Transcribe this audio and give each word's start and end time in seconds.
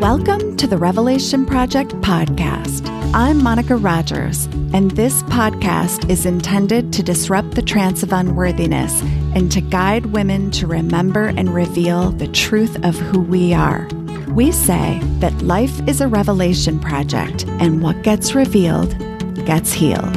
Welcome 0.00 0.56
to 0.56 0.66
the 0.66 0.78
Revelation 0.78 1.44
Project 1.44 1.90
podcast. 1.96 2.88
I'm 3.12 3.42
Monica 3.42 3.76
Rogers, 3.76 4.46
and 4.72 4.92
this 4.92 5.22
podcast 5.24 6.08
is 6.08 6.24
intended 6.24 6.90
to 6.94 7.02
disrupt 7.02 7.50
the 7.50 7.60
trance 7.60 8.02
of 8.02 8.10
unworthiness 8.10 9.02
and 9.34 9.52
to 9.52 9.60
guide 9.60 10.06
women 10.06 10.50
to 10.52 10.66
remember 10.66 11.26
and 11.26 11.54
reveal 11.54 12.12
the 12.12 12.28
truth 12.28 12.82
of 12.82 12.96
who 12.96 13.20
we 13.20 13.52
are. 13.52 13.86
We 14.28 14.52
say 14.52 15.00
that 15.18 15.42
life 15.42 15.86
is 15.86 16.00
a 16.00 16.08
revelation 16.08 16.80
project, 16.80 17.44
and 17.46 17.82
what 17.82 18.02
gets 18.02 18.34
revealed 18.34 18.96
gets 19.44 19.70
healed. 19.70 20.16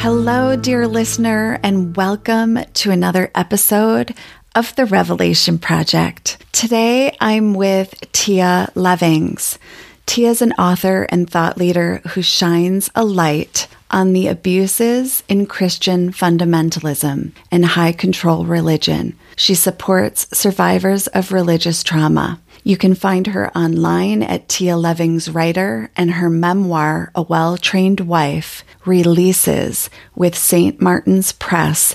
Hello, 0.00 0.56
dear 0.56 0.88
listener, 0.88 1.60
and 1.62 1.96
welcome 1.96 2.58
to 2.74 2.90
another 2.90 3.30
episode 3.36 4.16
of 4.54 4.74
the 4.76 4.86
Revelation 4.86 5.58
Project. 5.58 6.38
Today 6.52 7.16
I'm 7.20 7.54
with 7.54 7.94
Tia 8.12 8.70
Levings. 8.74 9.58
Tia 10.06 10.30
is 10.30 10.42
an 10.42 10.52
author 10.52 11.06
and 11.08 11.28
thought 11.28 11.58
leader 11.58 12.00
who 12.10 12.22
shines 12.22 12.90
a 12.94 13.04
light 13.04 13.66
on 13.90 14.12
the 14.12 14.28
abuses 14.28 15.22
in 15.28 15.46
Christian 15.46 16.12
fundamentalism 16.12 17.32
and 17.50 17.64
high 17.64 17.92
control 17.92 18.44
religion. 18.44 19.18
She 19.36 19.54
supports 19.54 20.28
survivors 20.36 21.08
of 21.08 21.32
religious 21.32 21.82
trauma. 21.82 22.40
You 22.62 22.76
can 22.76 22.94
find 22.94 23.26
her 23.28 23.56
online 23.56 24.22
at 24.22 24.48
Tia 24.48 24.76
Levings 24.76 25.28
Writer, 25.28 25.90
and 25.96 26.12
her 26.12 26.30
memoir, 26.30 27.10
A 27.14 27.22
Well 27.22 27.58
Trained 27.58 28.00
Wife, 28.00 28.64
releases 28.86 29.90
with 30.14 30.36
St. 30.36 30.80
Martin's 30.80 31.32
Press 31.32 31.94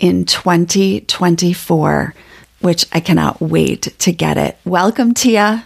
in 0.00 0.24
2024, 0.24 2.14
which 2.60 2.86
I 2.92 3.00
cannot 3.00 3.40
wait 3.40 3.82
to 4.00 4.12
get 4.12 4.36
it. 4.36 4.56
Welcome, 4.64 5.14
Tia. 5.14 5.64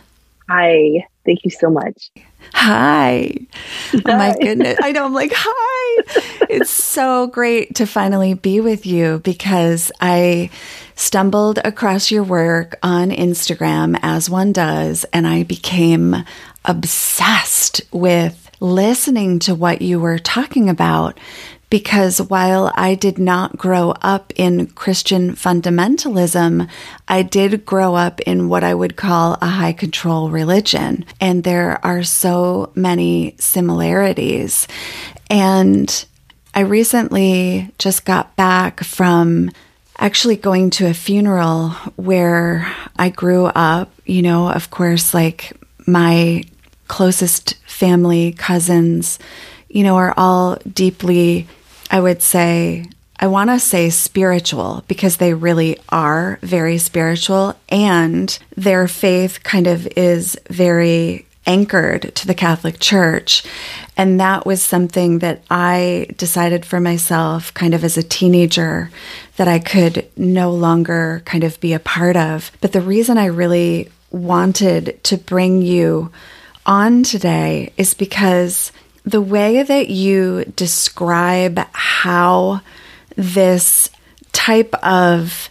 Hi. 0.48 1.06
Thank 1.24 1.44
you 1.44 1.50
so 1.50 1.70
much. 1.70 2.10
Hi. 2.52 3.32
Oh 3.94 4.00
my 4.04 4.34
goodness. 4.40 4.76
I 4.82 4.92
know. 4.92 5.06
I'm 5.06 5.14
like, 5.14 5.32
hi. 5.34 6.02
it's 6.50 6.70
so 6.84 7.28
great 7.28 7.76
to 7.76 7.86
finally 7.86 8.34
be 8.34 8.60
with 8.60 8.84
you 8.84 9.20
because 9.24 9.90
I 10.00 10.50
stumbled 10.96 11.58
across 11.64 12.10
your 12.10 12.24
work 12.24 12.78
on 12.82 13.10
Instagram 13.10 13.98
as 14.02 14.28
one 14.28 14.52
does, 14.52 15.04
and 15.12 15.26
I 15.26 15.44
became 15.44 16.16
obsessed 16.64 17.80
with 17.92 18.50
listening 18.60 19.38
to 19.38 19.54
what 19.54 19.82
you 19.82 20.00
were 20.00 20.18
talking 20.18 20.68
about 20.68 21.18
because 21.74 22.22
while 22.22 22.70
I 22.76 22.94
did 22.94 23.18
not 23.18 23.58
grow 23.58 23.94
up 24.00 24.32
in 24.36 24.68
Christian 24.68 25.32
fundamentalism, 25.32 26.68
I 27.08 27.22
did 27.22 27.66
grow 27.66 27.96
up 27.96 28.20
in 28.20 28.48
what 28.48 28.62
I 28.62 28.72
would 28.72 28.94
call 28.94 29.36
a 29.42 29.46
high 29.46 29.72
control 29.72 30.30
religion. 30.30 31.04
And 31.20 31.42
there 31.42 31.84
are 31.84 32.04
so 32.04 32.70
many 32.76 33.34
similarities. 33.40 34.68
And 35.28 36.06
I 36.54 36.60
recently 36.60 37.72
just 37.80 38.04
got 38.04 38.36
back 38.36 38.84
from 38.84 39.50
actually 39.98 40.36
going 40.36 40.70
to 40.70 40.86
a 40.86 40.94
funeral 40.94 41.70
where 41.96 42.72
I 42.96 43.08
grew 43.08 43.46
up. 43.46 43.90
You 44.04 44.22
know, 44.22 44.48
of 44.48 44.70
course, 44.70 45.12
like 45.12 45.52
my 45.88 46.44
closest 46.86 47.54
family, 47.66 48.30
cousins, 48.30 49.18
you 49.68 49.82
know, 49.82 49.96
are 49.96 50.14
all 50.16 50.56
deeply 50.72 51.48
I 51.90 52.00
would 52.00 52.22
say, 52.22 52.86
I 53.18 53.26
want 53.28 53.50
to 53.50 53.60
say 53.60 53.90
spiritual 53.90 54.84
because 54.88 55.16
they 55.16 55.34
really 55.34 55.78
are 55.88 56.38
very 56.42 56.78
spiritual 56.78 57.56
and 57.68 58.36
their 58.56 58.88
faith 58.88 59.42
kind 59.42 59.66
of 59.66 59.86
is 59.96 60.38
very 60.50 61.26
anchored 61.46 62.14
to 62.14 62.26
the 62.26 62.34
Catholic 62.34 62.80
Church. 62.80 63.44
And 63.96 64.18
that 64.18 64.46
was 64.46 64.62
something 64.62 65.20
that 65.20 65.42
I 65.50 66.08
decided 66.16 66.64
for 66.64 66.80
myself 66.80 67.52
kind 67.54 67.74
of 67.74 67.84
as 67.84 67.96
a 67.96 68.02
teenager 68.02 68.90
that 69.36 69.48
I 69.48 69.58
could 69.58 70.08
no 70.16 70.50
longer 70.50 71.22
kind 71.24 71.44
of 71.44 71.60
be 71.60 71.72
a 71.72 71.78
part 71.78 72.16
of. 72.16 72.50
But 72.60 72.72
the 72.72 72.80
reason 72.80 73.18
I 73.18 73.26
really 73.26 73.90
wanted 74.10 75.02
to 75.04 75.16
bring 75.16 75.62
you 75.62 76.10
on 76.66 77.02
today 77.02 77.72
is 77.76 77.94
because 77.94 78.72
the 79.04 79.20
way 79.20 79.62
that 79.62 79.88
you 79.88 80.44
describe 80.56 81.58
how 81.72 82.60
this 83.16 83.90
type 84.32 84.74
of 84.82 85.50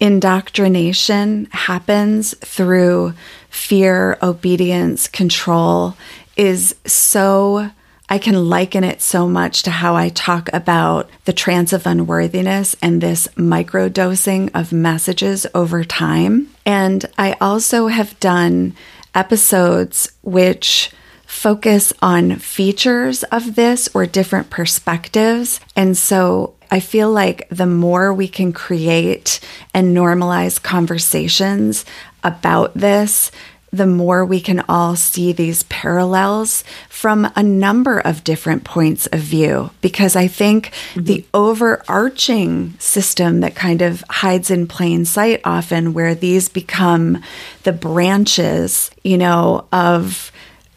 indoctrination 0.00 1.46
happens 1.50 2.34
through 2.38 3.14
fear, 3.48 4.18
obedience, 4.22 5.08
control 5.08 5.96
is 6.36 6.74
so 6.86 7.70
I 8.08 8.18
can 8.18 8.48
liken 8.48 8.82
it 8.82 9.00
so 9.00 9.28
much 9.28 9.62
to 9.64 9.70
how 9.70 9.94
I 9.94 10.08
talk 10.08 10.50
about 10.52 11.08
the 11.26 11.32
trance 11.32 11.72
of 11.72 11.86
unworthiness 11.86 12.74
and 12.82 13.00
this 13.00 13.28
microdosing 13.36 14.50
of 14.52 14.72
messages 14.72 15.46
over 15.54 15.84
time. 15.84 16.48
And 16.66 17.04
I 17.16 17.36
also 17.40 17.86
have 17.86 18.18
done 18.18 18.74
episodes 19.14 20.10
which 20.22 20.90
focus 21.30 21.92
on 22.02 22.34
features 22.36 23.22
of 23.22 23.54
this 23.54 23.88
or 23.94 24.04
different 24.04 24.50
perspectives. 24.50 25.60
And 25.76 25.96
so 25.96 26.54
I 26.72 26.80
feel 26.80 27.10
like 27.10 27.48
the 27.50 27.66
more 27.66 28.12
we 28.12 28.26
can 28.26 28.52
create 28.52 29.38
and 29.72 29.96
normalize 29.96 30.60
conversations 30.60 31.84
about 32.24 32.74
this, 32.74 33.30
the 33.72 33.86
more 33.86 34.24
we 34.24 34.40
can 34.40 34.64
all 34.68 34.96
see 34.96 35.32
these 35.32 35.62
parallels 35.62 36.64
from 36.88 37.30
a 37.36 37.42
number 37.44 38.00
of 38.00 38.24
different 38.24 38.64
points 38.64 39.06
of 39.06 39.20
view. 39.20 39.70
Because 39.80 40.16
I 40.16 40.26
think 40.26 40.72
mm-hmm. 40.72 41.04
the 41.04 41.24
overarching 41.32 42.74
system 42.80 43.40
that 43.40 43.54
kind 43.54 43.82
of 43.82 44.02
hides 44.10 44.50
in 44.50 44.66
plain 44.66 45.04
sight 45.04 45.40
often, 45.44 45.94
where 45.94 46.16
these 46.16 46.48
become 46.48 47.22
the 47.62 47.72
branches, 47.72 48.90
you 49.04 49.16
know, 49.16 49.68
of 49.72 50.29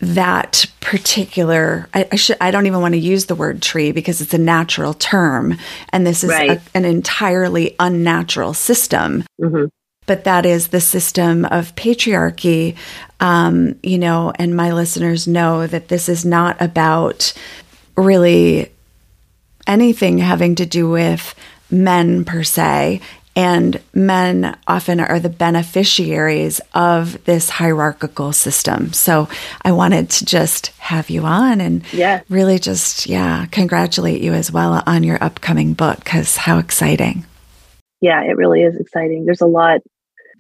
that 0.04 0.66
particular 0.82 1.88
I, 1.94 2.08
I, 2.12 2.16
should 2.16 2.38
I 2.42 2.52
don't 2.52 2.68
even 2.68 2.82
want 2.82 2.94
to 2.94 3.00
use 3.00 3.26
the 3.26 3.36
word 3.36 3.62
tree 3.62 3.92
because 3.92 4.22
it's 4.22 4.34
a 4.34 4.38
natural 4.38 4.94
term 4.94 5.58
and 5.90 6.06
this 6.06 6.24
is 6.24 6.30
right. 6.30 6.52
a, 6.52 6.62
an 6.74 6.86
entirely 6.86 7.76
unnatural 7.80 8.54
system. 8.54 9.24
Mm-hmm. 9.42 9.66
But 10.06 10.26
that 10.26 10.46
is 10.46 10.68
the 10.68 10.82
system 10.82 11.46
of 11.46 11.76
patriarchy, 11.76 12.76
um, 13.22 13.80
you 13.82 13.98
know, 13.98 14.34
and 14.36 14.54
my 14.54 14.74
listeners 14.74 15.30
know 15.30 15.66
that 15.66 15.88
this 15.88 16.10
is 16.10 16.26
not 16.26 16.62
about 16.62 17.32
really 17.96 18.70
anything 19.66 20.18
having 20.18 20.56
to 20.56 20.66
do 20.66 20.90
with 20.90 21.34
men 21.72 22.26
per 22.26 22.44
se 22.44 23.00
and 23.36 23.82
men 23.94 24.58
often 24.68 25.00
are 25.00 25.20
the 25.20 25.30
beneficiaries 25.30 26.62
of 26.74 27.24
this 27.26 27.50
hierarchical 27.50 28.32
system. 28.32 28.94
So 28.94 29.28
I 29.64 29.72
wanted 29.72 30.10
to 30.12 30.26
just 30.26 30.68
have 30.78 31.10
you 31.10 31.24
on 31.24 31.60
and 31.60 31.84
yeah. 31.92 32.22
really 32.30 32.60
just, 32.60 33.08
yeah, 33.08 33.46
congratulate 33.48 34.22
you 34.22 34.34
as 34.34 34.52
well 34.52 34.84
on 34.86 35.04
your 35.04 35.18
upcoming 35.24 35.74
book 35.74 36.00
because 36.00 36.38
how 36.38 36.60
exciting. 36.60 37.26
Yeah, 38.02 38.22
it 38.24 38.38
really 38.38 38.62
is 38.62 38.76
exciting. 38.80 39.26
There's 39.26 39.42
a 39.42 39.48
lot. 39.48 39.82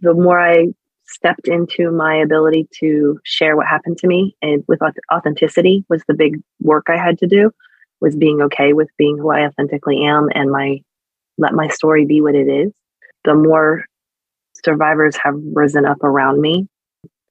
The 0.01 0.13
more 0.13 0.39
I 0.39 0.67
stepped 1.05 1.47
into 1.47 1.91
my 1.91 2.17
ability 2.17 2.67
to 2.79 3.19
share 3.23 3.55
what 3.55 3.67
happened 3.67 3.97
to 3.99 4.07
me 4.07 4.35
and 4.41 4.63
with 4.67 4.79
authenticity 5.11 5.85
was 5.89 6.03
the 6.07 6.13
big 6.13 6.41
work 6.59 6.87
I 6.89 6.97
had 6.97 7.19
to 7.19 7.27
do 7.27 7.51
was 8.01 8.15
being 8.15 8.41
okay 8.41 8.73
with 8.73 8.89
being 8.97 9.17
who 9.17 9.31
I 9.31 9.45
authentically 9.45 10.03
am 10.03 10.29
and 10.33 10.51
my 10.51 10.79
let 11.37 11.53
my 11.53 11.67
story 11.69 12.05
be 12.05 12.21
what 12.21 12.35
it 12.35 12.47
is 12.47 12.73
the 13.23 13.35
more 13.35 13.85
survivors 14.63 15.17
have 15.21 15.35
risen 15.53 15.85
up 15.85 16.03
around 16.03 16.41
me, 16.41 16.67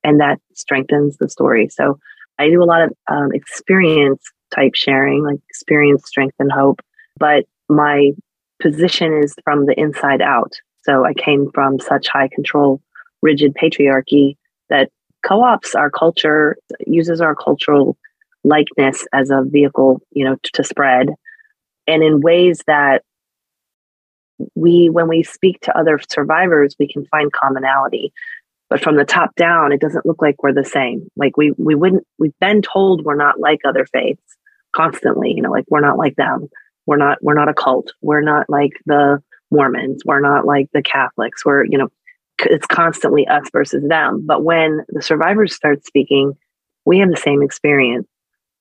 and 0.04 0.20
that 0.20 0.40
strengthens 0.54 1.16
the 1.18 1.28
story. 1.28 1.68
So 1.68 1.98
I 2.38 2.48
do 2.48 2.62
a 2.62 2.64
lot 2.64 2.82
of 2.82 2.92
um, 3.10 3.30
experience 3.32 4.22
type 4.54 4.74
sharing, 4.74 5.24
like 5.24 5.40
experience, 5.48 6.06
strength, 6.06 6.34
and 6.38 6.50
hope. 6.50 6.80
But 7.18 7.44
my 7.68 8.12
position 8.60 9.20
is 9.22 9.34
from 9.44 9.66
the 9.66 9.78
inside 9.78 10.22
out. 10.22 10.52
So 10.82 11.04
I 11.04 11.14
came 11.14 11.50
from 11.52 11.78
such 11.80 12.08
high 12.08 12.28
control, 12.28 12.80
rigid 13.22 13.54
patriarchy 13.54 14.36
that 14.68 14.90
co 15.24 15.42
ops 15.42 15.74
our 15.74 15.90
culture, 15.90 16.56
uses 16.86 17.20
our 17.20 17.34
cultural 17.34 17.96
likeness 18.44 19.06
as 19.12 19.30
a 19.30 19.42
vehicle, 19.44 20.00
you 20.10 20.24
know, 20.24 20.36
to 20.54 20.64
spread. 20.64 21.10
And 21.86 22.02
in 22.02 22.20
ways 22.20 22.62
that 22.66 23.02
we 24.54 24.88
when 24.90 25.08
we 25.08 25.22
speak 25.22 25.60
to 25.60 25.76
other 25.78 26.00
survivors 26.08 26.76
we 26.78 26.90
can 26.90 27.04
find 27.06 27.32
commonality. 27.32 28.12
But 28.68 28.80
from 28.80 28.96
the 28.96 29.04
top 29.04 29.34
down 29.36 29.72
it 29.72 29.80
doesn't 29.80 30.06
look 30.06 30.22
like 30.22 30.42
we're 30.42 30.54
the 30.54 30.64
same. 30.64 31.08
Like 31.16 31.36
we 31.36 31.52
we 31.58 31.74
wouldn't 31.74 32.06
we've 32.18 32.38
been 32.40 32.62
told 32.62 33.04
we're 33.04 33.16
not 33.16 33.40
like 33.40 33.60
other 33.64 33.86
faiths 33.86 34.22
constantly 34.74 35.34
you 35.36 35.42
know 35.42 35.50
like 35.50 35.66
we're 35.68 35.80
not 35.80 35.98
like 35.98 36.16
them. 36.16 36.48
We're 36.86 36.96
not 36.96 37.18
we're 37.22 37.34
not 37.34 37.48
a 37.48 37.54
cult. 37.54 37.92
We're 38.00 38.22
not 38.22 38.48
like 38.48 38.72
the 38.86 39.22
mormons. 39.50 40.02
We're 40.04 40.20
not 40.20 40.46
like 40.46 40.68
the 40.72 40.82
catholics. 40.82 41.44
We're 41.44 41.64
you 41.64 41.78
know 41.78 41.88
it's 42.46 42.66
constantly 42.66 43.26
us 43.26 43.48
versus 43.52 43.86
them. 43.86 44.24
But 44.26 44.42
when 44.42 44.84
the 44.88 45.02
survivors 45.02 45.54
start 45.54 45.84
speaking, 45.84 46.32
we 46.84 46.98
have 46.98 47.10
the 47.10 47.16
same 47.16 47.42
experience. 47.42 48.08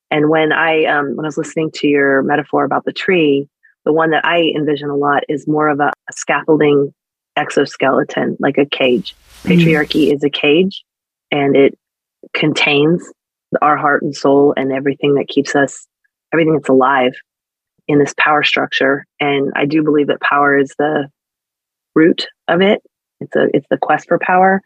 And 0.09 0.29
when 0.29 0.51
I 0.51 0.85
um, 0.85 1.15
when 1.15 1.25
I 1.25 1.29
was 1.29 1.37
listening 1.37 1.71
to 1.75 1.87
your 1.87 2.21
metaphor 2.23 2.65
about 2.65 2.85
the 2.85 2.93
tree, 2.93 3.47
the 3.85 3.93
one 3.93 4.11
that 4.11 4.25
I 4.25 4.51
envision 4.55 4.89
a 4.89 4.95
lot 4.95 5.23
is 5.29 5.47
more 5.47 5.69
of 5.69 5.79
a, 5.79 5.91
scaffolding 6.13 6.93
exoskeleton, 7.37 8.35
like 8.39 8.57
a 8.57 8.65
cage. 8.65 9.15
Mm-hmm. 9.43 9.51
Patriarchy 9.51 10.09
mm. 10.09 10.13
is 10.13 10.23
a 10.25 10.29
cage, 10.29 10.83
and 11.31 11.55
it 11.55 11.77
contains 12.33 13.09
our 13.61 13.77
heart 13.77 14.01
and 14.01 14.15
soul 14.15 14.53
and 14.57 14.73
everything 14.73 15.15
that 15.15 15.29
keeps 15.29 15.55
us, 15.55 15.87
everything 16.33 16.53
that's 16.53 16.69
alive 16.69 17.13
in 17.87 17.99
this 17.99 18.13
power 18.17 18.43
structure. 18.43 19.05
And 19.19 19.51
I 19.55 19.65
do 19.65 19.83
believe 19.83 20.07
that 20.07 20.21
power 20.21 20.57
is 20.57 20.73
the 20.77 21.09
root 21.95 22.27
of 22.47 22.61
it. 22.61 22.81
It's 23.19 23.35
a 23.35 23.47
it's 23.53 23.67
the 23.69 23.77
quest 23.77 24.07
for 24.07 24.19
power, 24.19 24.61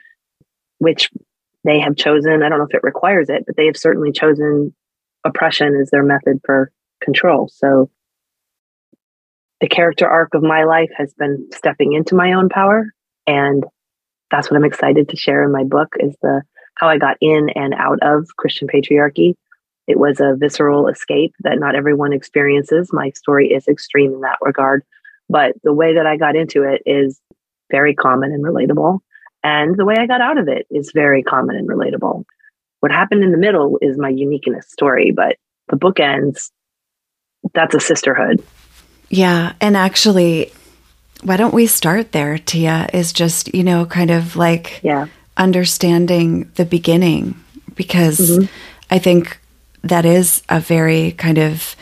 which 0.79 1.09
they 1.63 1.79
have 1.79 1.95
chosen. 1.95 2.43
I 2.43 2.49
don't 2.49 2.59
know 2.59 2.67
if 2.69 2.75
it 2.75 2.83
requires 2.83 3.29
it, 3.29 3.43
but 3.45 3.55
they 3.55 3.65
have 3.65 3.77
certainly 3.77 4.11
chosen 4.11 4.73
oppression 5.23 5.75
as 5.75 5.89
their 5.89 6.03
method 6.03 6.39
for 6.45 6.71
control. 7.01 7.49
So 7.53 7.89
the 9.61 9.67
character 9.67 10.07
arc 10.07 10.33
of 10.33 10.43
my 10.43 10.63
life 10.63 10.89
has 10.97 11.13
been 11.13 11.47
stepping 11.53 11.93
into 11.93 12.15
my 12.15 12.33
own 12.33 12.49
power. 12.49 12.87
And 13.27 13.63
that's 14.31 14.49
what 14.49 14.57
I'm 14.57 14.65
excited 14.65 15.09
to 15.09 15.17
share 15.17 15.43
in 15.43 15.51
my 15.51 15.63
book 15.63 15.95
is 15.99 16.15
the 16.21 16.41
how 16.75 16.89
I 16.89 16.97
got 16.97 17.17
in 17.21 17.49
and 17.55 17.73
out 17.73 17.99
of 18.01 18.27
Christian 18.37 18.67
patriarchy. 18.67 19.35
It 19.87 19.97
was 19.97 20.19
a 20.19 20.35
visceral 20.35 20.87
escape 20.87 21.33
that 21.41 21.59
not 21.59 21.75
everyone 21.75 22.11
experiences. 22.11 22.89
My 22.91 23.11
story 23.11 23.53
is 23.53 23.67
extreme 23.67 24.13
in 24.13 24.21
that 24.21 24.39
regard. 24.41 24.83
But 25.29 25.53
the 25.63 25.73
way 25.73 25.95
that 25.95 26.05
I 26.05 26.17
got 26.17 26.35
into 26.35 26.63
it 26.63 26.81
is 26.85 27.19
very 27.71 27.95
common 27.95 28.31
and 28.31 28.43
relatable. 28.43 28.99
And 29.43 29.77
the 29.77 29.85
way 29.85 29.95
I 29.97 30.07
got 30.07 30.21
out 30.21 30.37
of 30.37 30.47
it 30.47 30.67
is 30.69 30.91
very 30.93 31.23
common 31.23 31.55
and 31.55 31.69
relatable. 31.69 32.25
What 32.79 32.91
happened 32.91 33.23
in 33.23 33.31
the 33.31 33.37
middle 33.37 33.77
is 33.81 33.97
my 33.97 34.09
uniqueness 34.09 34.67
story, 34.69 35.11
but 35.11 35.37
the 35.69 35.75
book 35.75 35.99
ends, 35.99 36.51
that's 37.53 37.75
a 37.75 37.79
sisterhood. 37.79 38.43
Yeah. 39.09 39.53
And 39.61 39.77
actually, 39.77 40.51
why 41.23 41.37
don't 41.37 41.53
we 41.53 41.67
start 41.67 42.11
there, 42.11 42.37
Tia? 42.37 42.89
Is 42.93 43.13
just, 43.13 43.53
you 43.53 43.63
know, 43.63 43.85
kind 43.85 44.11
of 44.11 44.35
like 44.35 44.79
yeah. 44.83 45.07
understanding 45.37 46.51
the 46.55 46.65
beginning, 46.65 47.35
because 47.75 48.19
mm-hmm. 48.19 48.45
I 48.89 48.99
think 48.99 49.39
that 49.83 50.05
is 50.05 50.41
a 50.49 50.59
very 50.59 51.11
kind 51.11 51.37
of, 51.37 51.75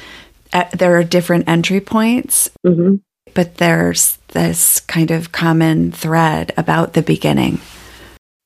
uh, 0.52 0.66
there 0.74 0.98
are 0.98 1.04
different 1.04 1.48
entry 1.48 1.81
points. 1.81 2.50
Mm-hmm 2.66 2.96
but 3.34 3.56
there's 3.56 4.18
this 4.30 4.80
kind 4.81 5.12
of 5.12 5.31
common 5.31 5.92
thread 5.92 6.52
about 6.58 6.94
the 6.94 7.02
beginning. 7.02 7.60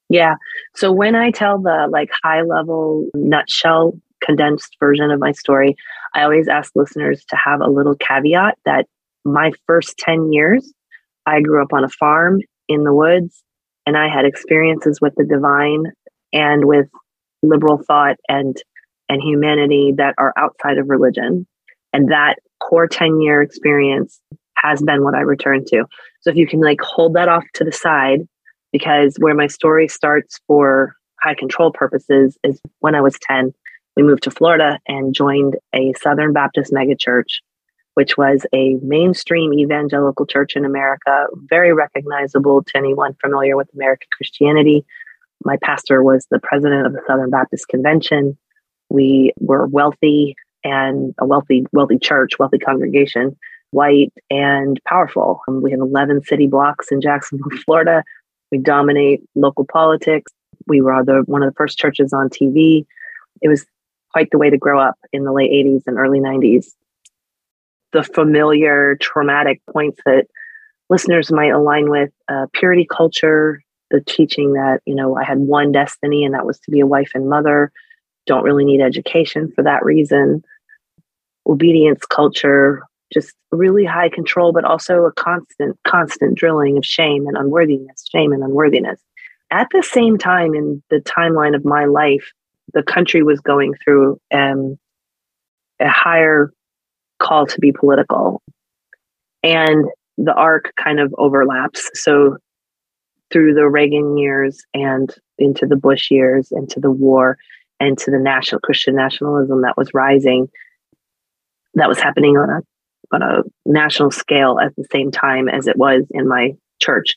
Yeah. 0.10 0.36
So 0.76 0.92
when 0.92 1.16
I 1.16 1.32
tell 1.32 1.60
the 1.60 1.88
like 1.90 2.10
high 2.24 2.42
level 2.42 3.10
nutshell 3.14 4.00
condensed 4.24 4.76
version 4.80 5.12
of 5.12 5.20
my 5.20 5.32
story, 5.32 5.76
I 6.14 6.24
always 6.24 6.48
ask 6.48 6.72
listeners 6.76 7.24
to 7.30 7.36
have 7.36 7.62
a 7.62 7.70
little 7.70 7.96
caveat 7.96 8.58
that 8.66 8.86
my 9.26 9.52
first 9.66 9.98
10 9.98 10.32
years, 10.32 10.74
I 11.26 11.42
grew 11.42 11.62
up 11.62 11.74
on 11.74 11.84
a 11.84 11.90
farm 11.90 12.42
in 12.68 12.84
the 12.84 12.94
woods 12.94 13.44
and 13.86 13.98
I 13.98 14.10
had 14.10 14.26
experiences 14.26 15.00
with 15.02 15.14
the 15.16 15.26
divine 15.26 15.92
and 16.34 16.66
with 16.66 16.88
liberal 17.44 17.82
thought 17.88 18.18
and 18.28 18.58
and 19.10 19.22
humanity 19.22 19.94
that 19.96 20.16
are 20.18 20.34
outside 20.38 20.78
of 20.78 20.90
religion. 20.90 21.48
And 21.94 22.12
that 22.12 22.36
core 22.60 22.88
10 22.88 23.22
year 23.22 23.42
experience 23.42 24.20
has 24.58 24.82
been 24.82 25.04
what 25.04 25.16
I 25.16 25.22
return 25.22 25.64
to. 25.68 25.86
So 26.22 26.30
if 26.30 26.36
you 26.36 26.48
can 26.48 26.60
like 26.60 26.82
hold 26.82 27.14
that 27.14 27.30
off 27.30 27.46
to 27.54 27.64
the 27.64 27.72
side, 27.72 28.28
because 28.72 29.16
where 29.20 29.36
my 29.36 29.48
story 29.48 29.88
starts 29.88 30.40
for 30.48 30.94
high 31.22 31.36
control 31.36 31.72
purposes 31.72 32.38
is 32.44 32.62
when 32.80 32.96
I 32.96 33.02
was 33.02 33.18
10, 33.22 33.54
we 33.98 34.04
moved 34.04 34.22
to 34.24 34.32
Florida 34.32 34.80
and 34.88 35.16
joined 35.16 35.56
a 35.74 35.92
Southern 36.00 36.32
Baptist 36.32 36.72
megachurch, 36.72 37.42
which 37.96 38.16
was 38.16 38.46
a 38.54 38.76
mainstream 38.84 39.56
evangelical 39.56 40.28
church 40.28 40.56
in 40.56 40.66
America, 40.66 41.26
very 41.50 41.74
recognizable 41.74 42.64
to 42.64 42.78
anyone 42.78 43.16
familiar 43.20 43.58
with 43.58 43.74
American 43.74 44.08
Christianity. 44.16 44.86
My 45.44 45.58
pastor 45.64 46.04
was 46.04 46.28
the 46.30 46.40
president 46.40 46.86
of 46.86 46.94
the 46.94 47.02
Southern 47.08 47.32
Baptist 47.32 47.70
Convention. 47.70 48.38
We 48.90 49.34
were 49.40 49.66
wealthy 49.66 50.36
and 50.64 51.16
a 51.18 51.26
wealthy, 51.26 51.66
wealthy 51.74 51.98
church, 51.98 52.38
wealthy 52.38 52.60
congregation 52.60 53.36
white, 53.72 54.14
and 54.30 54.80
powerful. 54.86 55.42
Um, 55.48 55.62
we 55.62 55.72
have 55.72 55.80
11 55.82 56.24
city 56.24 56.48
blocks 56.48 56.90
in 56.90 57.02
Jacksonville, 57.02 57.58
Florida. 57.66 58.04
We 58.52 58.60
dominate 58.60 59.24
local 59.36 59.66
politics. 59.66 60.32
We 60.68 60.82
were 60.82 61.04
the, 61.04 61.24
one 61.26 61.44
of 61.44 61.50
the 61.50 61.56
first 61.56 61.78
churches 61.78 62.14
on 62.14 62.30
TV. 62.30 62.86
It 63.42 63.50
was 63.50 63.66
quite 64.18 64.32
the 64.32 64.40
way 64.40 64.50
to 64.50 64.58
grow 64.58 64.80
up 64.80 64.96
in 65.14 65.26
the 65.26 65.32
late 65.32 65.52
80s 65.52 65.84
and 65.86 66.00
early 66.00 66.20
90s. 66.20 66.70
The 67.94 68.02
familiar 68.02 68.98
traumatic 69.00 69.62
points 69.72 70.02
that 70.08 70.26
listeners 70.90 71.32
might 71.32 71.52
align 71.52 71.92
with 71.92 72.10
uh, 72.28 72.48
purity 72.52 72.88
culture, 72.92 73.62
the 73.92 74.02
teaching 74.02 74.54
that, 74.54 74.80
you 74.88 74.96
know, 74.96 75.16
I 75.16 75.24
had 75.24 75.38
one 75.38 75.72
destiny 75.72 76.26
and 76.26 76.34
that 76.34 76.48
was 76.48 76.60
to 76.62 76.72
be 76.72 76.80
a 76.80 76.88
wife 76.88 77.12
and 77.14 77.30
mother, 77.30 77.72
don't 78.26 78.44
really 78.44 78.66
need 78.66 78.82
education 78.82 79.52
for 79.54 79.64
that 79.64 79.86
reason. 79.86 80.44
Obedience 81.46 82.04
culture, 82.08 82.82
just 83.14 83.36
really 83.52 83.86
high 83.86 84.10
control, 84.10 84.52
but 84.52 84.66
also 84.66 85.06
a 85.06 85.12
constant, 85.12 85.78
constant 85.86 86.36
drilling 86.36 86.76
of 86.76 86.84
shame 86.84 87.28
and 87.28 87.38
unworthiness, 87.38 88.04
shame 88.12 88.34
and 88.34 88.44
unworthiness. 88.44 89.00
At 89.52 89.68
the 89.72 89.84
same 89.84 90.18
time, 90.18 90.56
in 90.56 90.82
the 90.90 91.02
timeline 91.02 91.56
of 91.56 91.64
my 91.64 91.86
life, 91.86 92.34
the 92.74 92.84
country 92.84 93.24
was 93.24 93.40
going 93.40 93.74
through 93.84 94.20
um, 94.34 94.78
a 95.80 95.88
higher 95.88 96.52
call 97.20 97.46
to 97.48 97.60
be 97.60 97.72
political. 97.72 98.42
And 99.44 99.86
the 100.18 100.34
arc 100.34 100.74
kind 100.76 101.00
of 101.00 101.14
overlaps. 101.18 101.90
So 101.94 102.38
through 103.32 103.54
the 103.54 103.68
Reagan 103.68 104.18
years 104.18 104.66
and 104.74 105.14
into 105.38 105.66
the 105.66 105.76
Bush 105.76 106.10
years, 106.10 106.50
into 106.52 106.80
the 106.80 106.92
war, 106.92 107.38
and 107.80 107.98
to 108.00 108.12
the 108.12 108.20
national 108.20 108.62
Christian 108.62 108.96
nationalism 108.96 109.62
that 109.62 109.78
was 109.78 109.94
rising, 109.94 110.50
that 111.76 111.88
was 111.88 112.00
happening 112.00 112.38
on 112.38 112.50
a 112.50 112.62
on 113.14 113.22
a 113.22 113.44
national 113.66 114.12
scale 114.12 114.60
at 114.60 114.76
the 114.76 114.86
same 114.92 115.12
time 115.12 115.48
as 115.48 115.68
it 115.68 115.78
was 115.78 116.04
in 116.12 116.28
my 116.28 116.52
church. 116.82 117.16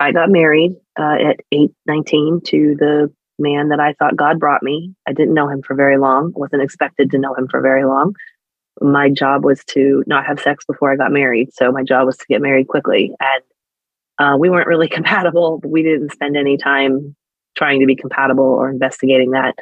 I 0.00 0.12
got 0.12 0.30
married 0.30 0.72
uh, 0.98 1.16
at 1.30 1.40
eight 1.50 1.72
nineteen 1.86 2.40
to 2.46 2.76
the 2.78 3.12
man 3.38 3.68
that 3.68 3.80
I 3.80 3.94
thought 3.94 4.16
God 4.16 4.38
brought 4.38 4.62
me. 4.62 4.94
I 5.06 5.12
didn't 5.12 5.34
know 5.34 5.48
him 5.48 5.62
for 5.62 5.74
very 5.74 5.98
long, 5.98 6.32
wasn't 6.34 6.62
expected 6.62 7.10
to 7.10 7.18
know 7.18 7.34
him 7.34 7.48
for 7.48 7.60
very 7.60 7.84
long. 7.84 8.14
My 8.80 9.10
job 9.10 9.44
was 9.44 9.64
to 9.70 10.04
not 10.06 10.26
have 10.26 10.40
sex 10.40 10.64
before 10.64 10.92
I 10.92 10.96
got 10.96 11.12
married. 11.12 11.52
So 11.52 11.72
my 11.72 11.82
job 11.82 12.06
was 12.06 12.16
to 12.16 12.26
get 12.28 12.40
married 12.40 12.68
quickly. 12.68 13.12
And 13.20 13.42
uh, 14.18 14.36
we 14.36 14.50
weren't 14.50 14.68
really 14.68 14.88
compatible, 14.98 15.60
we 15.64 15.82
didn't 15.82 16.12
spend 16.12 16.36
any 16.36 16.56
time 16.56 17.16
trying 17.56 17.80
to 17.80 17.86
be 17.86 17.96
compatible 17.96 18.44
or 18.44 18.70
investigating 18.70 19.32
that 19.32 19.54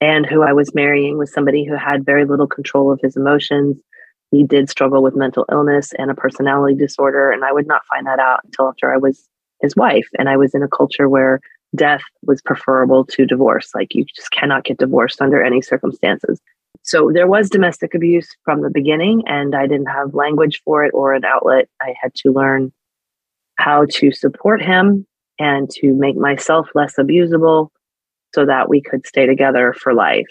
and 0.00 0.24
who 0.24 0.42
I 0.42 0.52
was 0.52 0.74
marrying 0.74 1.18
was 1.18 1.32
somebody 1.32 1.64
who 1.64 1.74
had 1.74 2.06
very 2.06 2.24
little 2.24 2.46
control 2.46 2.90
of 2.90 3.00
his 3.02 3.16
emotions. 3.16 3.76
He 4.30 4.44
did 4.44 4.70
struggle 4.70 5.02
with 5.02 5.16
mental 5.16 5.44
illness 5.52 5.92
and 5.98 6.10
a 6.10 6.14
personality 6.14 6.74
disorder. 6.74 7.30
And 7.30 7.44
I 7.44 7.52
would 7.52 7.66
not 7.66 7.82
find 7.86 8.06
that 8.06 8.18
out 8.18 8.40
until 8.44 8.68
after 8.68 8.92
I 8.92 8.96
was 8.96 9.28
his 9.60 9.76
wife. 9.76 10.08
And 10.18 10.28
I 10.28 10.36
was 10.36 10.54
in 10.54 10.62
a 10.62 10.68
culture 10.68 11.08
where 11.08 11.40
death 11.74 12.02
was 12.22 12.42
preferable 12.42 13.04
to 13.06 13.26
divorce. 13.26 13.70
Like 13.74 13.94
you 13.94 14.04
just 14.04 14.30
cannot 14.32 14.64
get 14.64 14.78
divorced 14.78 15.20
under 15.20 15.42
any 15.42 15.62
circumstances. 15.62 16.40
So 16.82 17.10
there 17.12 17.26
was 17.26 17.50
domestic 17.50 17.94
abuse 17.94 18.28
from 18.44 18.62
the 18.62 18.70
beginning, 18.70 19.22
and 19.26 19.54
I 19.54 19.66
didn't 19.66 19.86
have 19.86 20.14
language 20.14 20.60
for 20.64 20.84
it 20.84 20.92
or 20.94 21.12
an 21.12 21.24
outlet. 21.24 21.68
I 21.80 21.94
had 22.00 22.14
to 22.16 22.32
learn 22.32 22.72
how 23.56 23.86
to 23.90 24.10
support 24.12 24.62
him 24.62 25.06
and 25.38 25.68
to 25.70 25.92
make 25.92 26.16
myself 26.16 26.68
less 26.74 26.94
abusable 26.98 27.68
so 28.34 28.46
that 28.46 28.68
we 28.68 28.80
could 28.80 29.06
stay 29.06 29.26
together 29.26 29.74
for 29.74 29.92
life. 29.92 30.28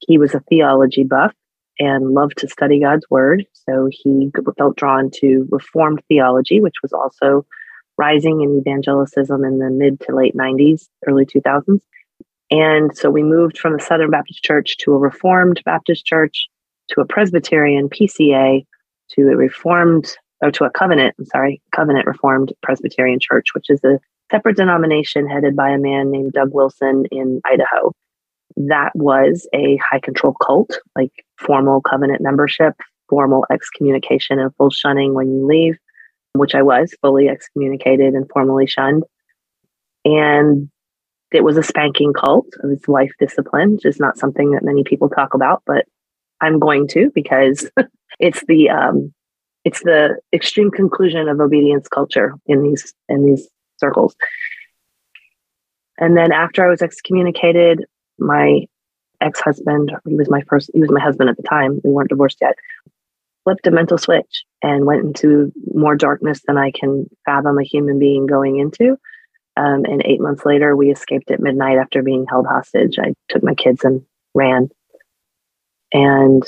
He 0.00 0.18
was 0.18 0.34
a 0.34 0.40
theology 0.40 1.04
buff 1.04 1.32
and 1.78 2.10
loved 2.10 2.38
to 2.38 2.48
study 2.48 2.80
God's 2.80 3.06
word. 3.10 3.44
So 3.52 3.88
he 3.90 4.30
felt 4.58 4.76
drawn 4.76 5.10
to 5.16 5.46
Reformed 5.50 6.02
theology, 6.08 6.60
which 6.60 6.76
was 6.82 6.92
also 6.92 7.46
rising 7.98 8.42
in 8.42 8.62
evangelicism 8.62 9.46
in 9.46 9.58
the 9.58 9.70
mid 9.70 10.00
to 10.00 10.14
late 10.14 10.34
90s, 10.34 10.88
early 11.06 11.26
2000s. 11.26 11.80
And 12.50 12.96
so 12.96 13.10
we 13.10 13.22
moved 13.22 13.58
from 13.58 13.72
the 13.72 13.82
Southern 13.82 14.10
Baptist 14.10 14.42
Church 14.44 14.76
to 14.78 14.92
a 14.92 14.98
Reformed 14.98 15.60
Baptist 15.64 16.04
Church 16.04 16.46
to 16.90 17.00
a 17.00 17.06
Presbyterian 17.06 17.88
PCA 17.88 18.64
to 19.10 19.22
a 19.28 19.36
Reformed 19.36 20.16
or 20.42 20.50
to 20.52 20.64
a 20.64 20.70
Covenant, 20.70 21.14
I'm 21.18 21.24
sorry, 21.26 21.62
Covenant 21.74 22.06
Reformed 22.06 22.52
Presbyterian 22.62 23.18
Church, 23.20 23.46
which 23.54 23.70
is 23.70 23.82
a 23.84 23.98
separate 24.30 24.56
denomination 24.56 25.28
headed 25.28 25.56
by 25.56 25.70
a 25.70 25.78
man 25.78 26.10
named 26.10 26.32
Doug 26.32 26.52
Wilson 26.52 27.04
in 27.10 27.40
Idaho. 27.44 27.92
That 28.56 28.90
was 28.94 29.48
a 29.54 29.76
high 29.76 30.00
control 30.00 30.34
cult, 30.34 30.78
like 30.94 31.12
formal 31.38 31.80
covenant 31.80 32.20
membership, 32.20 32.74
formal 33.08 33.44
excommunication, 33.50 34.38
and 34.38 34.54
full 34.56 34.70
shunning 34.70 35.14
when 35.14 35.32
you 35.32 35.46
leave. 35.46 35.76
Which 36.38 36.54
I 36.54 36.62
was 36.62 36.94
fully 37.00 37.28
excommunicated 37.28 38.14
and 38.14 38.28
formally 38.30 38.66
shunned. 38.66 39.04
And 40.04 40.70
it 41.32 41.42
was 41.42 41.56
a 41.56 41.62
spanking 41.62 42.12
cult. 42.12 42.46
It 42.62 42.66
was 42.66 42.88
life 42.88 43.12
discipline, 43.18 43.72
which 43.72 43.84
is 43.84 43.98
not 43.98 44.18
something 44.18 44.52
that 44.52 44.64
many 44.64 44.84
people 44.84 45.08
talk 45.08 45.34
about, 45.34 45.62
but 45.66 45.84
I'm 46.40 46.58
going 46.58 46.86
to 46.88 47.10
because 47.14 47.70
it's 48.20 48.44
the 48.46 48.70
um, 48.70 49.12
it's 49.64 49.82
the 49.82 50.18
extreme 50.32 50.70
conclusion 50.70 51.28
of 51.28 51.40
obedience 51.40 51.88
culture 51.88 52.34
in 52.46 52.62
these 52.62 52.94
in 53.08 53.24
these 53.24 53.48
circles. 53.78 54.14
And 55.98 56.16
then 56.16 56.30
after 56.30 56.64
I 56.64 56.68
was 56.68 56.82
excommunicated, 56.82 57.84
my 58.18 58.66
ex-husband, 59.20 59.92
he 60.06 60.14
was 60.14 60.30
my 60.30 60.42
first 60.42 60.70
he 60.74 60.80
was 60.80 60.90
my 60.90 61.00
husband 61.00 61.30
at 61.30 61.36
the 61.36 61.42
time. 61.42 61.80
We 61.82 61.90
weren't 61.90 62.10
divorced 62.10 62.38
yet. 62.40 62.54
Flipped 63.46 63.66
a 63.68 63.70
mental 63.70 63.96
switch 63.96 64.44
and 64.60 64.86
went 64.86 65.04
into 65.04 65.52
more 65.72 65.94
darkness 65.94 66.40
than 66.48 66.58
I 66.58 66.72
can 66.72 67.06
fathom 67.24 67.58
a 67.58 67.62
human 67.62 68.00
being 68.00 68.26
going 68.26 68.58
into. 68.58 68.96
Um, 69.56 69.84
and 69.84 70.02
eight 70.04 70.20
months 70.20 70.44
later, 70.44 70.74
we 70.74 70.90
escaped 70.90 71.30
at 71.30 71.38
midnight 71.38 71.78
after 71.78 72.02
being 72.02 72.26
held 72.28 72.46
hostage. 72.46 72.98
I 72.98 73.14
took 73.28 73.44
my 73.44 73.54
kids 73.54 73.84
and 73.84 74.02
ran 74.34 74.68
and 75.92 76.42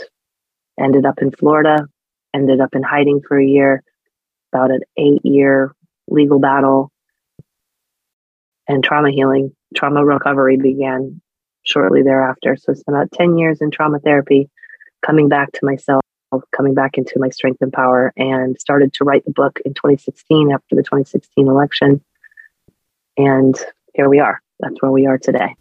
ended 0.78 1.06
up 1.06 1.22
in 1.22 1.30
Florida, 1.30 1.86
ended 2.34 2.60
up 2.60 2.74
in 2.74 2.82
hiding 2.82 3.20
for 3.26 3.38
a 3.38 3.46
year, 3.46 3.84
about 4.52 4.72
an 4.72 4.80
eight 4.96 5.24
year 5.24 5.72
legal 6.08 6.40
battle. 6.40 6.90
And 8.66 8.82
trauma 8.82 9.12
healing, 9.12 9.54
trauma 9.74 10.04
recovery 10.04 10.56
began 10.56 11.20
shortly 11.62 12.02
thereafter. 12.02 12.56
So 12.56 12.72
it's 12.72 12.82
about 12.88 13.12
10 13.12 13.38
years 13.38 13.60
in 13.60 13.70
trauma 13.70 14.00
therapy, 14.00 14.50
coming 15.06 15.28
back 15.28 15.52
to 15.52 15.60
myself, 15.62 16.02
coming 16.54 16.74
back 16.74 16.98
into 16.98 17.18
my 17.18 17.30
strength 17.30 17.60
and 17.60 17.72
power, 17.72 18.12
and 18.16 18.58
started 18.58 18.92
to 18.94 19.04
write 19.04 19.24
the 19.24 19.32
book 19.32 19.60
in 19.64 19.74
2016 19.74 20.52
after 20.52 20.76
the 20.76 20.82
2016 20.82 21.48
election. 21.48 22.02
And 23.16 23.56
here 23.94 24.08
we 24.08 24.20
are. 24.20 24.40
That's 24.60 24.80
where 24.80 24.92
we 24.92 25.06
are 25.06 25.18
today. 25.18 25.54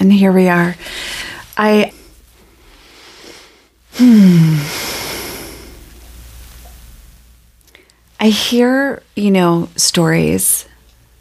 And 0.00 0.12
here 0.12 0.32
we 0.32 0.48
are. 0.48 0.76
I 1.56 1.92
Hmm. 3.98 4.58
I 8.20 8.28
hear, 8.28 9.02
you 9.16 9.32
know, 9.32 9.68
stories 9.74 10.66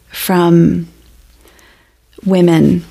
from 0.09 0.87
women, 2.23 2.85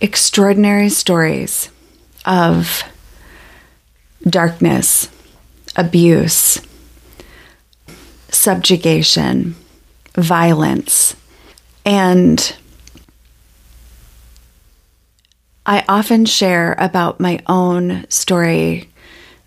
extraordinary 0.00 0.90
stories 0.90 1.70
of 2.24 2.84
darkness, 4.28 5.08
abuse, 5.76 6.60
subjugation, 8.28 9.54
violence. 10.14 11.16
And 11.84 12.56
I 15.66 15.84
often 15.88 16.24
share 16.24 16.74
about 16.78 17.20
my 17.20 17.40
own 17.46 18.04
story, 18.08 18.90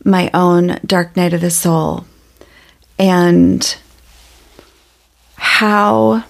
my 0.04 0.30
own 0.34 0.80
dark 0.86 1.16
night 1.16 1.34
of 1.34 1.42
the 1.42 1.52
soul, 1.52 2.06
and 2.98 3.78
how 5.36 6.24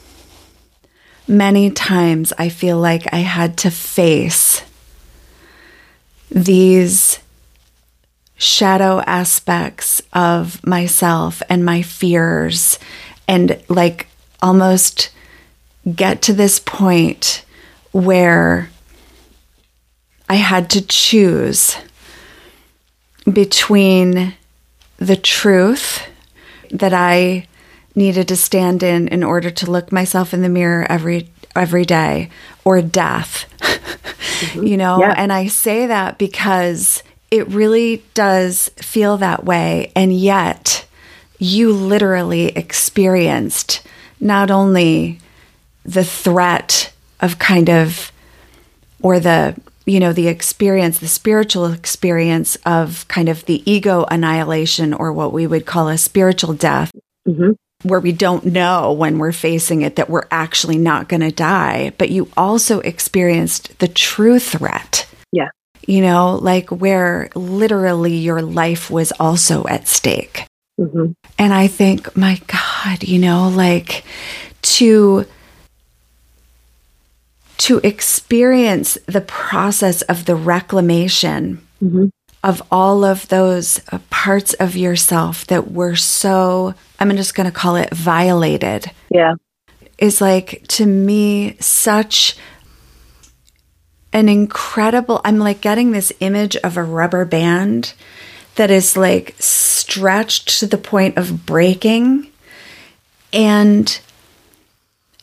many 1.27 1.69
times 1.71 2.33
I 2.37 2.49
feel 2.49 2.77
like 2.77 3.13
I 3.13 3.19
had 3.19 3.57
to 3.59 3.71
face 3.71 4.61
these 6.29 7.19
shadow 8.37 9.01
aspects 9.01 10.01
of 10.13 10.65
myself 10.65 11.41
and 11.49 11.65
my 11.65 11.81
fears, 11.81 12.79
and 13.27 13.61
like 13.67 14.07
almost 14.41 15.09
get 15.95 16.21
to 16.21 16.33
this 16.33 16.59
point 16.59 17.43
where 17.91 18.69
I 20.29 20.35
had 20.35 20.69
to 20.71 20.85
choose 20.85 21.77
between 23.31 24.35
the 24.97 25.15
truth 25.15 26.07
that 26.71 26.93
I 26.93 27.47
needed 27.95 28.27
to 28.27 28.35
stand 28.35 28.83
in 28.83 29.07
in 29.07 29.23
order 29.23 29.49
to 29.49 29.71
look 29.71 29.91
myself 29.91 30.33
in 30.33 30.41
the 30.41 30.49
mirror 30.49 30.85
every 30.89 31.29
every 31.55 31.85
day 31.85 32.29
or 32.63 32.81
death. 32.81 33.45
mm-hmm. 33.59 34.63
You 34.67 34.77
know, 34.77 34.99
yeah. 34.99 35.15
and 35.17 35.33
I 35.33 35.47
say 35.47 35.87
that 35.87 36.19
because 36.19 37.01
it 37.29 37.47
really 37.49 38.03
does 38.13 38.69
feel 38.77 39.17
that 39.17 39.43
way 39.43 39.91
and 39.95 40.13
yet 40.13 40.85
you 41.39 41.71
literally 41.71 42.47
experienced 42.49 43.81
not 44.19 44.49
only 44.49 45.19
the 45.83 46.03
threat 46.03 46.91
of 47.19 47.39
kind 47.39 47.69
of 47.69 48.11
or 49.01 49.19
the 49.19 49.55
you 49.87 50.01
know, 50.01 50.11
the 50.11 50.27
experience, 50.27 50.99
the 50.99 51.07
spiritual 51.07 51.67
experience 51.67 52.57
of 52.65 53.07
kind 53.07 53.29
of 53.29 53.45
the 53.45 53.63
ego 53.69 54.05
annihilation 54.11 54.93
or 54.93 55.13
what 55.13 55.31
we 55.31 55.47
would 55.47 55.65
call 55.65 55.87
a 55.87 55.97
spiritual 55.97 56.53
death, 56.53 56.91
mm-hmm. 57.25 57.51
where 57.87 58.01
we 58.01 58.11
don't 58.11 58.43
know 58.45 58.91
when 58.91 59.17
we're 59.17 59.31
facing 59.31 59.81
it 59.81 59.95
that 59.95 60.09
we're 60.09 60.27
actually 60.29 60.77
not 60.77 61.07
going 61.07 61.21
to 61.21 61.31
die. 61.31 61.93
But 61.97 62.09
you 62.09 62.29
also 62.35 62.81
experienced 62.81 63.79
the 63.79 63.87
true 63.87 64.39
threat. 64.39 65.07
You 65.87 66.01
know, 66.01 66.35
like 66.35 66.69
where 66.69 67.29
literally 67.33 68.17
your 68.17 68.41
life 68.41 68.91
was 68.91 69.11
also 69.13 69.65
at 69.67 69.87
stake. 69.87 70.45
Mm-hmm. 70.79 71.13
And 71.39 71.53
I 71.53 71.67
think, 71.67 72.15
my 72.15 72.39
God, 72.45 73.03
you 73.03 73.17
know, 73.19 73.49
like 73.49 74.03
to 74.61 75.25
to 77.57 77.79
experience 77.83 78.97
the 79.07 79.21
process 79.21 80.01
of 80.03 80.25
the 80.25 80.35
reclamation 80.35 81.65
mm-hmm. 81.83 82.07
of 82.43 82.61
all 82.69 83.03
of 83.03 83.27
those 83.29 83.81
uh, 83.91 83.99
parts 84.09 84.53
of 84.55 84.75
yourself 84.75 85.47
that 85.47 85.71
were 85.71 85.95
so, 85.95 86.75
I'm 86.99 87.09
just 87.17 87.33
going 87.33 87.49
to 87.49 87.55
call 87.55 87.75
it 87.75 87.93
violated. 87.93 88.91
Yeah. 89.09 89.33
Is 89.97 90.21
like 90.21 90.63
to 90.67 90.85
me 90.85 91.57
such 91.59 92.37
an 94.17 94.27
incredible, 94.27 95.21
I'm 95.23 95.37
like 95.37 95.61
getting 95.61 95.91
this 95.91 96.11
image 96.21 96.55
of 96.57 96.75
a 96.75 96.83
rubber 96.83 97.23
band 97.23 97.93
that 98.55 98.71
is 98.71 98.97
like 98.97 99.35
stretched 99.37 100.59
to 100.59 100.65
the 100.65 100.79
point 100.79 101.17
of 101.17 101.45
breaking 101.45 102.31
and 103.31 104.01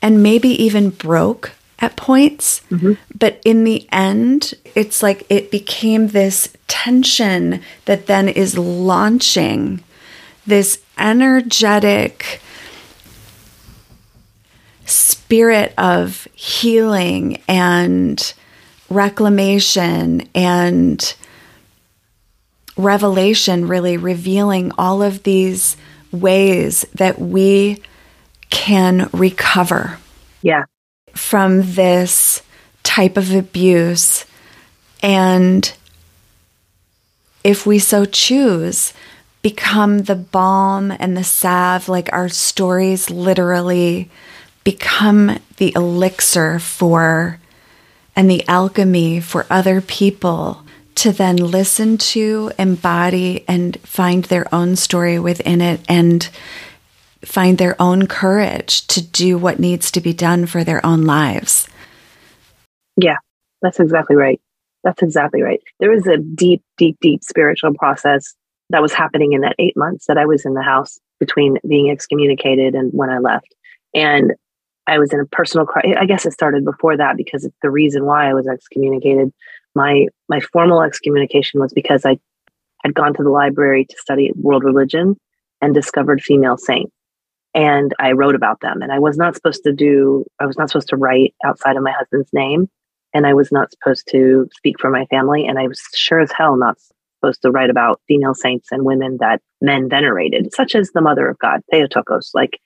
and 0.00 0.22
maybe 0.22 0.50
even 0.50 0.90
broke 0.90 1.52
at 1.80 1.96
points. 1.96 2.60
Mm-hmm. 2.70 2.92
But 3.18 3.40
in 3.44 3.64
the 3.64 3.88
end, 3.90 4.54
it's 4.76 5.02
like 5.02 5.26
it 5.28 5.50
became 5.50 6.08
this 6.08 6.54
tension 6.68 7.62
that 7.86 8.06
then 8.06 8.28
is 8.28 8.56
launching 8.56 9.82
this 10.46 10.78
energetic 10.98 12.40
spirit 14.84 15.74
of 15.76 16.28
healing 16.34 17.42
and 17.48 18.34
reclamation 18.90 20.28
and 20.34 21.14
revelation, 22.76 23.68
really 23.68 23.96
revealing 23.96 24.72
all 24.76 25.02
of 25.02 25.22
these 25.22 25.76
ways 26.12 26.84
that 26.94 27.18
we 27.18 27.82
can 28.50 29.08
recover. 29.12 29.98
Yeah 30.42 30.64
from 31.14 31.62
this 31.74 32.42
type 32.82 33.16
of 33.16 33.34
abuse. 33.34 34.26
And 35.02 35.72
if 37.42 37.66
we 37.66 37.78
so 37.78 38.04
choose, 38.04 38.92
become 39.42 40.00
the 40.00 40.14
balm 40.14 40.92
and 40.98 41.16
the 41.16 41.24
salve, 41.24 41.88
like 41.88 42.12
our 42.12 42.28
stories 42.28 43.10
literally 43.10 44.10
become 44.64 45.38
the 45.56 45.72
elixir 45.74 46.58
for 46.58 47.38
and 48.16 48.30
the 48.30 48.46
alchemy 48.48 49.20
for 49.20 49.46
other 49.50 49.80
people 49.80 50.64
to 50.96 51.12
then 51.12 51.36
listen 51.36 51.98
to, 51.98 52.52
embody, 52.58 53.44
and 53.48 53.78
find 53.80 54.24
their 54.24 54.52
own 54.54 54.76
story 54.76 55.18
within 55.18 55.60
it 55.60 55.80
and 55.88 56.28
find 57.24 57.58
their 57.58 57.80
own 57.80 58.06
courage 58.06 58.86
to 58.86 59.02
do 59.02 59.36
what 59.36 59.58
needs 59.58 59.90
to 59.90 60.00
be 60.00 60.12
done 60.12 60.46
for 60.46 60.62
their 60.62 60.84
own 60.84 61.02
lives. 61.02 61.68
Yeah, 62.96 63.16
that's 63.62 63.80
exactly 63.80 64.16
right. 64.16 64.40
That's 64.84 65.02
exactly 65.02 65.42
right. 65.42 65.60
There 65.80 65.90
was 65.90 66.06
a 66.06 66.18
deep, 66.18 66.62
deep, 66.76 66.98
deep 67.00 67.24
spiritual 67.24 67.74
process 67.74 68.34
that 68.70 68.82
was 68.82 68.92
happening 68.92 69.32
in 69.32 69.40
that 69.40 69.56
eight 69.58 69.76
months 69.76 70.06
that 70.06 70.18
I 70.18 70.26
was 70.26 70.44
in 70.44 70.54
the 70.54 70.62
house 70.62 70.98
between 71.18 71.58
being 71.66 71.90
excommunicated 71.90 72.74
and 72.74 72.92
when 72.92 73.10
I 73.10 73.18
left. 73.18 73.54
And 73.94 74.34
I 74.86 74.98
was 74.98 75.12
in 75.12 75.20
a 75.20 75.26
personal 75.26 75.66
crisis. 75.66 75.96
I 75.98 76.06
guess 76.06 76.26
it 76.26 76.32
started 76.32 76.64
before 76.64 76.96
that 76.96 77.16
because 77.16 77.48
the 77.62 77.70
reason 77.70 78.04
why 78.04 78.28
I 78.28 78.34
was 78.34 78.46
excommunicated. 78.46 79.32
My 79.74 80.06
my 80.28 80.40
formal 80.40 80.82
excommunication 80.82 81.60
was 81.60 81.72
because 81.72 82.04
I 82.04 82.18
had 82.84 82.94
gone 82.94 83.14
to 83.14 83.22
the 83.22 83.30
library 83.30 83.86
to 83.86 83.96
study 83.98 84.30
world 84.36 84.62
religion 84.62 85.16
and 85.60 85.74
discovered 85.74 86.22
female 86.22 86.58
saints. 86.58 86.92
And 87.54 87.94
I 87.98 88.12
wrote 88.12 88.34
about 88.34 88.60
them. 88.60 88.82
And 88.82 88.92
I 88.92 88.98
was 88.98 89.16
not 89.16 89.34
supposed 89.34 89.62
to 89.64 89.72
do, 89.72 90.24
I 90.40 90.46
was 90.46 90.58
not 90.58 90.68
supposed 90.68 90.88
to 90.88 90.96
write 90.96 91.34
outside 91.44 91.76
of 91.76 91.82
my 91.82 91.92
husband's 91.92 92.32
name. 92.32 92.68
And 93.14 93.26
I 93.26 93.34
was 93.34 93.52
not 93.52 93.70
supposed 93.70 94.08
to 94.10 94.48
speak 94.56 94.80
for 94.80 94.90
my 94.90 95.06
family. 95.06 95.46
And 95.46 95.58
I 95.58 95.68
was 95.68 95.80
sure 95.94 96.20
as 96.20 96.32
hell 96.36 96.56
not 96.56 96.76
supposed 97.20 97.42
to 97.42 97.50
write 97.50 97.70
about 97.70 98.00
female 98.08 98.34
saints 98.34 98.68
and 98.72 98.84
women 98.84 99.18
that 99.20 99.40
men 99.60 99.88
venerated, 99.88 100.52
such 100.52 100.74
as 100.74 100.90
the 100.90 101.00
mother 101.00 101.28
of 101.28 101.38
God, 101.38 101.60
Theotokos. 101.70 102.32
Like 102.34 102.58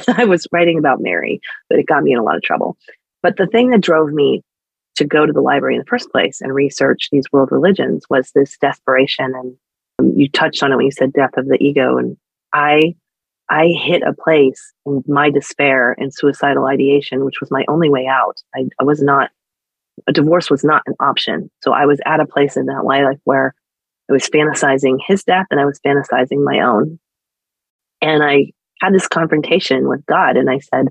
I 0.08 0.24
was 0.24 0.46
writing 0.52 0.78
about 0.78 1.00
Mary, 1.00 1.40
but 1.68 1.78
it 1.78 1.86
got 1.86 2.02
me 2.02 2.12
in 2.12 2.18
a 2.18 2.22
lot 2.22 2.36
of 2.36 2.42
trouble. 2.42 2.76
But 3.22 3.36
the 3.36 3.46
thing 3.46 3.70
that 3.70 3.80
drove 3.80 4.12
me 4.12 4.42
to 4.96 5.04
go 5.04 5.24
to 5.24 5.32
the 5.32 5.40
library 5.40 5.74
in 5.74 5.80
the 5.80 5.86
first 5.86 6.10
place 6.10 6.40
and 6.40 6.54
research 6.54 7.08
these 7.10 7.30
world 7.32 7.50
religions 7.50 8.04
was 8.10 8.30
this 8.32 8.56
desperation. 8.58 9.32
And 9.34 9.56
um, 9.98 10.12
you 10.16 10.28
touched 10.28 10.62
on 10.62 10.72
it 10.72 10.76
when 10.76 10.84
you 10.84 10.92
said 10.92 11.12
death 11.12 11.36
of 11.36 11.46
the 11.46 11.56
ego. 11.60 11.96
And 11.96 12.16
I, 12.52 12.94
I 13.48 13.68
hit 13.68 14.02
a 14.02 14.12
place 14.12 14.72
in 14.86 15.02
my 15.06 15.30
despair 15.30 15.94
and 15.98 16.12
suicidal 16.12 16.66
ideation, 16.66 17.24
which 17.24 17.40
was 17.40 17.50
my 17.50 17.64
only 17.68 17.88
way 17.88 18.06
out. 18.06 18.42
I, 18.54 18.66
I 18.78 18.84
was 18.84 19.02
not, 19.02 19.30
a 20.06 20.12
divorce 20.12 20.50
was 20.50 20.64
not 20.64 20.82
an 20.86 20.94
option. 21.00 21.50
So 21.62 21.72
I 21.72 21.86
was 21.86 22.00
at 22.04 22.20
a 22.20 22.26
place 22.26 22.56
in 22.56 22.66
that 22.66 22.84
life 22.84 23.18
where 23.24 23.54
I 24.10 24.12
was 24.12 24.28
fantasizing 24.28 24.98
his 25.06 25.24
death 25.24 25.46
and 25.50 25.60
I 25.60 25.64
was 25.64 25.80
fantasizing 25.86 26.44
my 26.44 26.60
own. 26.60 26.98
And 28.02 28.22
I 28.22 28.52
had 28.82 28.92
this 28.92 29.08
confrontation 29.08 29.88
with 29.88 30.04
God 30.06 30.36
and 30.36 30.50
I 30.50 30.58
said, 30.58 30.88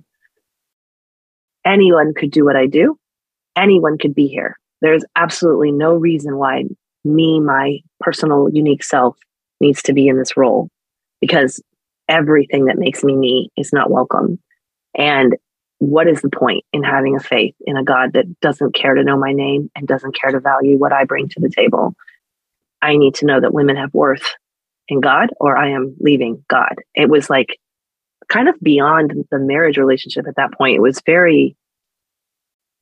anyone 1.66 2.14
could 2.14 2.32
do 2.32 2.46
what 2.46 2.56
I 2.56 2.68
do 2.68 2.98
anyone 3.56 3.98
could 3.98 4.16
be 4.16 4.28
here. 4.28 4.58
There's 4.82 5.06
absolutely 5.16 5.72
no 5.72 5.94
reason 5.94 6.38
why 6.38 6.64
me, 7.04 7.40
my 7.40 7.80
personal 8.00 8.50
unique 8.52 8.84
self, 8.84 9.18
needs 9.60 9.84
to 9.84 9.94
be 9.94 10.08
in 10.08 10.18
this 10.18 10.36
role 10.36 10.70
because 11.20 11.62
everything 12.08 12.66
that 12.66 12.78
makes 12.78 13.04
me 13.04 13.16
me 13.16 13.50
is 13.56 13.72
not 13.72 13.92
welcome. 13.92 14.40
And 14.98 15.36
what 15.78 16.08
is 16.08 16.22
the 16.22 16.30
point 16.30 16.64
in 16.74 16.84
having 16.84 17.16
a 17.16 17.20
faith 17.20 17.56
in 17.62 17.78
a 17.78 17.84
God 17.84 18.14
that 18.14 18.40
doesn't 18.40 18.76
care 18.76 18.96
to 18.96 19.04
know 19.04 19.18
my 19.18 19.34
name 19.34 19.70
and 19.76 19.88
doesn't 19.88 20.20
care 20.20 20.32
to 20.32 20.40
value 20.40 20.78
what 20.78 20.94
I 20.94 21.06
bring 21.06 21.30
to 21.30 21.40
the 21.40 21.50
table? 21.50 21.94
I 22.82 22.98
need 22.98 23.16
to 23.16 23.26
know 23.26 23.40
that 23.40 23.54
women 23.54 23.78
have 23.78 23.94
worth 23.94 24.34
in 24.88 25.00
God 25.00 25.30
or 25.40 25.58
I 25.58 25.72
am 25.72 25.96
leaving 26.00 26.44
God. 26.50 26.76
It 26.96 27.10
was 27.10 27.30
like 27.30 27.60
kind 28.32 28.48
of 28.48 28.56
beyond 28.62 29.14
the 29.30 29.40
marriage 29.40 29.78
relationship 29.78 30.26
at 30.28 30.36
that 30.38 30.54
point. 30.54 30.76
It 30.76 30.82
was 30.82 31.02
very 31.06 31.56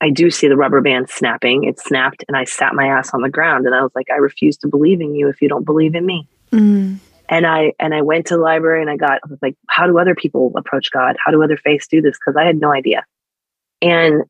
I 0.01 0.09
do 0.09 0.31
see 0.31 0.47
the 0.47 0.55
rubber 0.55 0.79
band 0.79 1.09
snapping. 1.09 1.65
It 1.65 1.77
snapped 1.77 2.23
and 2.29 2.37
I 2.37 2.45
sat 2.45 2.73
my 2.73 2.87
ass 2.87 3.13
on 3.13 3.21
the 3.21 3.29
ground 3.29 3.65
and 3.65 3.75
I 3.75 3.81
was 3.81 3.91
like, 3.95 4.07
I 4.09 4.15
refuse 4.15 4.55
to 4.59 4.67
believe 4.69 5.01
in 5.01 5.13
you 5.13 5.27
if 5.27 5.41
you 5.41 5.49
don't 5.49 5.65
believe 5.65 5.93
in 5.93 6.05
me. 6.05 6.25
Mm. 6.53 6.99
And 7.27 7.45
I 7.45 7.73
and 7.79 7.93
I 7.93 8.01
went 8.01 8.27
to 8.27 8.35
the 8.35 8.41
library 8.41 8.81
and 8.81 8.89
I 8.89 8.95
got 8.95 9.19
I 9.23 9.29
was 9.29 9.39
like, 9.41 9.55
how 9.67 9.87
do 9.87 9.99
other 9.99 10.15
people 10.15 10.53
approach 10.55 10.89
God? 10.91 11.17
How 11.23 11.31
do 11.31 11.43
other 11.43 11.57
faiths 11.57 11.87
do 11.87 12.01
this? 12.01 12.17
Because 12.17 12.37
I 12.37 12.45
had 12.45 12.59
no 12.59 12.71
idea. 12.71 13.03
And 13.81 14.23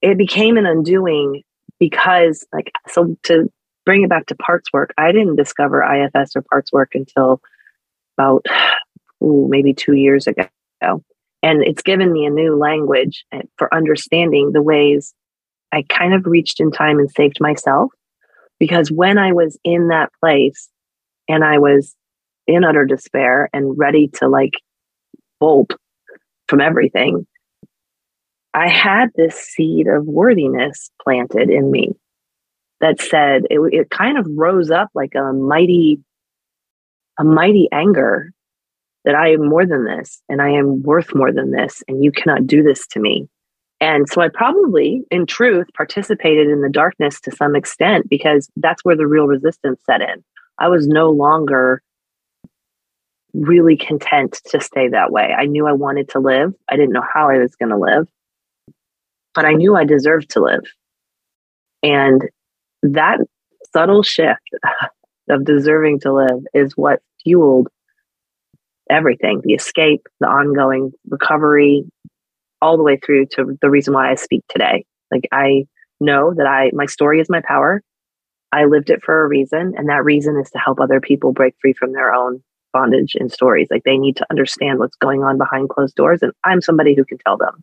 it 0.00 0.16
became 0.16 0.56
an 0.56 0.66
undoing 0.66 1.42
because 1.78 2.46
like 2.52 2.72
so 2.88 3.16
to 3.24 3.50
bring 3.84 4.02
it 4.02 4.08
back 4.08 4.26
to 4.26 4.34
parts 4.36 4.72
work, 4.72 4.94
I 4.96 5.12
didn't 5.12 5.36
discover 5.36 5.82
IFS 5.82 6.34
or 6.34 6.42
parts 6.42 6.72
work 6.72 6.94
until 6.94 7.42
about 8.16 8.46
ooh, 9.22 9.46
maybe 9.50 9.74
two 9.74 9.94
years 9.94 10.26
ago. 10.26 10.46
And 11.42 11.62
it's 11.62 11.82
given 11.82 12.12
me 12.12 12.26
a 12.26 12.30
new 12.30 12.56
language 12.56 13.24
eh, 13.32 13.42
for 13.56 13.72
understanding 13.74 14.52
the 14.52 14.62
ways 14.62 15.14
I 15.72 15.84
kind 15.88 16.14
of 16.14 16.26
reached 16.26 16.60
in 16.60 16.70
time 16.70 16.98
and 16.98 17.10
saved 17.10 17.38
myself. 17.40 17.92
Because 18.58 18.90
when 18.90 19.16
I 19.16 19.32
was 19.32 19.58
in 19.64 19.88
that 19.88 20.10
place 20.22 20.68
and 21.28 21.42
I 21.42 21.58
was 21.58 21.94
in 22.46 22.64
utter 22.64 22.84
despair 22.84 23.48
and 23.54 23.78
ready 23.78 24.08
to 24.14 24.28
like 24.28 24.52
bolt 25.38 25.72
from 26.48 26.60
everything, 26.60 27.26
I 28.52 28.68
had 28.68 29.10
this 29.14 29.36
seed 29.36 29.86
of 29.86 30.04
worthiness 30.06 30.90
planted 31.02 31.48
in 31.48 31.70
me 31.70 31.92
that 32.80 33.00
said 33.00 33.44
it, 33.48 33.60
it 33.72 33.90
kind 33.90 34.18
of 34.18 34.26
rose 34.28 34.70
up 34.70 34.88
like 34.94 35.14
a 35.14 35.32
mighty, 35.32 36.00
a 37.18 37.24
mighty 37.24 37.68
anger 37.72 38.32
that 39.04 39.14
I 39.14 39.32
am 39.32 39.48
more 39.48 39.66
than 39.66 39.84
this 39.84 40.22
and 40.28 40.42
I 40.42 40.50
am 40.50 40.82
worth 40.82 41.14
more 41.14 41.32
than 41.32 41.50
this, 41.50 41.82
and 41.88 42.04
you 42.04 42.12
cannot 42.12 42.46
do 42.46 42.62
this 42.62 42.86
to 42.88 43.00
me. 43.00 43.28
And 43.80 44.06
so 44.08 44.20
I 44.20 44.28
probably, 44.28 45.02
in 45.10 45.24
truth, 45.24 45.66
participated 45.74 46.48
in 46.48 46.60
the 46.60 46.68
darkness 46.68 47.18
to 47.22 47.30
some 47.30 47.56
extent 47.56 48.10
because 48.10 48.50
that's 48.56 48.84
where 48.84 48.96
the 48.96 49.06
real 49.06 49.26
resistance 49.26 49.80
set 49.86 50.02
in. 50.02 50.22
I 50.58 50.68
was 50.68 50.86
no 50.86 51.08
longer 51.08 51.82
really 53.32 53.76
content 53.76 54.38
to 54.46 54.60
stay 54.60 54.88
that 54.88 55.12
way. 55.12 55.34
I 55.36 55.46
knew 55.46 55.66
I 55.66 55.72
wanted 55.72 56.10
to 56.10 56.18
live. 56.18 56.52
I 56.68 56.76
didn't 56.76 56.92
know 56.92 57.04
how 57.14 57.30
I 57.30 57.38
was 57.38 57.56
going 57.56 57.70
to 57.70 57.78
live, 57.78 58.06
but 59.34 59.46
I 59.46 59.52
knew 59.52 59.76
I 59.76 59.84
deserved 59.84 60.30
to 60.30 60.40
live. 60.40 60.64
And 61.82 62.28
that 62.82 63.18
subtle 63.72 64.02
shift 64.02 64.50
of 65.30 65.44
deserving 65.44 66.00
to 66.00 66.12
live 66.12 66.44
is 66.52 66.76
what 66.76 67.00
fueled 67.22 67.68
everything 68.90 69.40
the 69.44 69.54
escape, 69.54 70.06
the 70.20 70.26
ongoing 70.26 70.92
recovery, 71.08 71.84
all 72.62 72.76
the 72.76 72.82
way 72.82 72.98
through 72.98 73.26
to 73.26 73.58
the 73.60 73.70
reason 73.70 73.94
why 73.94 74.10
I 74.10 74.14
speak 74.16 74.42
today. 74.48 74.84
Like, 75.10 75.28
I 75.32 75.66
know 76.00 76.34
that 76.34 76.46
I, 76.46 76.70
my 76.72 76.86
story 76.86 77.20
is 77.20 77.28
my 77.28 77.40
power. 77.40 77.82
I 78.52 78.64
lived 78.64 78.90
it 78.90 79.02
for 79.02 79.22
a 79.22 79.28
reason, 79.28 79.74
and 79.76 79.88
that 79.88 80.04
reason 80.04 80.38
is 80.38 80.50
to 80.50 80.58
help 80.58 80.80
other 80.80 81.00
people 81.00 81.32
break 81.32 81.54
free 81.60 81.72
from 81.72 81.92
their 81.92 82.12
own 82.12 82.42
bondage 82.72 83.14
and 83.14 83.32
stories. 83.32 83.68
Like, 83.70 83.84
they 83.84 83.98
need 83.98 84.16
to 84.16 84.26
understand 84.30 84.78
what's 84.78 84.96
going 84.96 85.22
on 85.22 85.38
behind 85.38 85.68
closed 85.68 85.94
doors, 85.94 86.22
and 86.22 86.32
I'm 86.44 86.60
somebody 86.60 86.94
who 86.94 87.04
can 87.04 87.18
tell 87.18 87.36
them. 87.36 87.62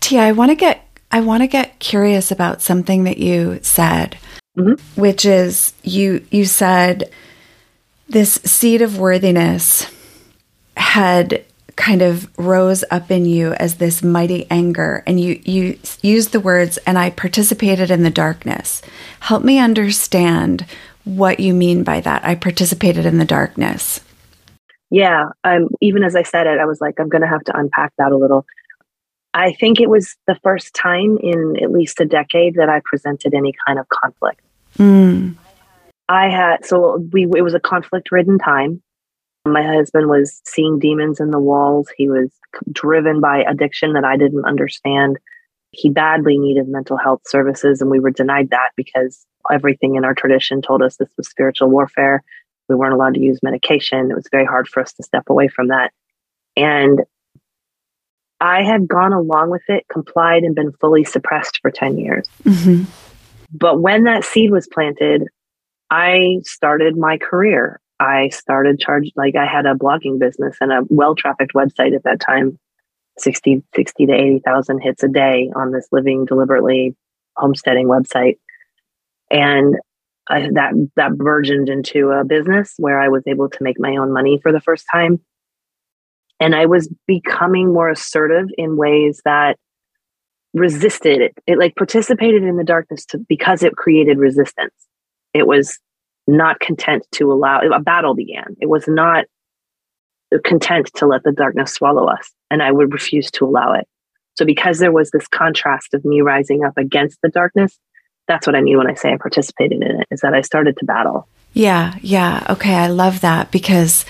Tia, 0.00 0.20
I 0.20 0.32
want 0.32 0.50
to 0.50 0.56
get 0.56 0.84
I 1.10 1.20
want 1.20 1.42
to 1.42 1.46
get 1.46 1.78
curious 1.78 2.32
about 2.32 2.60
something 2.60 3.04
that 3.04 3.18
you 3.18 3.60
said, 3.62 4.18
mm-hmm. 4.58 5.00
which 5.00 5.24
is 5.24 5.72
you 5.82 6.26
you 6.30 6.44
said 6.44 7.10
this 8.08 8.34
seed 8.44 8.82
of 8.82 8.98
worthiness 8.98 9.90
had 10.76 11.44
kind 11.76 12.02
of 12.02 12.30
rose 12.38 12.84
up 12.90 13.10
in 13.10 13.24
you 13.24 13.52
as 13.54 13.76
this 13.76 14.02
mighty 14.02 14.46
anger 14.50 15.02
and 15.06 15.20
you 15.20 15.40
you 15.44 15.78
used 16.02 16.32
the 16.32 16.40
words 16.40 16.78
and 16.86 16.98
I 16.98 17.10
participated 17.10 17.90
in 17.90 18.02
the 18.02 18.10
darkness. 18.10 18.80
Help 19.20 19.42
me 19.42 19.58
understand 19.58 20.66
what 21.04 21.40
you 21.40 21.52
mean 21.52 21.82
by 21.82 22.00
that. 22.00 22.24
I 22.24 22.36
participated 22.36 23.06
in 23.06 23.18
the 23.18 23.24
darkness. 23.24 24.00
Yeah, 24.90 25.30
um 25.42 25.68
even 25.80 26.04
as 26.04 26.14
I 26.14 26.22
said 26.22 26.46
it 26.46 26.60
I 26.60 26.64
was 26.64 26.80
like 26.80 27.00
I'm 27.00 27.08
going 27.08 27.22
to 27.22 27.28
have 27.28 27.44
to 27.44 27.56
unpack 27.56 27.92
that 27.98 28.12
a 28.12 28.16
little. 28.16 28.46
I 29.32 29.52
think 29.52 29.80
it 29.80 29.90
was 29.90 30.14
the 30.28 30.38
first 30.44 30.74
time 30.74 31.18
in 31.20 31.56
at 31.60 31.72
least 31.72 32.00
a 32.00 32.04
decade 32.04 32.54
that 32.54 32.68
I 32.68 32.80
presented 32.84 33.34
any 33.34 33.52
kind 33.66 33.80
of 33.80 33.88
conflict. 33.88 34.40
Mm. 34.78 35.34
I 36.08 36.28
had 36.28 36.64
so 36.64 36.98
we 37.12 37.24
it 37.36 37.42
was 37.42 37.54
a 37.54 37.60
conflict 37.60 38.12
ridden 38.12 38.38
time. 38.38 38.82
My 39.46 39.62
husband 39.62 40.08
was 40.08 40.40
seeing 40.44 40.78
demons 40.78 41.20
in 41.20 41.30
the 41.30 41.38
walls. 41.38 41.88
He 41.96 42.08
was 42.08 42.30
driven 42.72 43.20
by 43.20 43.42
addiction 43.42 43.92
that 43.92 44.04
I 44.04 44.16
didn't 44.16 44.44
understand. 44.46 45.18
He 45.70 45.90
badly 45.90 46.38
needed 46.38 46.68
mental 46.68 46.96
health 46.96 47.22
services, 47.26 47.80
and 47.80 47.90
we 47.90 48.00
were 48.00 48.10
denied 48.10 48.50
that 48.50 48.70
because 48.76 49.26
everything 49.52 49.96
in 49.96 50.04
our 50.04 50.14
tradition 50.14 50.62
told 50.62 50.82
us 50.82 50.96
this 50.96 51.10
was 51.16 51.28
spiritual 51.28 51.68
warfare. 51.68 52.22
We 52.68 52.76
weren't 52.76 52.94
allowed 52.94 53.14
to 53.14 53.20
use 53.20 53.40
medication. 53.42 54.10
It 54.10 54.14
was 54.14 54.28
very 54.30 54.46
hard 54.46 54.68
for 54.68 54.80
us 54.80 54.92
to 54.94 55.02
step 55.02 55.24
away 55.28 55.48
from 55.48 55.68
that. 55.68 55.92
And 56.56 57.00
I 58.40 58.62
had 58.62 58.88
gone 58.88 59.12
along 59.12 59.50
with 59.50 59.62
it, 59.68 59.84
complied, 59.90 60.44
and 60.44 60.54
been 60.54 60.72
fully 60.72 61.04
suppressed 61.04 61.60
for 61.60 61.70
10 61.70 61.98
years. 61.98 62.28
Mm-hmm. 62.44 62.84
But 63.52 63.80
when 63.80 64.04
that 64.04 64.24
seed 64.24 64.50
was 64.50 64.66
planted, 64.66 65.28
I 65.90 66.40
started 66.44 66.96
my 66.96 67.18
career. 67.18 67.80
I 68.00 68.28
started 68.30 68.80
charge 68.80 69.10
like 69.16 69.36
I 69.36 69.46
had 69.46 69.66
a 69.66 69.74
blogging 69.74 70.18
business 70.18 70.56
and 70.60 70.72
a 70.72 70.82
well 70.88 71.14
trafficked 71.14 71.54
website 71.54 71.94
at 71.94 72.02
that 72.04 72.20
time, 72.20 72.58
60, 73.18 73.62
60 73.74 74.06
to 74.06 74.12
80,000 74.12 74.80
hits 74.80 75.02
a 75.02 75.08
day 75.08 75.50
on 75.54 75.70
this 75.70 75.86
living 75.92 76.24
deliberately 76.24 76.96
homesteading 77.36 77.86
website. 77.86 78.38
And 79.30 79.76
I, 80.28 80.48
that, 80.54 80.72
that 80.96 81.16
burgeoned 81.16 81.68
into 81.68 82.10
a 82.10 82.24
business 82.24 82.74
where 82.78 83.00
I 83.00 83.08
was 83.08 83.22
able 83.26 83.48
to 83.50 83.62
make 83.62 83.78
my 83.78 83.96
own 83.96 84.12
money 84.12 84.40
for 84.42 84.52
the 84.52 84.60
first 84.60 84.86
time. 84.90 85.20
And 86.40 86.54
I 86.54 86.66
was 86.66 86.92
becoming 87.06 87.72
more 87.72 87.90
assertive 87.90 88.48
in 88.56 88.76
ways 88.76 89.20
that 89.24 89.56
resisted 90.52 91.20
it. 91.20 91.34
It 91.46 91.58
like 91.58 91.76
participated 91.76 92.42
in 92.42 92.56
the 92.56 92.64
darkness 92.64 93.04
to, 93.06 93.18
because 93.28 93.62
it 93.62 93.76
created 93.76 94.18
resistance. 94.18 94.74
It 95.34 95.46
was 95.46 95.78
not 96.26 96.60
content 96.60 97.06
to 97.12 97.32
allow 97.32 97.60
a 97.60 97.80
battle 97.80 98.14
began. 98.14 98.56
It 98.60 98.68
was 98.68 98.88
not 98.88 99.26
content 100.44 100.90
to 100.96 101.06
let 101.06 101.22
the 101.22 101.32
darkness 101.32 101.74
swallow 101.74 102.06
us, 102.06 102.32
and 102.50 102.62
I 102.62 102.72
would 102.72 102.92
refuse 102.92 103.30
to 103.32 103.44
allow 103.44 103.74
it. 103.74 103.86
So, 104.36 104.44
because 104.44 104.78
there 104.78 104.92
was 104.92 105.10
this 105.10 105.28
contrast 105.28 105.94
of 105.94 106.04
me 106.04 106.20
rising 106.20 106.64
up 106.64 106.76
against 106.76 107.18
the 107.22 107.28
darkness, 107.28 107.78
that's 108.26 108.46
what 108.46 108.56
I 108.56 108.62
mean 108.62 108.78
when 108.78 108.90
I 108.90 108.94
say 108.94 109.12
I 109.12 109.16
participated 109.16 109.82
in 109.82 110.00
it, 110.00 110.06
is 110.10 110.20
that 110.20 110.34
I 110.34 110.40
started 110.40 110.76
to 110.78 110.84
battle. 110.84 111.28
Yeah, 111.52 111.96
yeah. 112.00 112.44
Okay, 112.50 112.74
I 112.74 112.88
love 112.88 113.20
that 113.20 113.50
because 113.52 114.04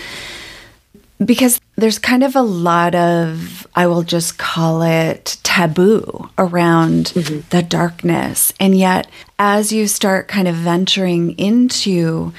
because 1.24 1.60
there's 1.76 1.98
kind 1.98 2.24
of 2.24 2.34
a 2.36 2.42
lot 2.42 2.94
of, 2.94 3.66
I 3.74 3.86
will 3.86 4.02
just 4.02 4.38
call 4.38 4.82
it 4.82 5.36
taboo 5.42 6.28
around 6.36 7.06
mm-hmm. 7.06 7.40
the 7.50 7.62
darkness. 7.62 8.52
And 8.58 8.76
yet, 8.76 9.08
as 9.38 9.72
you 9.72 9.86
start 9.86 10.28
kind 10.28 10.48
of 10.48 10.54
venturing 10.56 11.38
into 11.38 12.32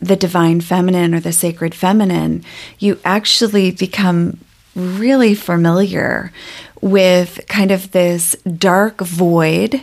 the 0.00 0.16
divine 0.16 0.60
feminine 0.60 1.14
or 1.14 1.20
the 1.20 1.32
sacred 1.32 1.74
feminine, 1.74 2.44
you 2.78 2.98
actually 3.04 3.70
become 3.70 4.38
really 4.74 5.34
familiar 5.34 6.32
with 6.80 7.40
kind 7.48 7.70
of 7.70 7.92
this 7.92 8.34
dark 8.42 9.00
void 9.00 9.82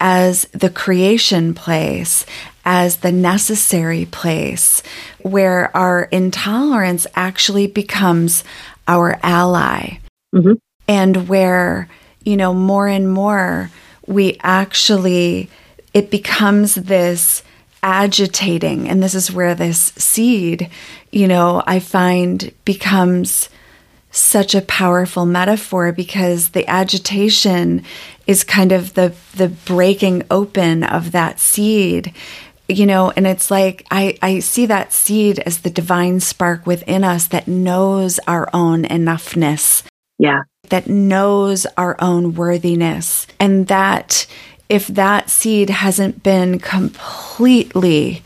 as 0.00 0.44
the 0.52 0.70
creation 0.70 1.54
place, 1.54 2.26
as 2.64 2.98
the 2.98 3.12
necessary 3.12 4.04
place 4.06 4.82
where 5.20 5.74
our 5.76 6.04
intolerance 6.04 7.06
actually 7.14 7.66
becomes 7.66 8.44
our 8.86 9.18
ally. 9.22 9.98
Mm-hmm. 10.34 10.54
And 10.88 11.28
where, 11.28 11.88
you 12.24 12.36
know, 12.36 12.52
more 12.52 12.88
and 12.88 13.12
more 13.12 13.70
we 14.06 14.36
actually, 14.42 15.48
it 15.94 16.10
becomes 16.10 16.74
this 16.74 17.42
agitating. 17.82 18.88
And 18.88 19.02
this 19.02 19.14
is 19.14 19.32
where 19.32 19.54
this 19.54 19.92
seed, 19.96 20.70
you 21.10 21.28
know, 21.28 21.62
I 21.66 21.78
find 21.80 22.52
becomes 22.64 23.48
such 24.10 24.54
a 24.54 24.62
powerful 24.62 25.24
metaphor 25.24 25.90
because 25.90 26.50
the 26.50 26.68
agitation 26.68 27.82
is 28.26 28.44
kind 28.44 28.70
of 28.70 28.94
the 28.94 29.14
the 29.34 29.48
breaking 29.48 30.22
open 30.30 30.84
of 30.84 31.12
that 31.12 31.40
seed 31.40 32.12
you 32.72 32.86
know 32.86 33.10
and 33.10 33.26
it's 33.26 33.50
like 33.50 33.86
i 33.90 34.16
i 34.22 34.38
see 34.38 34.66
that 34.66 34.92
seed 34.92 35.38
as 35.40 35.60
the 35.60 35.70
divine 35.70 36.20
spark 36.20 36.66
within 36.66 37.04
us 37.04 37.28
that 37.28 37.48
knows 37.48 38.18
our 38.26 38.48
own 38.52 38.84
enoughness 38.84 39.82
yeah 40.18 40.42
that 40.68 40.86
knows 40.86 41.66
our 41.76 41.96
own 42.00 42.34
worthiness 42.34 43.26
and 43.38 43.66
that 43.68 44.26
if 44.68 44.86
that 44.86 45.28
seed 45.28 45.68
hasn't 45.68 46.22
been 46.22 46.58
completely 46.58 48.22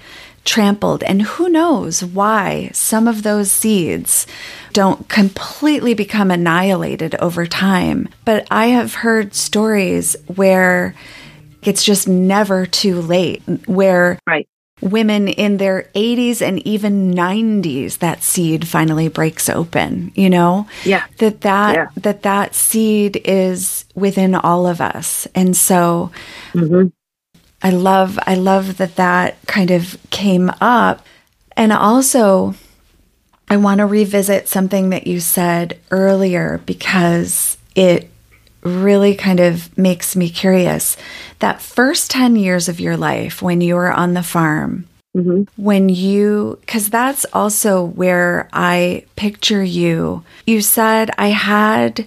trampled. 0.46 1.02
And 1.02 1.20
who 1.20 1.48
knows 1.50 2.02
why 2.02 2.70
some 2.72 3.06
of 3.06 3.22
those 3.22 3.50
seeds 3.50 4.26
don't 4.72 5.08
completely 5.08 5.92
become 5.92 6.30
annihilated 6.30 7.14
over 7.16 7.46
time. 7.46 8.08
But 8.24 8.46
I 8.50 8.66
have 8.66 8.94
heard 8.94 9.34
stories 9.34 10.16
where 10.34 10.94
it's 11.66 11.84
just 11.84 12.08
never 12.08 12.66
too 12.66 13.00
late, 13.00 13.42
where 13.66 14.18
right. 14.26 14.48
women 14.80 15.28
in 15.28 15.56
their 15.56 15.90
80s 15.94 16.40
and 16.40 16.64
even 16.66 17.12
90s 17.14 17.98
that 17.98 18.22
seed 18.22 18.68
finally 18.68 19.08
breaks 19.08 19.48
open 19.48 20.12
you 20.14 20.28
know 20.28 20.68
yeah 20.84 21.06
that 21.18 21.40
that 21.40 21.74
yeah. 21.74 21.86
that 21.96 22.22
that 22.22 22.54
seed 22.54 23.16
is 23.24 23.86
within 23.94 24.34
all 24.34 24.66
of 24.66 24.80
us 24.82 25.26
and 25.34 25.56
so 25.56 26.10
mm-hmm. 26.52 26.88
I 27.62 27.70
love 27.70 28.18
I 28.26 28.34
love 28.34 28.76
that 28.76 28.96
that 28.96 29.44
kind 29.46 29.70
of 29.70 29.98
came 30.10 30.50
up. 30.60 31.04
And 31.56 31.72
also 31.72 32.54
I 33.48 33.56
want 33.56 33.78
to 33.78 33.86
revisit 33.86 34.48
something 34.48 34.90
that 34.90 35.06
you 35.06 35.20
said 35.20 35.78
earlier 35.90 36.60
because 36.66 37.56
it 37.74 38.10
really 38.66 39.14
kind 39.14 39.40
of 39.40 39.76
makes 39.78 40.16
me 40.16 40.28
curious. 40.28 40.96
That 41.38 41.62
first 41.62 42.10
10 42.10 42.36
years 42.36 42.68
of 42.68 42.80
your 42.80 42.96
life 42.96 43.40
when 43.42 43.60
you 43.60 43.74
were 43.74 43.92
on 43.92 44.14
the 44.14 44.22
farm, 44.22 44.86
mm-hmm. 45.16 45.42
when 45.62 45.88
you, 45.88 46.58
because 46.60 46.88
that's 46.88 47.24
also 47.32 47.84
where 47.84 48.48
I 48.52 49.04
picture 49.16 49.62
you. 49.62 50.24
You 50.46 50.60
said, 50.60 51.10
I 51.16 51.28
had 51.28 52.06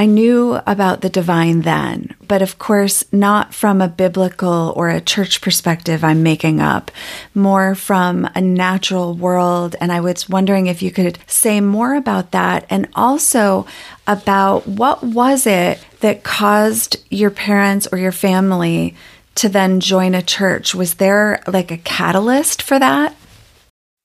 I 0.00 0.06
knew 0.06 0.58
about 0.66 1.02
the 1.02 1.10
divine 1.10 1.60
then, 1.60 2.16
but 2.26 2.40
of 2.40 2.58
course, 2.58 3.04
not 3.12 3.52
from 3.52 3.82
a 3.82 3.88
biblical 3.88 4.72
or 4.74 4.88
a 4.88 4.98
church 4.98 5.42
perspective 5.42 6.02
I'm 6.02 6.22
making 6.22 6.58
up, 6.58 6.90
more 7.34 7.74
from 7.74 8.26
a 8.34 8.40
natural 8.40 9.12
world. 9.12 9.76
And 9.78 9.92
I 9.92 10.00
was 10.00 10.26
wondering 10.26 10.68
if 10.68 10.80
you 10.80 10.90
could 10.90 11.18
say 11.26 11.60
more 11.60 11.94
about 11.94 12.30
that 12.30 12.64
and 12.70 12.88
also 12.94 13.66
about 14.06 14.66
what 14.66 15.02
was 15.02 15.46
it 15.46 15.84
that 16.00 16.22
caused 16.22 16.96
your 17.10 17.30
parents 17.30 17.86
or 17.92 17.98
your 17.98 18.10
family 18.10 18.96
to 19.34 19.50
then 19.50 19.80
join 19.80 20.14
a 20.14 20.22
church? 20.22 20.74
Was 20.74 20.94
there 20.94 21.42
like 21.46 21.70
a 21.70 21.76
catalyst 21.76 22.62
for 22.62 22.78
that? 22.78 23.14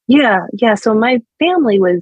Yeah, 0.10 0.40
yeah. 0.52 0.76
So 0.76 0.94
my 0.94 1.22
family 1.40 1.80
was 1.80 2.02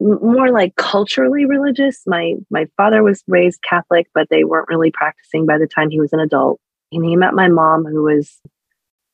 more 0.00 0.50
like 0.50 0.76
culturally 0.76 1.46
religious. 1.46 2.02
My 2.06 2.34
my 2.50 2.66
father 2.76 3.02
was 3.02 3.22
raised 3.26 3.62
Catholic, 3.62 4.08
but 4.14 4.28
they 4.30 4.44
weren't 4.44 4.68
really 4.68 4.90
practicing 4.90 5.46
by 5.46 5.58
the 5.58 5.66
time 5.66 5.90
he 5.90 6.00
was 6.00 6.12
an 6.12 6.20
adult. 6.20 6.60
And 6.92 7.04
he 7.04 7.16
met 7.16 7.34
my 7.34 7.48
mom, 7.48 7.84
who 7.84 8.04
was 8.04 8.38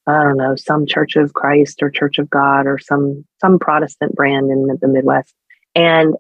I 0.07 0.25
don't 0.25 0.37
know 0.37 0.57
some 0.57 0.87
Church 0.87 1.17
of 1.17 1.35
Christ 1.35 1.83
or 1.83 1.91
Church 1.91 2.19
of 2.19 2.29
God 2.29 2.67
or 2.67 2.79
some 2.79 3.25
some 3.41 3.59
Protestant 3.59 4.15
brand 4.15 4.51
in 4.51 4.67
the 4.81 4.89
Midwest, 4.89 5.35
and 5.75 6.15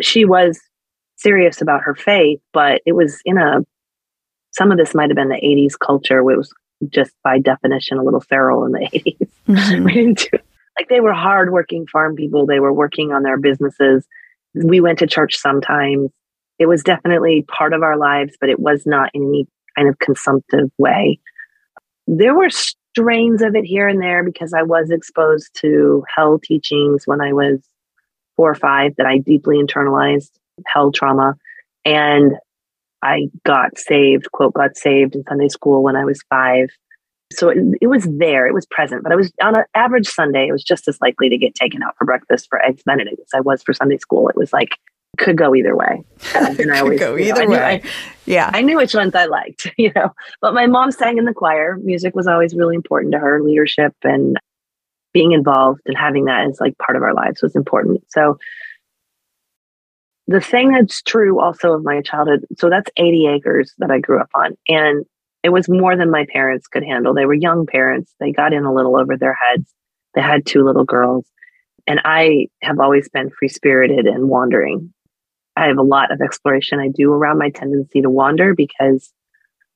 she 0.00 0.24
was 0.24 0.60
serious 1.16 1.60
about 1.60 1.82
her 1.82 1.94
faith, 1.94 2.40
but 2.52 2.82
it 2.86 2.92
was 2.92 3.20
in 3.24 3.38
a 3.38 3.60
some 4.52 4.70
of 4.70 4.78
this 4.78 4.94
might 4.94 5.10
have 5.10 5.16
been 5.16 5.28
the 5.28 5.34
80s 5.34 5.78
culture 5.78 6.18
it 6.18 6.36
was 6.36 6.52
just 6.88 7.12
by 7.22 7.38
definition 7.38 7.98
a 7.98 8.02
little 8.02 8.20
feral 8.20 8.64
in 8.64 8.72
the 8.72 8.88
80s. 8.92 9.28
Mm-hmm. 9.46 10.36
Like 10.78 10.88
they 10.88 11.00
were 11.00 11.12
hardworking 11.12 11.86
farm 11.86 12.16
people. 12.16 12.46
They 12.46 12.60
were 12.60 12.72
working 12.72 13.12
on 13.12 13.22
their 13.22 13.38
businesses. 13.38 14.06
We 14.54 14.80
went 14.80 14.98
to 15.00 15.06
church 15.06 15.36
sometimes. 15.36 16.10
It 16.58 16.66
was 16.66 16.82
definitely 16.82 17.44
part 17.48 17.72
of 17.72 17.82
our 17.82 17.96
lives, 17.96 18.36
but 18.40 18.48
it 18.48 18.58
was 18.58 18.84
not 18.86 19.10
in 19.14 19.22
any 19.22 19.46
kind 19.76 19.88
of 19.88 19.98
consumptive 19.98 20.70
way. 20.78 21.20
There 22.06 22.34
were 22.34 22.50
strains 22.50 23.42
of 23.42 23.54
it 23.54 23.64
here 23.64 23.88
and 23.88 24.00
there 24.00 24.24
because 24.24 24.54
I 24.54 24.62
was 24.62 24.90
exposed 24.90 25.50
to 25.60 26.04
hell 26.14 26.38
teachings 26.42 27.02
when 27.06 27.20
I 27.20 27.32
was 27.32 27.60
four 28.36 28.50
or 28.50 28.54
five 28.54 28.94
that 28.96 29.06
I 29.06 29.18
deeply 29.18 29.56
internalized 29.56 30.30
hell 30.66 30.92
trauma. 30.92 31.34
And 31.84 32.36
I 33.02 33.28
got 33.44 33.78
saved, 33.78 34.30
quote, 34.32 34.54
got 34.54 34.76
saved 34.76 35.14
in 35.14 35.24
Sunday 35.28 35.48
school 35.48 35.82
when 35.82 35.96
I 35.96 36.04
was 36.04 36.20
five. 36.30 36.68
So 37.32 37.48
it, 37.48 37.58
it, 37.80 37.86
was 37.88 38.04
there, 38.18 38.46
it 38.46 38.54
was 38.54 38.66
present, 38.66 39.02
but 39.02 39.12
I 39.12 39.16
was 39.16 39.32
on 39.42 39.58
an 39.58 39.64
average 39.74 40.06
Sunday, 40.06 40.46
it 40.48 40.52
was 40.52 40.62
just 40.62 40.86
as 40.86 41.00
likely 41.00 41.28
to 41.28 41.36
get 41.36 41.54
taken 41.54 41.82
out 41.82 41.94
for 41.98 42.04
breakfast 42.04 42.46
for 42.48 42.64
eggs 42.64 42.82
Benedict 42.84 43.18
as 43.20 43.34
I 43.34 43.40
was 43.40 43.62
for 43.62 43.72
Sunday 43.72 43.98
school. 43.98 44.28
It 44.28 44.36
was 44.36 44.52
like, 44.52 44.70
could 45.18 45.36
go 45.36 45.54
either 45.54 45.76
way. 45.76 46.02
and 46.34 46.72
I 46.72 46.80
always 46.80 47.00
go 47.00 47.16
either 47.16 47.44
know, 47.44 47.50
way. 47.50 47.58
I 47.58 47.76
knew, 47.76 47.86
I, 47.86 47.90
yeah. 48.26 48.50
I 48.52 48.62
knew 48.62 48.76
which 48.76 48.94
ones 48.94 49.14
I 49.14 49.24
liked, 49.26 49.72
you 49.78 49.92
know. 49.94 50.10
But 50.40 50.54
my 50.54 50.66
mom 50.66 50.92
sang 50.92 51.18
in 51.18 51.24
the 51.24 51.34
choir. 51.34 51.78
Music 51.82 52.14
was 52.14 52.26
always 52.26 52.54
really 52.54 52.74
important 52.74 53.12
to 53.12 53.18
her, 53.18 53.42
leadership 53.42 53.94
and 54.04 54.38
being 55.12 55.32
involved 55.32 55.80
and 55.86 55.96
having 55.96 56.26
that 56.26 56.46
as 56.46 56.60
like 56.60 56.76
part 56.78 56.96
of 56.96 57.02
our 57.02 57.14
lives 57.14 57.42
was 57.42 57.56
important. 57.56 58.04
So 58.08 58.38
the 60.26 60.40
thing 60.40 60.72
that's 60.72 61.00
true 61.02 61.40
also 61.40 61.72
of 61.72 61.84
my 61.84 62.02
childhood, 62.02 62.44
so 62.58 62.68
that's 62.68 62.90
80 62.96 63.26
acres 63.28 63.72
that 63.78 63.90
I 63.90 63.98
grew 63.98 64.20
up 64.20 64.28
on. 64.34 64.56
And 64.68 65.06
it 65.42 65.50
was 65.50 65.68
more 65.68 65.96
than 65.96 66.10
my 66.10 66.26
parents 66.32 66.66
could 66.66 66.82
handle. 66.82 67.14
They 67.14 67.26
were 67.26 67.34
young 67.34 67.66
parents. 67.66 68.12
They 68.18 68.32
got 68.32 68.52
in 68.52 68.64
a 68.64 68.74
little 68.74 68.98
over 68.98 69.16
their 69.16 69.34
heads. 69.34 69.72
They 70.14 70.20
had 70.20 70.44
two 70.44 70.64
little 70.64 70.84
girls. 70.84 71.26
And 71.86 72.00
I 72.04 72.48
have 72.62 72.80
always 72.80 73.08
been 73.08 73.30
free 73.30 73.48
spirited 73.48 74.06
and 74.06 74.28
wandering. 74.28 74.92
I 75.56 75.66
have 75.68 75.78
a 75.78 75.82
lot 75.82 76.10
of 76.10 76.20
exploration 76.20 76.80
I 76.80 76.88
do 76.88 77.12
around 77.12 77.38
my 77.38 77.50
tendency 77.50 78.02
to 78.02 78.10
wander 78.10 78.54
because 78.54 79.12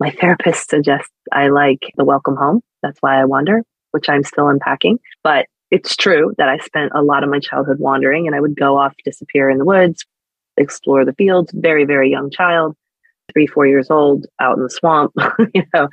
my 0.01 0.11
therapist 0.20 0.70
suggests 0.70 1.12
I 1.33 1.49
like 1.49 1.92
the 1.96 2.05
welcome 2.05 2.37
home. 2.37 2.62
That's 2.83 2.99
why 3.01 3.20
I 3.20 3.25
wander, 3.27 3.62
which 3.92 4.09
I'm 4.09 4.25
still 4.25 4.49
unpacking. 4.49 4.99
But 5.23 5.46
it's 5.70 5.94
true 5.94 6.33
that 6.37 6.49
I 6.49 6.59
spent 6.59 6.90
a 6.94 7.03
lot 7.03 7.23
of 7.23 7.31
my 7.31 7.38
childhood 7.38 7.79
wandering 7.79 8.27
and 8.27 8.35
I 8.35 8.40
would 8.40 8.57
go 8.57 8.77
off, 8.77 8.94
disappear 9.05 9.49
in 9.49 9.59
the 9.59 9.64
woods, 9.64 10.05
explore 10.57 11.05
the 11.05 11.12
fields, 11.12 11.53
very, 11.55 11.85
very 11.85 12.11
young 12.11 12.31
child 12.31 12.77
three, 13.33 13.47
four 13.47 13.66
years 13.66 13.90
old 13.90 14.27
out 14.40 14.57
in 14.57 14.62
the 14.62 14.71
swamp, 14.71 15.12
you 15.55 15.64
know, 15.75 15.88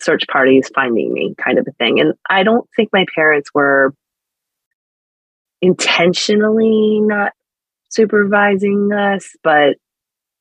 search 0.00 0.26
parties 0.28 0.70
finding 0.74 1.12
me 1.12 1.34
kind 1.42 1.58
of 1.58 1.66
a 1.68 1.72
thing. 1.72 2.00
And 2.00 2.14
I 2.28 2.42
don't 2.42 2.68
think 2.76 2.90
my 2.92 3.06
parents 3.14 3.50
were 3.54 3.94
intentionally 5.62 7.00
not 7.00 7.32
supervising 7.90 8.92
us, 8.92 9.34
but 9.42 9.76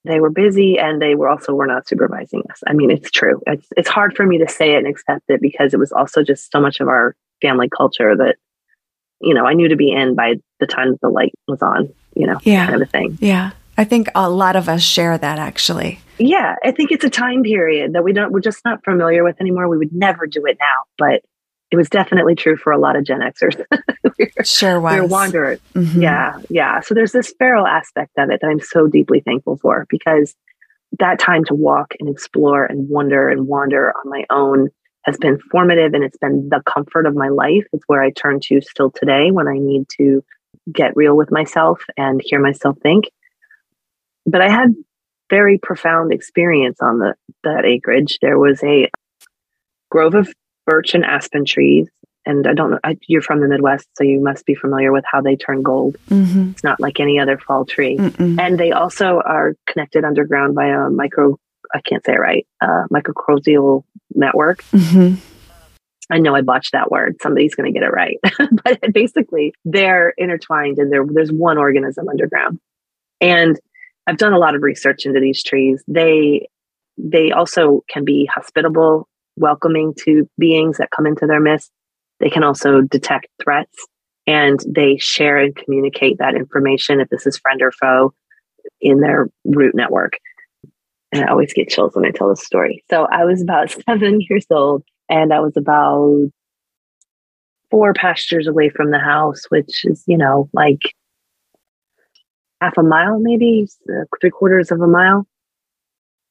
they 0.05 0.19
were 0.19 0.29
busy 0.29 0.77
and 0.77 1.01
they 1.01 1.15
were 1.15 1.29
also 1.29 1.53
were 1.53 1.67
not 1.67 1.87
supervising 1.87 2.43
us. 2.49 2.61
I 2.67 2.73
mean, 2.73 2.91
it's 2.91 3.09
true. 3.09 3.41
It's 3.47 3.67
it's 3.77 3.89
hard 3.89 4.15
for 4.15 4.25
me 4.25 4.39
to 4.39 4.49
say 4.49 4.73
it 4.73 4.79
and 4.79 4.87
accept 4.87 5.23
it 5.29 5.41
because 5.41 5.73
it 5.73 5.79
was 5.79 5.93
also 5.93 6.23
just 6.23 6.51
so 6.51 6.59
much 6.59 6.81
of 6.81 6.89
our 6.89 7.15
family 7.41 7.69
culture 7.69 8.15
that, 8.17 8.35
you 9.21 9.33
know, 9.33 9.45
I 9.45 9.53
knew 9.53 9.69
to 9.69 9.77
be 9.77 9.91
in 9.91 10.15
by 10.15 10.35
the 10.59 10.67
time 10.67 10.91
that 10.91 11.01
the 11.01 11.09
light 11.09 11.33
was 11.47 11.61
on, 11.61 11.93
you 12.15 12.27
know, 12.27 12.39
yeah. 12.43 12.65
kind 12.65 12.81
of 12.81 12.87
a 12.87 12.91
thing. 12.91 13.17
Yeah. 13.21 13.51
I 13.77 13.83
think 13.83 14.09
a 14.15 14.29
lot 14.29 14.55
of 14.55 14.69
us 14.69 14.81
share 14.83 15.17
that 15.17 15.39
actually. 15.39 15.99
Yeah, 16.19 16.55
I 16.63 16.71
think 16.71 16.91
it's 16.91 17.03
a 17.03 17.09
time 17.09 17.43
period 17.43 17.93
that 17.93 18.03
we 18.03 18.13
don't 18.13 18.31
we're 18.31 18.39
just 18.39 18.63
not 18.65 18.83
familiar 18.83 19.23
with 19.23 19.39
anymore. 19.41 19.67
We 19.67 19.77
would 19.77 19.93
never 19.93 20.27
do 20.27 20.45
it 20.45 20.57
now, 20.59 20.83
but 20.97 21.23
it 21.71 21.75
was 21.75 21.89
definitely 21.89 22.35
true 22.35 22.55
for 22.55 22.71
a 22.71 22.77
lot 22.77 22.95
of 22.95 23.03
Gen 23.03 23.21
Xers. 23.21 23.65
we 24.17 24.31
were, 24.37 24.43
sure 24.43 24.79
was. 24.79 24.93
We 24.93 25.01
were 25.01 25.07
wanderers. 25.07 25.59
Mm-hmm. 25.73 26.01
Yeah, 26.03 26.39
yeah. 26.49 26.81
So 26.81 26.93
there's 26.93 27.13
this 27.13 27.33
feral 27.39 27.65
aspect 27.65 28.11
of 28.19 28.29
it 28.29 28.41
that 28.41 28.47
I'm 28.47 28.59
so 28.59 28.85
deeply 28.85 29.21
thankful 29.21 29.57
for 29.57 29.87
because 29.89 30.35
that 30.99 31.17
time 31.17 31.43
to 31.45 31.55
walk 31.55 31.95
and 31.99 32.07
explore 32.07 32.65
and 32.65 32.87
wonder 32.87 33.27
and 33.27 33.47
wander 33.47 33.91
on 33.91 34.09
my 34.09 34.23
own 34.29 34.69
has 35.05 35.17
been 35.17 35.39
formative 35.51 35.95
and 35.95 36.03
it's 36.03 36.17
been 36.17 36.47
the 36.49 36.61
comfort 36.65 37.07
of 37.07 37.15
my 37.15 37.29
life. 37.29 37.65
It's 37.73 37.83
where 37.87 38.03
I 38.03 38.11
turn 38.11 38.39
to 38.41 38.61
still 38.61 38.91
today 38.91 39.31
when 39.31 39.47
I 39.47 39.57
need 39.57 39.87
to 39.97 40.23
get 40.71 40.95
real 40.95 41.17
with 41.17 41.31
myself 41.31 41.83
and 41.97 42.21
hear 42.23 42.39
myself 42.39 42.77
think. 42.83 43.05
But 44.25 44.41
I 44.41 44.49
had 44.49 44.73
very 45.29 45.57
profound 45.57 46.13
experience 46.13 46.77
on 46.81 46.99
the 46.99 47.15
that 47.43 47.65
acreage. 47.65 48.19
There 48.21 48.37
was 48.37 48.63
a 48.63 48.89
grove 49.89 50.15
of 50.15 50.31
birch 50.65 50.93
and 50.93 51.05
aspen 51.05 51.45
trees. 51.45 51.89
And 52.25 52.47
I 52.47 52.53
don't 52.53 52.71
know, 52.71 52.79
I, 52.83 52.97
you're 53.07 53.21
from 53.21 53.41
the 53.41 53.49
Midwest, 53.49 53.87
so 53.97 54.03
you 54.05 54.21
must 54.21 54.45
be 54.45 54.55
familiar 54.55 54.93
with 54.93 55.03
how 55.09 55.21
they 55.21 55.35
turn 55.35 55.61
gold. 55.61 55.97
Mm-hmm. 56.09 56.51
It's 56.51 56.63
not 56.63 56.79
like 56.79 57.01
any 57.01 57.19
other 57.19 57.37
fall 57.37 57.65
tree. 57.65 57.97
Mm-mm. 57.97 58.39
And 58.39 58.57
they 58.57 58.71
also 58.71 59.21
are 59.25 59.55
connected 59.67 60.05
underground 60.05 60.55
by 60.55 60.67
a 60.67 60.89
micro, 60.89 61.37
I 61.75 61.81
can't 61.81 62.03
say 62.05 62.13
it 62.13 62.19
right, 62.19 62.47
uh, 62.61 62.83
network. 64.15 64.63
Mm-hmm. 64.65 65.15
I 66.09 66.19
know 66.19 66.35
I 66.35 66.41
botched 66.41 66.73
that 66.73 66.91
word. 66.91 67.17
Somebody's 67.21 67.55
going 67.55 67.73
to 67.73 67.77
get 67.77 67.85
it 67.85 67.91
right. 67.91 68.19
but 68.63 68.93
basically, 68.93 69.53
they're 69.65 70.13
intertwined 70.17 70.77
and 70.77 70.91
there's 70.91 71.31
one 71.31 71.57
organism 71.57 72.07
underground. 72.07 72.59
And 73.19 73.59
I've 74.07 74.17
done 74.17 74.33
a 74.33 74.39
lot 74.39 74.55
of 74.55 74.63
research 74.63 75.05
into 75.05 75.19
these 75.19 75.43
trees. 75.43 75.83
They 75.87 76.47
they 76.97 77.31
also 77.31 77.83
can 77.89 78.05
be 78.05 78.29
hospitable 78.33 79.07
welcoming 79.35 79.93
to 80.05 80.29
beings 80.37 80.77
that 80.77 80.91
come 80.91 81.07
into 81.07 81.25
their 81.25 81.39
midst. 81.39 81.71
They 82.19 82.29
can 82.29 82.43
also 82.43 82.81
detect 82.81 83.27
threats 83.41 83.87
and 84.27 84.59
they 84.67 84.97
share 84.97 85.37
and 85.37 85.55
communicate 85.55 86.17
that 86.19 86.35
information 86.35 86.99
if 86.99 87.09
this 87.09 87.25
is 87.25 87.37
friend 87.37 87.61
or 87.61 87.71
foe 87.71 88.13
in 88.79 88.99
their 88.99 89.29
root 89.43 89.75
network. 89.75 90.19
And 91.11 91.23
I 91.23 91.27
always 91.27 91.53
get 91.53 91.69
chills 91.69 91.95
when 91.95 92.05
I 92.05 92.11
tell 92.11 92.29
this 92.29 92.43
story. 92.43 92.83
So 92.89 93.07
I 93.11 93.25
was 93.25 93.41
about 93.41 93.75
seven 93.89 94.21
years 94.21 94.45
old 94.51 94.83
and 95.09 95.33
I 95.33 95.39
was 95.39 95.57
about 95.57 96.29
four 97.69 97.93
pastures 97.93 98.47
away 98.47 98.69
from 98.69 98.91
the 98.91 98.99
house, 98.99 99.45
which 99.49 99.83
is, 99.85 100.03
you 100.07 100.17
know, 100.17 100.49
like 100.53 100.93
half 102.63 102.77
a 102.77 102.83
mile, 102.83 103.19
maybe 103.19 103.67
uh, 103.89 104.05
three 104.19 104.29
quarters 104.29 104.71
of 104.71 104.81
a 104.81 104.87
mile 104.87 105.25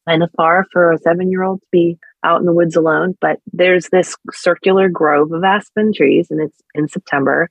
kind 0.08 0.22
of 0.22 0.30
far 0.36 0.66
for 0.72 0.92
a 0.92 0.98
seven 0.98 1.30
year 1.30 1.42
old 1.44 1.60
to 1.60 1.66
be 1.70 1.98
out 2.24 2.40
in 2.40 2.46
the 2.46 2.52
woods 2.52 2.76
alone. 2.76 3.16
But 3.20 3.38
there's 3.52 3.88
this 3.90 4.16
circular 4.32 4.88
grove 4.88 5.32
of 5.32 5.44
aspen 5.44 5.92
trees, 5.94 6.28
and 6.30 6.40
it's 6.40 6.58
in 6.74 6.88
September. 6.88 7.50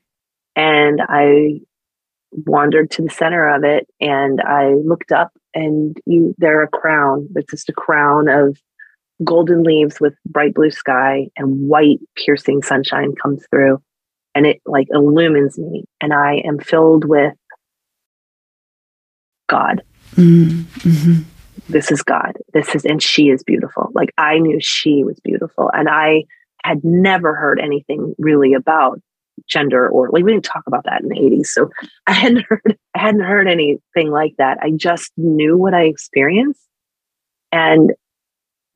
And 0.55 0.99
I 1.07 1.61
wandered 2.45 2.91
to 2.91 3.01
the 3.01 3.09
center 3.09 3.53
of 3.53 3.63
it 3.63 3.87
and 3.99 4.39
I 4.41 4.73
looked 4.73 5.11
up, 5.11 5.31
and 5.53 5.97
you 6.05 6.33
there 6.37 6.63
a 6.63 6.67
crown. 6.67 7.27
It's 7.35 7.51
just 7.51 7.69
a 7.69 7.73
crown 7.73 8.29
of 8.29 8.57
golden 9.23 9.63
leaves 9.63 9.99
with 9.99 10.13
bright 10.25 10.53
blue 10.53 10.71
sky 10.71 11.27
and 11.37 11.67
white 11.67 11.99
piercing 12.15 12.61
sunshine 12.63 13.13
comes 13.21 13.45
through 13.51 13.81
and 14.33 14.45
it 14.45 14.61
like 14.65 14.87
illumines 14.91 15.59
me 15.59 15.83
and 16.01 16.11
i 16.11 16.41
am 16.43 16.57
filled 16.57 17.05
with 17.05 17.33
god 19.51 19.83
mm-hmm 20.15 21.21
this 21.69 21.91
is 21.91 22.01
God. 22.03 22.37
This 22.53 22.75
is, 22.75 22.85
and 22.85 23.01
she 23.01 23.29
is 23.29 23.43
beautiful. 23.43 23.91
Like 23.93 24.13
I 24.17 24.39
knew 24.39 24.59
she 24.59 25.03
was 25.03 25.19
beautiful. 25.19 25.71
And 25.73 25.89
I 25.89 26.25
had 26.63 26.83
never 26.83 27.35
heard 27.35 27.59
anything 27.59 28.13
really 28.17 28.53
about 28.53 29.01
gender 29.47 29.89
or 29.89 30.09
like 30.11 30.23
we 30.23 30.31
didn't 30.31 30.45
talk 30.45 30.63
about 30.67 30.83
that 30.83 31.01
in 31.01 31.09
the 31.09 31.15
80s. 31.15 31.47
So 31.47 31.69
I 32.07 32.13
hadn't 32.13 32.45
heard, 32.49 32.77
I 32.95 32.99
hadn't 32.99 33.21
heard 33.21 33.47
anything 33.47 34.11
like 34.11 34.35
that. 34.37 34.59
I 34.61 34.71
just 34.71 35.11
knew 35.17 35.57
what 35.57 35.73
I 35.73 35.83
experienced. 35.83 36.61
And 37.51 37.91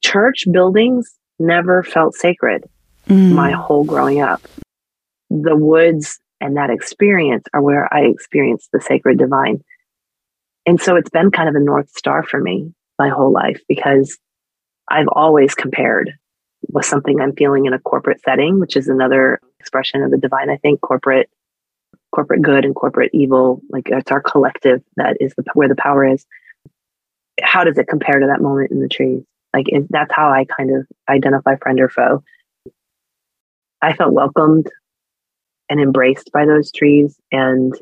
church 0.03 0.45
buildings 0.51 1.13
never 1.39 1.83
felt 1.83 2.15
sacred 2.15 2.63
mm. 3.07 3.33
my 3.33 3.51
whole 3.51 3.83
growing 3.83 4.21
up. 4.21 4.41
The 5.29 5.55
woods 5.55 6.19
and 6.41 6.57
that 6.57 6.69
experience 6.69 7.45
are 7.53 7.61
where 7.61 7.93
I 7.93 8.01
experienced 8.01 8.69
the 8.71 8.81
sacred 8.81 9.17
divine. 9.17 9.63
And 10.65 10.81
so 10.81 10.95
it's 10.95 11.09
been 11.09 11.31
kind 11.31 11.49
of 11.49 11.55
a 11.55 11.59
North 11.59 11.89
Star 11.95 12.23
for 12.23 12.41
me 12.41 12.73
my 12.97 13.09
whole 13.09 13.31
life 13.31 13.61
because 13.67 14.17
I've 14.89 15.07
always 15.11 15.53
compared 15.53 16.13
with 16.69 16.85
something 16.85 17.19
I'm 17.19 17.35
feeling 17.35 17.65
in 17.65 17.73
a 17.73 17.79
corporate 17.79 18.21
setting, 18.21 18.59
which 18.59 18.75
is 18.75 18.87
another 18.87 19.39
expression 19.59 20.01
of 20.01 20.11
the 20.11 20.17
divine, 20.17 20.49
I 20.49 20.57
think, 20.57 20.81
corporate 20.81 21.29
corporate 22.13 22.41
good 22.41 22.63
and 22.63 22.73
corporate 22.73 23.11
evil. 23.13 23.61
Like 23.69 23.89
it's 23.91 24.11
our 24.11 24.21
collective 24.21 24.81
that 24.95 25.17
is 25.19 25.33
the, 25.35 25.43
where 25.53 25.67
the 25.67 25.75
power 25.75 26.05
is. 26.05 26.25
How 27.41 27.63
does 27.63 27.77
it 27.77 27.87
compare 27.87 28.19
to 28.19 28.27
that 28.27 28.41
moment 28.41 28.71
in 28.71 28.79
the 28.79 28.87
trees? 28.87 29.23
Like 29.53 29.67
that's 29.89 30.13
how 30.13 30.29
i 30.29 30.45
kind 30.45 30.75
of 30.75 30.85
identify 31.09 31.55
friend 31.55 31.79
or 31.79 31.89
foe. 31.89 32.23
I 33.81 33.93
felt 33.93 34.13
welcomed 34.13 34.67
and 35.69 35.79
embraced 35.79 36.31
by 36.31 36.45
those 36.45 36.71
trees 36.71 37.19
and 37.31 37.73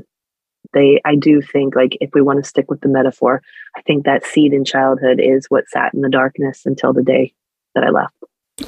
they 0.73 1.01
i 1.05 1.15
do 1.15 1.41
think 1.41 1.75
like 1.75 1.97
if 2.01 2.09
we 2.13 2.21
want 2.21 2.41
to 2.41 2.47
stick 2.47 2.69
with 2.69 2.81
the 2.81 2.87
metaphor 2.87 3.41
i 3.75 3.81
think 3.81 4.05
that 4.05 4.25
seed 4.25 4.53
in 4.53 4.65
childhood 4.65 5.19
is 5.19 5.45
what 5.49 5.67
sat 5.69 5.93
in 5.93 6.01
the 6.01 6.09
darkness 6.09 6.65
until 6.65 6.93
the 6.93 7.03
day 7.03 7.33
that 7.75 7.83
i 7.83 7.89
left 7.89 8.15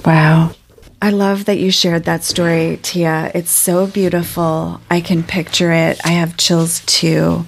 wow 0.06 0.52
I 1.02 1.10
love 1.12 1.46
that 1.46 1.60
you 1.60 1.72
shared 1.72 2.06
that 2.06 2.24
story, 2.24 2.80
Tia. 2.82 3.30
It's 3.36 3.52
so 3.52 3.86
beautiful. 3.86 4.80
I 4.90 5.02
can 5.02 5.24
picture 5.24 5.72
it. 5.72 6.00
I 6.04 6.12
have 6.12 6.38
chills 6.38 6.80
too. 6.86 7.46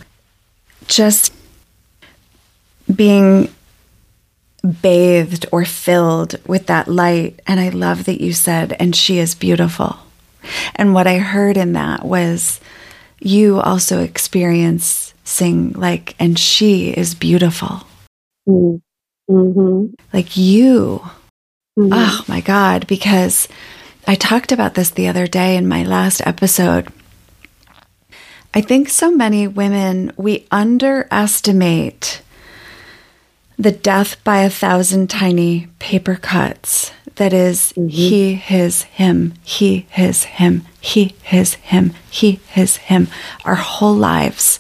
Just 0.86 1.34
being 2.94 3.50
bathed 4.82 5.46
or 5.52 5.66
filled 5.66 6.36
with 6.48 6.68
that 6.68 6.88
light. 6.88 7.40
And 7.48 7.60
I 7.60 7.70
love 7.70 8.06
that 8.06 8.22
you 8.22 8.34
said, 8.34 8.76
and 8.80 8.96
she 8.96 9.18
is 9.18 9.34
beautiful. 9.34 9.98
And 10.76 10.94
what 10.94 11.08
I 11.08 11.18
heard 11.18 11.58
in 11.58 11.74
that 11.74 12.06
was 12.06 12.60
you 13.20 13.60
also 13.60 14.02
experience 14.02 15.14
sing 15.24 15.74
like, 15.74 16.16
and 16.20 16.38
she 16.38 16.90
is 16.90 17.16
beautiful. 17.16 17.82
Mm-hmm. 18.48 19.94
Like 20.14 20.38
you. 20.38 21.02
Mm-hmm. 21.78 21.94
Oh 21.94 22.26
my 22.28 22.42
God. 22.42 22.88
Because 22.88 23.48
I 24.08 24.16
talked 24.16 24.52
about 24.52 24.76
this 24.76 24.92
the 24.92 25.08
other 25.08 25.28
day 25.28 25.58
in 25.58 25.68
my 25.68 25.84
last 25.84 26.26
episode. 26.26 26.88
I 28.54 28.62
think 28.62 28.90
so 28.90 29.12
many 29.12 29.48
women, 29.48 30.14
we 30.16 30.48
underestimate 30.50 32.22
the 33.58 33.72
death 33.72 34.24
by 34.24 34.44
a 34.44 34.50
thousand 34.50 35.10
tiny 35.10 35.68
paper 35.80 36.16
cuts 36.16 36.92
that 37.18 37.34
is 37.34 37.74
mm-hmm. 37.76 37.88
he, 37.88 38.34
his, 38.36 38.84
him, 38.84 39.34
he, 39.44 39.86
his, 39.90 40.24
him, 40.24 40.66
he, 40.80 41.16
his, 41.22 41.56
him, 41.56 41.94
he, 42.10 42.40
his, 42.48 42.78
him, 42.78 43.08
our 43.44 43.56
whole 43.56 43.96
lives. 43.96 44.60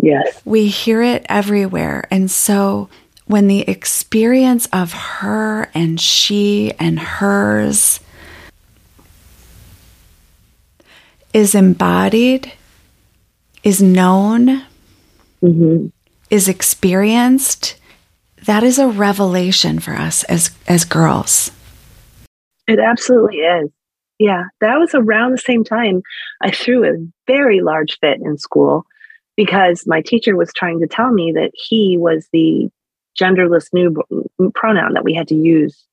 Yes. 0.00 0.40
We 0.44 0.68
hear 0.68 1.02
it 1.02 1.26
everywhere. 1.28 2.06
And 2.10 2.30
so 2.30 2.88
when 3.26 3.48
the 3.48 3.62
experience 3.62 4.66
of 4.72 4.92
her 4.92 5.68
and 5.74 6.00
she 6.00 6.72
and 6.78 6.98
hers 7.00 8.00
is 11.32 11.54
embodied, 11.54 12.52
is 13.64 13.82
known, 13.82 14.62
mm-hmm. 15.42 15.86
is 16.30 16.46
experienced, 16.46 17.76
that 18.44 18.62
is 18.62 18.78
a 18.78 18.86
revelation 18.86 19.80
for 19.80 19.94
us 19.94 20.22
as 20.24 20.50
as 20.68 20.84
girls. 20.84 21.50
It 22.66 22.78
absolutely 22.78 23.38
is. 23.38 23.70
Yeah, 24.18 24.44
that 24.60 24.78
was 24.78 24.94
around 24.94 25.32
the 25.32 25.38
same 25.38 25.62
time 25.62 26.02
I 26.40 26.50
threw 26.50 26.84
a 26.84 26.96
very 27.26 27.60
large 27.60 27.98
fit 28.00 28.18
in 28.20 28.38
school 28.38 28.86
because 29.36 29.86
my 29.86 30.00
teacher 30.00 30.36
was 30.36 30.52
trying 30.54 30.80
to 30.80 30.86
tell 30.86 31.12
me 31.12 31.32
that 31.32 31.50
he 31.54 31.98
was 31.98 32.26
the 32.32 32.70
genderless 33.20 33.68
new 33.72 34.02
pronoun 34.54 34.94
that 34.94 35.04
we 35.04 35.14
had 35.14 35.28
to 35.28 35.34
use. 35.34 35.84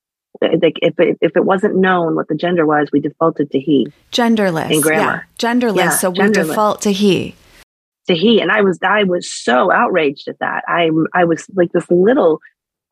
Like 0.42 0.80
if 0.82 1.00
it, 1.00 1.18
if 1.22 1.36
it 1.36 1.46
wasn't 1.46 1.76
known 1.76 2.16
what 2.16 2.28
the 2.28 2.36
gender 2.36 2.66
was, 2.66 2.90
we 2.92 3.00
defaulted 3.00 3.52
to 3.52 3.60
he. 3.60 3.88
Genderless 4.12 4.72
in 4.72 4.82
grammar. 4.82 5.28
Yeah. 5.40 5.54
Genderless, 5.54 5.76
yeah, 5.76 5.90
so 5.90 6.10
we 6.10 6.30
default 6.30 6.82
to 6.82 6.92
he. 6.92 7.36
To 8.08 8.16
he, 8.16 8.42
and 8.42 8.52
I 8.52 8.62
was 8.62 8.80
I 8.84 9.04
was 9.04 9.32
so 9.32 9.72
outraged 9.72 10.28
at 10.28 10.40
that. 10.40 10.64
I 10.68 10.90
I 11.14 11.24
was 11.24 11.46
like 11.56 11.72
this 11.72 11.90
little 11.90 12.40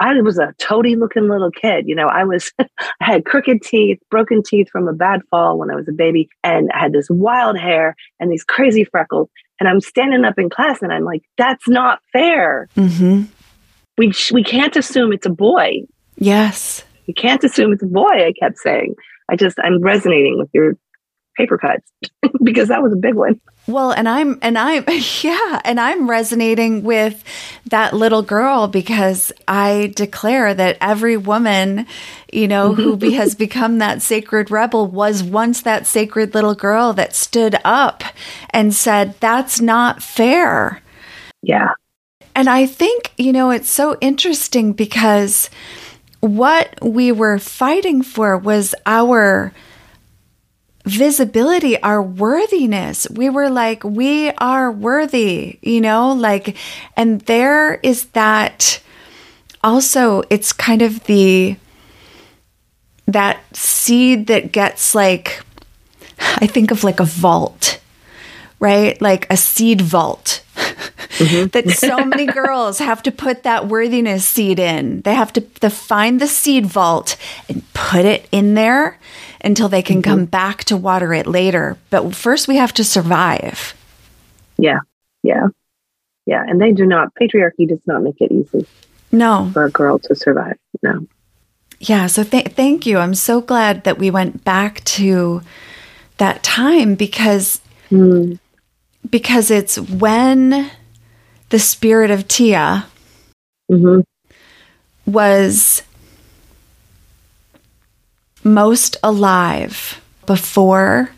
I 0.01 0.19
was 0.21 0.39
a 0.39 0.53
toady 0.57 0.95
looking 0.95 1.29
little 1.29 1.51
kid. 1.51 1.87
You 1.87 1.93
know, 1.95 2.07
I 2.07 2.23
was, 2.23 2.51
I 2.59 2.65
had 2.99 3.23
crooked 3.23 3.61
teeth, 3.61 3.99
broken 4.09 4.41
teeth 4.41 4.67
from 4.71 4.87
a 4.87 4.93
bad 4.93 5.21
fall 5.29 5.59
when 5.59 5.69
I 5.69 5.75
was 5.75 5.87
a 5.87 5.93
baby, 5.93 6.27
and 6.43 6.71
I 6.73 6.79
had 6.79 6.91
this 6.91 7.07
wild 7.09 7.57
hair 7.57 7.95
and 8.19 8.31
these 8.31 8.43
crazy 8.43 8.83
freckles. 8.83 9.29
And 9.59 9.69
I'm 9.69 9.79
standing 9.79 10.25
up 10.25 10.39
in 10.39 10.49
class 10.49 10.81
and 10.81 10.91
I'm 10.91 11.03
like, 11.03 11.21
that's 11.37 11.67
not 11.67 11.99
fair. 12.11 12.67
Mm-hmm. 12.75 13.23
We, 13.99 14.11
we 14.31 14.43
can't 14.43 14.75
assume 14.75 15.13
it's 15.13 15.27
a 15.27 15.31
boy. 15.31 15.81
Yes. 16.17 16.83
You 17.05 17.13
can't 17.13 17.43
assume 17.43 17.71
it's 17.71 17.83
a 17.83 17.87
boy, 17.87 18.25
I 18.27 18.33
kept 18.39 18.57
saying. 18.57 18.95
I 19.29 19.35
just, 19.35 19.59
I'm 19.59 19.79
resonating 19.81 20.39
with 20.39 20.49
your 20.51 20.77
paper 21.37 21.59
cuts 21.59 21.87
because 22.43 22.69
that 22.69 22.81
was 22.81 22.91
a 22.91 22.97
big 22.97 23.13
one. 23.13 23.39
Well, 23.67 23.91
and 23.91 24.09
I'm, 24.09 24.39
and 24.41 24.57
I'm, 24.57 24.83
yeah, 25.21 25.61
and 25.63 25.79
I'm 25.79 26.09
resonating 26.09 26.83
with 26.83 27.23
that 27.67 27.93
little 27.93 28.23
girl 28.23 28.67
because 28.67 29.31
I 29.47 29.93
declare 29.95 30.53
that 30.53 30.77
every 30.81 31.17
woman, 31.17 31.85
you 32.31 32.47
know, 32.47 32.73
who 32.73 32.97
be, 32.97 33.13
has 33.15 33.35
become 33.35 33.77
that 33.77 34.01
sacred 34.01 34.51
rebel 34.51 34.87
was 34.87 35.23
once 35.23 35.61
that 35.61 35.87
sacred 35.87 36.33
little 36.33 36.55
girl 36.55 36.93
that 36.93 37.15
stood 37.15 37.55
up 37.63 38.03
and 38.49 38.73
said, 38.73 39.15
that's 39.19 39.61
not 39.61 40.01
fair. 40.01 40.81
Yeah. 41.41 41.69
And 42.35 42.49
I 42.49 42.65
think, 42.65 43.11
you 43.17 43.33
know, 43.33 43.51
it's 43.51 43.69
so 43.69 43.97
interesting 43.99 44.73
because 44.73 45.49
what 46.21 46.77
we 46.81 47.11
were 47.11 47.39
fighting 47.39 48.01
for 48.01 48.37
was 48.37 48.73
our 48.85 49.51
visibility, 50.85 51.81
our 51.81 52.01
worthiness. 52.01 53.07
We 53.09 53.29
were 53.29 53.49
like, 53.49 53.83
we 53.83 54.31
are 54.31 54.71
worthy, 54.71 55.59
you 55.61 55.81
know, 55.81 56.13
like, 56.13 56.57
and 56.97 57.21
there 57.21 57.75
is 57.75 58.05
that 58.07 58.81
also, 59.63 60.23
it's 60.29 60.53
kind 60.53 60.81
of 60.81 61.03
the, 61.05 61.55
that 63.07 63.39
seed 63.55 64.27
that 64.27 64.51
gets 64.51 64.95
like, 64.95 65.41
I 66.19 66.47
think 66.47 66.71
of 66.71 66.83
like 66.83 66.99
a 66.99 67.05
vault, 67.05 67.79
right? 68.59 68.99
Like 69.01 69.31
a 69.31 69.37
seed 69.37 69.81
vault. 69.81 70.43
Mm-hmm. 71.21 71.47
that 71.47 71.69
so 71.71 72.03
many 72.05 72.25
girls 72.41 72.79
have 72.79 73.03
to 73.03 73.11
put 73.11 73.43
that 73.43 73.67
worthiness 73.67 74.27
seed 74.27 74.59
in. 74.59 75.01
They 75.01 75.13
have 75.13 75.33
to, 75.33 75.41
to 75.41 75.69
find 75.69 76.19
the 76.19 76.27
seed 76.27 76.65
vault 76.65 77.17
and 77.47 77.63
put 77.73 78.05
it 78.05 78.27
in 78.31 78.53
there 78.53 78.99
until 79.43 79.69
they 79.69 79.81
can 79.81 80.01
mm-hmm. 80.01 80.11
come 80.11 80.25
back 80.25 80.63
to 80.65 80.77
water 80.77 81.13
it 81.13 81.27
later. 81.27 81.77
But 81.89 82.15
first, 82.15 82.47
we 82.47 82.57
have 82.57 82.73
to 82.73 82.83
survive. 82.83 83.75
Yeah. 84.57 84.79
Yeah. 85.23 85.47
Yeah. 86.25 86.43
And 86.47 86.61
they 86.61 86.71
do 86.71 86.85
not, 86.85 87.13
patriarchy 87.15 87.67
does 87.67 87.85
not 87.85 88.03
make 88.03 88.21
it 88.21 88.31
easy. 88.31 88.67
No. 89.11 89.49
For 89.53 89.65
a 89.65 89.71
girl 89.71 89.99
to 89.99 90.15
survive. 90.15 90.57
No. 90.81 91.07
Yeah. 91.79 92.07
So 92.07 92.23
th- 92.23 92.49
thank 92.49 92.85
you. 92.85 92.97
I'm 92.99 93.15
so 93.15 93.41
glad 93.41 93.83
that 93.83 93.97
we 93.97 94.11
went 94.11 94.43
back 94.43 94.83
to 94.85 95.41
that 96.17 96.43
time 96.43 96.95
because. 96.95 97.59
Mm. 97.89 98.39
Because 99.09 99.49
it's 99.49 99.79
when 99.79 100.69
the 101.51 101.59
spirit 101.59 102.09
of 102.09 102.27
Tia 102.27 102.87
mm-hmm. 103.69 104.01
was 105.05 105.83
most 108.43 108.97
alive 109.03 110.01
before 110.25 111.11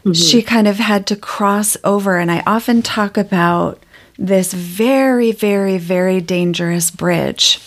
mm-hmm. 0.00 0.12
she 0.12 0.42
kind 0.42 0.68
of 0.68 0.76
had 0.76 1.06
to 1.08 1.16
cross 1.16 1.76
over. 1.82 2.18
And 2.18 2.30
I 2.30 2.42
often 2.46 2.82
talk 2.82 3.16
about 3.16 3.82
this 4.18 4.52
very, 4.52 5.32
very, 5.32 5.78
very 5.78 6.20
dangerous 6.20 6.90
bridge 6.90 7.58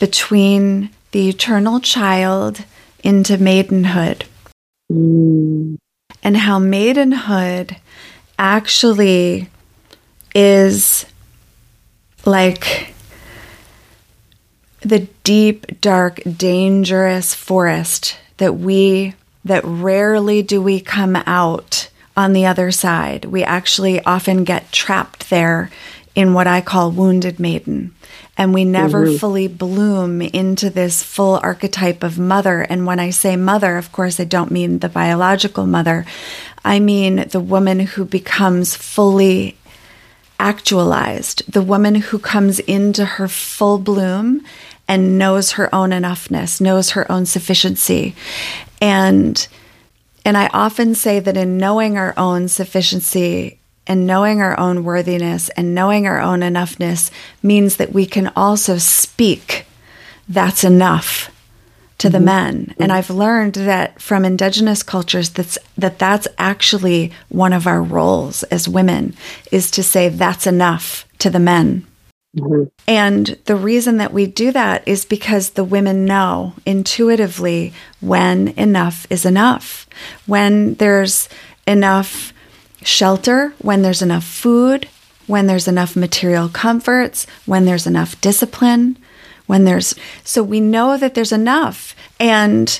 between 0.00 0.90
the 1.12 1.28
eternal 1.28 1.80
child 1.80 2.64
into 3.02 3.38
maidenhood. 3.38 4.24
Mm. 4.92 5.78
And 6.22 6.36
how 6.36 6.58
maidenhood 6.58 7.76
actually 8.38 9.48
is 10.34 11.06
like 12.24 12.94
the 14.80 15.08
deep, 15.24 15.80
dark, 15.80 16.20
dangerous 16.36 17.34
forest 17.34 18.16
that 18.38 18.56
we, 18.56 19.14
that 19.44 19.64
rarely 19.64 20.42
do 20.42 20.62
we 20.62 20.80
come 20.80 21.16
out 21.16 21.90
on 22.16 22.32
the 22.32 22.46
other 22.46 22.70
side. 22.70 23.24
We 23.24 23.44
actually 23.44 24.02
often 24.04 24.44
get 24.44 24.72
trapped 24.72 25.30
there 25.30 25.70
in 26.14 26.34
what 26.34 26.46
I 26.46 26.60
call 26.60 26.90
wounded 26.90 27.38
maiden. 27.38 27.94
And 28.36 28.54
we 28.54 28.64
never 28.64 29.06
mm-hmm. 29.06 29.16
fully 29.16 29.48
bloom 29.48 30.22
into 30.22 30.70
this 30.70 31.02
full 31.02 31.40
archetype 31.42 32.04
of 32.04 32.18
mother. 32.18 32.62
And 32.62 32.86
when 32.86 33.00
I 33.00 33.10
say 33.10 33.36
mother, 33.36 33.76
of 33.76 33.90
course, 33.90 34.20
I 34.20 34.24
don't 34.24 34.52
mean 34.52 34.78
the 34.78 34.88
biological 34.88 35.66
mother. 35.66 36.06
I 36.64 36.78
mean 36.78 37.28
the 37.28 37.40
woman 37.40 37.80
who 37.80 38.04
becomes 38.04 38.76
fully 38.76 39.57
actualized, 40.38 41.50
the 41.50 41.62
woman 41.62 41.96
who 41.96 42.18
comes 42.18 42.58
into 42.60 43.04
her 43.04 43.28
full 43.28 43.78
bloom 43.78 44.44
and 44.86 45.18
knows 45.18 45.52
her 45.52 45.72
own 45.74 45.90
enoughness, 45.90 46.60
knows 46.60 46.90
her 46.90 47.10
own 47.10 47.26
sufficiency. 47.26 48.14
And 48.80 49.46
and 50.24 50.36
I 50.36 50.48
often 50.48 50.94
say 50.94 51.20
that 51.20 51.36
in 51.36 51.56
knowing 51.56 51.96
our 51.96 52.12
own 52.16 52.48
sufficiency 52.48 53.58
and 53.86 54.06
knowing 54.06 54.42
our 54.42 54.58
own 54.58 54.84
worthiness 54.84 55.48
and 55.50 55.74
knowing 55.74 56.06
our 56.06 56.20
own 56.20 56.40
enoughness 56.40 57.10
means 57.42 57.76
that 57.76 57.92
we 57.92 58.04
can 58.04 58.30
also 58.36 58.76
speak 58.76 59.64
that's 60.28 60.64
enough 60.64 61.30
to 61.98 62.08
the 62.08 62.18
mm-hmm. 62.18 62.24
men. 62.24 62.74
And 62.78 62.92
I've 62.92 63.10
learned 63.10 63.54
that 63.54 64.00
from 64.00 64.24
indigenous 64.24 64.82
cultures 64.82 65.30
that's 65.30 65.58
that 65.76 65.98
that's 65.98 66.28
actually 66.38 67.12
one 67.28 67.52
of 67.52 67.66
our 67.66 67.82
roles 67.82 68.42
as 68.44 68.68
women 68.68 69.14
is 69.52 69.70
to 69.72 69.82
say 69.82 70.08
that's 70.08 70.46
enough 70.46 71.06
to 71.18 71.30
the 71.30 71.40
men. 71.40 71.86
Mm-hmm. 72.36 72.64
And 72.86 73.26
the 73.46 73.56
reason 73.56 73.96
that 73.96 74.12
we 74.12 74.26
do 74.26 74.52
that 74.52 74.86
is 74.86 75.04
because 75.04 75.50
the 75.50 75.64
women 75.64 76.04
know 76.04 76.54
intuitively 76.64 77.72
when 78.00 78.48
enough 78.48 79.06
is 79.10 79.24
enough, 79.24 79.88
when 80.26 80.74
there's 80.74 81.28
enough 81.66 82.32
shelter, 82.82 83.54
when 83.58 83.82
there's 83.82 84.02
enough 84.02 84.24
food, 84.24 84.88
when 85.26 85.46
there's 85.46 85.68
enough 85.68 85.96
material 85.96 86.48
comforts, 86.48 87.26
when 87.44 87.64
there's 87.64 87.86
enough 87.86 88.20
discipline, 88.20 88.96
when 89.48 89.64
there's 89.64 89.96
so 90.22 90.44
we 90.44 90.60
know 90.60 90.96
that 90.96 91.14
there's 91.14 91.32
enough. 91.32 91.96
And 92.20 92.78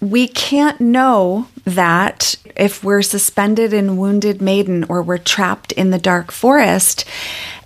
we 0.00 0.28
can't 0.28 0.80
know 0.80 1.48
that 1.64 2.34
if 2.56 2.84
we're 2.84 3.02
suspended 3.02 3.72
in 3.72 3.96
wounded 3.96 4.42
maiden 4.42 4.84
or 4.84 5.02
we're 5.02 5.18
trapped 5.18 5.72
in 5.72 5.90
the 5.90 5.98
dark 5.98 6.30
forest. 6.30 7.06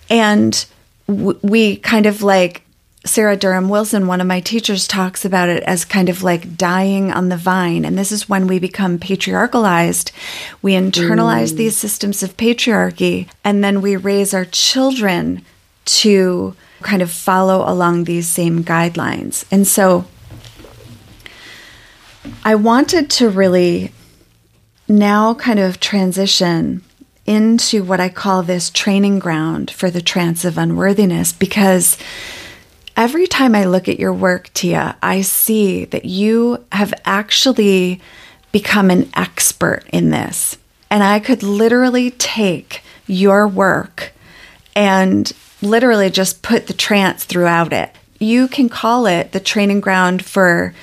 And 0.08 0.64
we 1.06 1.76
kind 1.76 2.06
of 2.06 2.22
like 2.22 2.62
Sarah 3.06 3.36
Durham 3.36 3.68
Wilson, 3.68 4.06
one 4.06 4.20
of 4.20 4.26
my 4.26 4.40
teachers, 4.40 4.88
talks 4.88 5.24
about 5.24 5.50
it 5.50 5.62
as 5.64 5.84
kind 5.84 6.08
of 6.08 6.22
like 6.22 6.56
dying 6.56 7.12
on 7.12 7.28
the 7.28 7.36
vine. 7.36 7.84
And 7.84 7.98
this 7.98 8.10
is 8.10 8.28
when 8.28 8.46
we 8.46 8.58
become 8.58 8.98
patriarchalized. 8.98 10.10
We 10.62 10.72
internalize 10.72 11.52
mm. 11.52 11.56
these 11.56 11.76
systems 11.76 12.22
of 12.22 12.36
patriarchy, 12.36 13.28
and 13.44 13.62
then 13.62 13.82
we 13.82 13.96
raise 13.96 14.32
our 14.32 14.46
children 14.46 15.44
to 15.84 16.56
kind 16.82 17.02
of 17.02 17.10
follow 17.10 17.68
along 17.68 18.04
these 18.04 18.28
same 18.28 18.64
guidelines. 18.64 19.44
And 19.50 19.66
so 19.66 20.06
I 22.44 22.54
wanted 22.54 23.10
to 23.10 23.30
really 23.30 23.92
now 24.88 25.34
kind 25.34 25.58
of 25.58 25.80
transition 25.80 26.82
into 27.26 27.82
what 27.82 28.00
I 28.00 28.08
call 28.08 28.42
this 28.42 28.70
training 28.70 29.18
ground 29.18 29.70
for 29.70 29.90
the 29.90 30.02
trance 30.02 30.44
of 30.44 30.58
unworthiness 30.58 31.32
because 31.32 31.96
every 32.96 33.26
time 33.26 33.54
I 33.54 33.64
look 33.64 33.88
at 33.88 33.98
your 33.98 34.12
work, 34.12 34.52
Tia, 34.52 34.96
I 35.02 35.22
see 35.22 35.86
that 35.86 36.04
you 36.04 36.64
have 36.72 36.92
actually 37.04 38.00
become 38.52 38.90
an 38.90 39.10
expert 39.16 39.84
in 39.92 40.10
this. 40.10 40.58
And 40.90 41.02
I 41.02 41.18
could 41.18 41.42
literally 41.42 42.10
take 42.12 42.82
your 43.06 43.48
work 43.48 44.12
and 44.76 45.32
literally 45.64 46.10
just 46.10 46.42
put 46.42 46.66
the 46.66 46.72
trance 46.72 47.24
throughout 47.24 47.72
it. 47.72 47.94
You 48.18 48.48
can 48.48 48.68
call 48.68 49.06
it 49.06 49.32
the 49.32 49.40
training 49.40 49.80
ground 49.80 50.24
for 50.24 50.74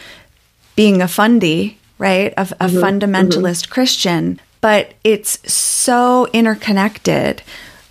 being 0.75 1.01
a 1.01 1.07
fundy, 1.07 1.77
right? 1.97 2.33
A, 2.37 2.41
a 2.41 2.45
mm-hmm, 2.45 2.77
fundamentalist 2.77 3.63
mm-hmm. 3.63 3.73
Christian 3.73 4.39
but 4.61 4.93
it's 5.03 5.51
so 5.51 6.27
interconnected 6.27 7.41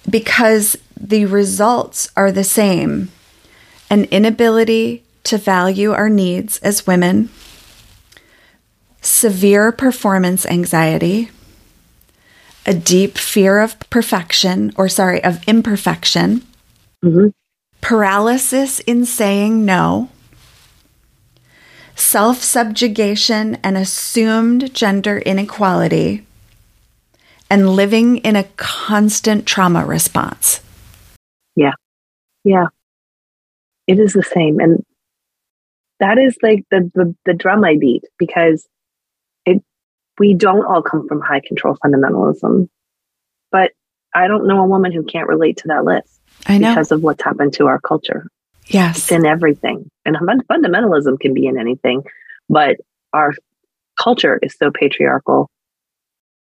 because 0.09 0.77
the 0.99 1.27
results 1.27 2.11
are 2.17 2.33
the 2.33 2.45
same 2.45 3.11
an 3.93 4.05
inability 4.05 5.03
to 5.25 5.37
value 5.37 5.91
our 5.91 6.09
needs 6.09 6.59
as 6.59 6.87
women, 6.87 7.29
severe 9.03 9.73
performance 9.73 10.47
anxiety, 10.47 11.29
a 12.65 12.73
deep 12.73 13.19
fear 13.19 13.59
of 13.59 13.77
perfection, 13.91 14.73
or 14.77 14.89
sorry, 14.89 15.23
of 15.25 15.43
imperfection, 15.49 16.47
mm-hmm. 17.05 17.29
paralysis 17.81 18.81
in 18.81 19.05
saying 19.05 19.65
no, 19.65 20.09
self 21.95 22.43
subjugation 22.43 23.57
and 23.63 23.77
assumed 23.77 24.75
gender 24.75 25.19
inequality 25.19 26.27
and 27.51 27.69
living 27.71 28.19
in 28.19 28.37
a 28.37 28.45
constant 28.57 29.45
trauma 29.45 29.85
response. 29.85 30.61
Yeah. 31.57 31.73
Yeah. 32.45 32.67
It 33.87 33.99
is 33.99 34.13
the 34.13 34.23
same. 34.23 34.61
And 34.61 34.85
that 35.99 36.17
is 36.17 36.37
like 36.43 36.65
the, 36.71 36.91
the, 36.95 37.15
the 37.27 37.35
drum 37.35 37.65
I 37.65 37.77
beat 37.79 38.05
because 38.19 38.67
it 39.45 39.63
we 40.19 40.35
don't 40.35 40.65
all 40.65 40.83
come 40.83 41.09
from 41.09 41.21
high 41.21 41.41
control 41.41 41.77
fundamentalism, 41.85 42.69
but 43.51 43.73
I 44.15 44.29
don't 44.29 44.47
know 44.47 44.63
a 44.63 44.67
woman 44.67 44.93
who 44.93 45.05
can't 45.05 45.29
relate 45.29 45.59
to 45.59 45.69
that 45.69 45.85
list. 45.85 46.20
I 46.47 46.59
know. 46.59 46.71
Because 46.71 46.93
of 46.93 47.03
what's 47.03 47.23
happened 47.23 47.53
to 47.55 47.67
our 47.67 47.81
culture. 47.81 48.29
Yes. 48.67 48.99
It's 48.99 49.13
in 49.13 49.27
everything. 49.27 49.91
And 50.05 50.17
fundamentalism 50.17 51.19
can 51.21 51.35
be 51.35 51.47
in 51.47 51.59
anything, 51.59 52.05
but 52.49 52.77
our 53.13 53.33
culture 54.01 54.39
is 54.43 54.55
so 54.57 54.71
patriarchal, 54.71 55.51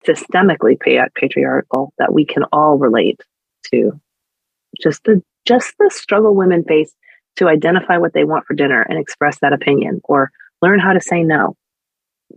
systemically 0.07 0.79
patriarchal, 1.15 1.93
that 1.99 2.13
we 2.13 2.27
can 2.27 2.45
all 2.53 2.77
relate 2.77 3.21
to 3.73 3.99
just 4.81 5.05
the 5.05 5.23
just 5.47 5.75
the 5.79 5.91
struggle 5.91 6.35
women 6.35 6.63
face 6.65 6.93
to 7.37 7.49
identify 7.49 7.97
what 7.97 8.13
they 8.13 8.25
want 8.25 8.45
for 8.45 8.55
dinner 8.55 8.83
and 8.83 8.99
express 8.99 9.39
that 9.41 9.53
opinion 9.53 10.01
or 10.05 10.31
learn 10.61 10.79
how 10.79 10.93
to 10.93 11.01
say 11.01 11.23
no. 11.23 11.57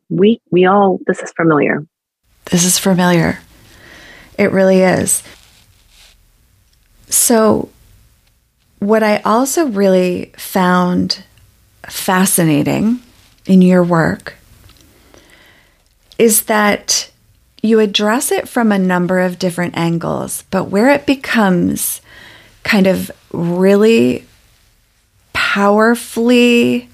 We 0.09 0.39
we 0.51 0.65
all 0.65 0.99
this 1.05 1.21
is 1.21 1.31
familiar. 1.33 1.85
This 2.45 2.63
is 2.63 2.79
familiar. 2.79 3.39
It 4.37 4.51
really 4.51 4.81
is. 4.81 5.23
So 7.11 7.69
what 8.79 9.03
I 9.03 9.17
also 9.17 9.67
really 9.67 10.31
found 10.37 11.23
fascinating 11.87 13.01
in 13.45 13.61
your 13.61 13.83
work 13.83 14.35
is 16.17 16.43
that 16.43 17.11
you 17.61 17.79
address 17.79 18.31
it 18.31 18.47
from 18.47 18.71
a 18.71 18.79
number 18.79 19.19
of 19.19 19.37
different 19.37 19.77
angles, 19.77 20.45
but 20.51 20.65
where 20.65 20.89
it 20.89 21.05
becomes 21.05 22.01
kind 22.63 22.87
of 22.87 23.11
really 23.31 24.25
powerfully 25.33 26.89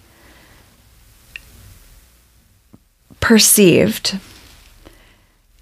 perceived 3.19 4.17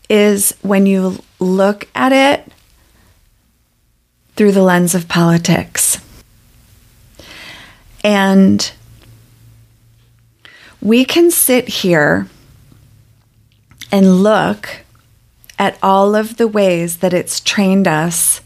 is 0.09 0.55
when 0.61 0.85
you 0.85 1.21
look 1.39 1.87
at 1.93 2.11
it 2.11 2.51
through 4.35 4.51
the 4.51 4.63
lens 4.63 4.93
of 4.93 5.07
politics. 5.07 5.99
And 8.03 8.71
we 10.81 11.05
can 11.05 11.31
sit 11.31 11.67
here 11.67 12.27
and 13.91 14.21
look 14.21 14.69
at 15.57 15.77
all 15.81 16.15
of 16.15 16.37
the 16.37 16.47
ways 16.47 16.97
that 16.97 17.13
it's 17.13 17.39
trained 17.39 17.87
us, 17.87 18.41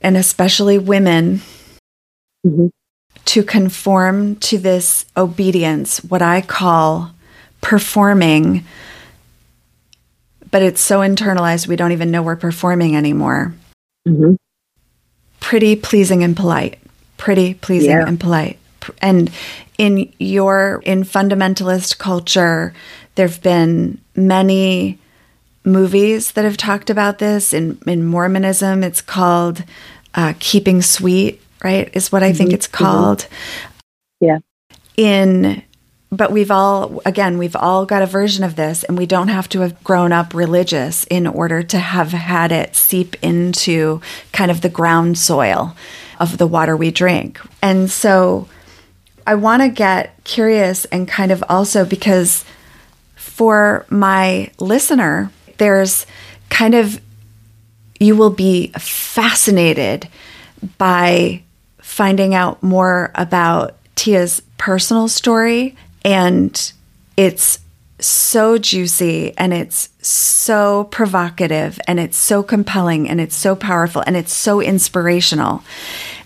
and 0.00 0.16
especially 0.16 0.78
women, 0.78 1.42
mm-hmm. 2.46 2.68
to 3.24 3.42
conform 3.42 4.36
to 4.36 4.58
this 4.58 5.04
obedience, 5.16 6.02
what 6.04 6.22
I 6.22 6.40
call 6.40 7.12
performing, 7.60 8.64
but 10.50 10.62
it's 10.62 10.80
so 10.80 11.00
internalized 11.00 11.66
we 11.66 11.76
don't 11.76 11.92
even 11.92 12.10
know 12.10 12.22
we're 12.22 12.36
performing 12.36 12.96
anymore. 12.96 13.54
Mm-hmm. 14.06 14.34
Pretty, 15.40 15.76
pleasing, 15.76 16.22
and 16.22 16.36
polite. 16.36 16.78
Pretty, 17.16 17.54
pleasing, 17.54 17.90
yeah. 17.90 18.06
and 18.06 18.18
polite. 18.18 18.58
And 19.00 19.30
in 19.78 20.12
your 20.18 20.82
in 20.84 21.02
fundamentalist 21.04 21.98
culture, 21.98 22.74
there've 23.14 23.42
been 23.42 24.00
many 24.16 24.98
movies 25.64 26.32
that 26.32 26.44
have 26.44 26.56
talked 26.56 26.90
about 26.90 27.18
this. 27.18 27.52
In 27.52 27.78
in 27.86 28.04
Mormonism, 28.04 28.82
it's 28.82 29.00
called 29.00 29.64
uh, 30.14 30.34
"Keeping 30.38 30.82
Sweet." 30.82 31.40
Right, 31.62 31.88
is 31.94 32.10
what 32.10 32.22
I 32.22 32.30
mm-hmm. 32.30 32.38
think 32.38 32.52
it's 32.52 32.66
mm-hmm. 32.66 32.84
called. 32.84 33.18
Mm-hmm. 33.18 34.26
Yeah. 34.26 34.38
In 34.96 35.62
but 36.12 36.30
we've 36.30 36.50
all 36.50 37.00
again 37.06 37.38
we've 37.38 37.56
all 37.56 37.86
got 37.86 38.02
a 38.02 38.06
version 38.06 38.44
of 38.44 38.54
this 38.54 38.84
and 38.84 38.98
we 38.98 39.06
don't 39.06 39.28
have 39.28 39.48
to 39.48 39.60
have 39.60 39.82
grown 39.82 40.12
up 40.12 40.34
religious 40.34 41.04
in 41.04 41.26
order 41.26 41.62
to 41.62 41.78
have 41.78 42.12
had 42.12 42.52
it 42.52 42.76
seep 42.76 43.16
into 43.22 44.00
kind 44.30 44.50
of 44.50 44.60
the 44.60 44.68
ground 44.68 45.16
soil 45.18 45.74
of 46.20 46.36
the 46.38 46.46
water 46.46 46.76
we 46.76 46.90
drink. 46.90 47.40
And 47.62 47.90
so 47.90 48.46
i 49.26 49.34
want 49.34 49.62
to 49.62 49.68
get 49.68 50.22
curious 50.24 50.84
and 50.86 51.06
kind 51.06 51.30
of 51.30 51.44
also 51.48 51.84
because 51.84 52.44
for 53.14 53.86
my 53.88 54.50
listener 54.58 55.30
there's 55.58 56.06
kind 56.50 56.74
of 56.74 57.00
you 58.00 58.16
will 58.16 58.30
be 58.30 58.66
fascinated 58.78 60.08
by 60.76 61.40
finding 61.78 62.34
out 62.34 62.60
more 62.62 63.12
about 63.14 63.76
Tia's 63.94 64.42
personal 64.58 65.06
story 65.06 65.76
and 66.04 66.72
it's 67.16 67.58
so 68.00 68.58
juicy 68.58 69.36
and 69.38 69.52
it's 69.52 69.88
so 70.00 70.84
provocative 70.84 71.80
and 71.86 72.00
it's 72.00 72.16
so 72.16 72.42
compelling 72.42 73.08
and 73.08 73.20
it's 73.20 73.36
so 73.36 73.54
powerful 73.54 74.02
and 74.06 74.16
it's 74.16 74.32
so 74.32 74.60
inspirational. 74.60 75.62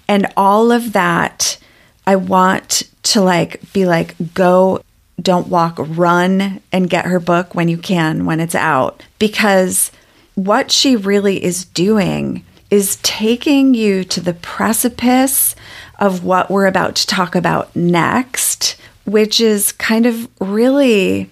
And 0.08 0.26
all 0.36 0.72
of 0.72 0.92
that, 0.92 1.58
I 2.06 2.16
want 2.16 2.84
to 3.04 3.20
like 3.20 3.72
be 3.72 3.86
like, 3.86 4.14
go, 4.34 4.82
don't 5.20 5.48
walk, 5.48 5.76
run 5.78 6.60
and 6.72 6.90
get 6.90 7.06
her 7.06 7.20
book 7.20 7.54
when 7.54 7.68
you 7.68 7.78
can, 7.78 8.26
when 8.26 8.40
it's 8.40 8.54
out. 8.54 9.02
Because 9.18 9.90
what 10.34 10.70
she 10.70 10.96
really 10.96 11.42
is 11.42 11.64
doing 11.64 12.44
is 12.70 12.96
taking 12.96 13.74
you 13.74 14.04
to 14.04 14.20
the 14.20 14.34
precipice 14.34 15.54
of 15.98 16.24
what 16.24 16.50
we're 16.50 16.66
about 16.66 16.96
to 16.96 17.06
talk 17.06 17.34
about 17.34 17.74
next 17.74 18.76
which 19.06 19.40
is 19.40 19.72
kind 19.72 20.06
of 20.06 20.28
really 20.40 21.30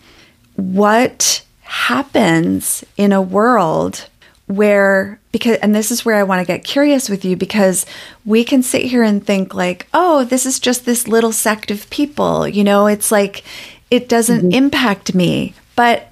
what 0.57 1.45
happens 1.62 2.85
in 2.97 3.12
a 3.12 3.20
world 3.20 4.09
where 4.47 5.18
because 5.33 5.57
and 5.59 5.75
this 5.75 5.91
is 5.91 6.05
where 6.05 6.16
I 6.16 6.22
want 6.22 6.41
to 6.41 6.47
get 6.47 6.64
curious 6.64 7.09
with 7.09 7.25
you 7.25 7.37
because 7.37 7.87
we 8.25 8.45
can 8.45 8.62
sit 8.62 8.83
here 8.83 9.03
and 9.03 9.25
think 9.25 9.55
like, 9.55 9.89
"Oh, 9.93 10.25
this 10.25 10.47
is 10.47 10.61
just 10.61 10.85
this 10.85 11.09
little 11.09 11.33
sect 11.33 11.70
of 11.70 11.89
people." 11.91 12.47
You 12.47 12.62
know, 12.62 12.87
it's 12.87 13.11
like 13.11 13.43
it 13.91 14.09
doesn't 14.09 14.41
mm-hmm. 14.41 14.53
impact 14.53 15.14
me. 15.14 15.55
But 15.77 16.09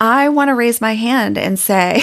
I 0.00 0.28
want 0.28 0.48
to 0.48 0.54
raise 0.54 0.80
my 0.80 0.94
hand 0.94 1.36
and 1.36 1.58
say 1.58 2.02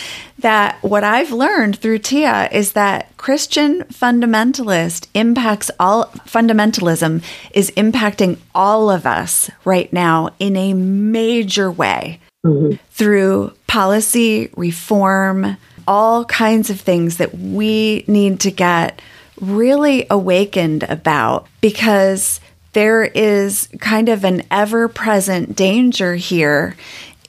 that 0.40 0.82
what 0.82 1.04
I've 1.04 1.32
learned 1.32 1.78
through 1.78 1.98
Tia 1.98 2.48
is 2.50 2.72
that 2.72 3.16
Christian 3.16 3.82
fundamentalist 3.84 5.08
impacts 5.14 5.70
all 5.78 6.06
fundamentalism 6.26 7.22
is 7.52 7.70
impacting 7.72 8.38
all 8.54 8.90
of 8.90 9.06
us 9.06 9.50
right 9.64 9.92
now 9.92 10.30
in 10.38 10.56
a 10.56 10.74
major 10.74 11.70
way 11.70 12.20
mm-hmm. 12.44 12.76
through 12.90 13.52
policy 13.66 14.50
reform, 14.56 15.56
all 15.86 16.24
kinds 16.24 16.70
of 16.70 16.80
things 16.80 17.18
that 17.18 17.36
we 17.36 18.04
need 18.06 18.40
to 18.40 18.50
get 18.50 19.00
really 19.40 20.06
awakened 20.10 20.82
about 20.84 21.46
because 21.60 22.40
there 22.72 23.04
is 23.04 23.68
kind 23.80 24.08
of 24.08 24.24
an 24.24 24.42
ever 24.50 24.88
present 24.88 25.56
danger 25.56 26.14
here 26.14 26.76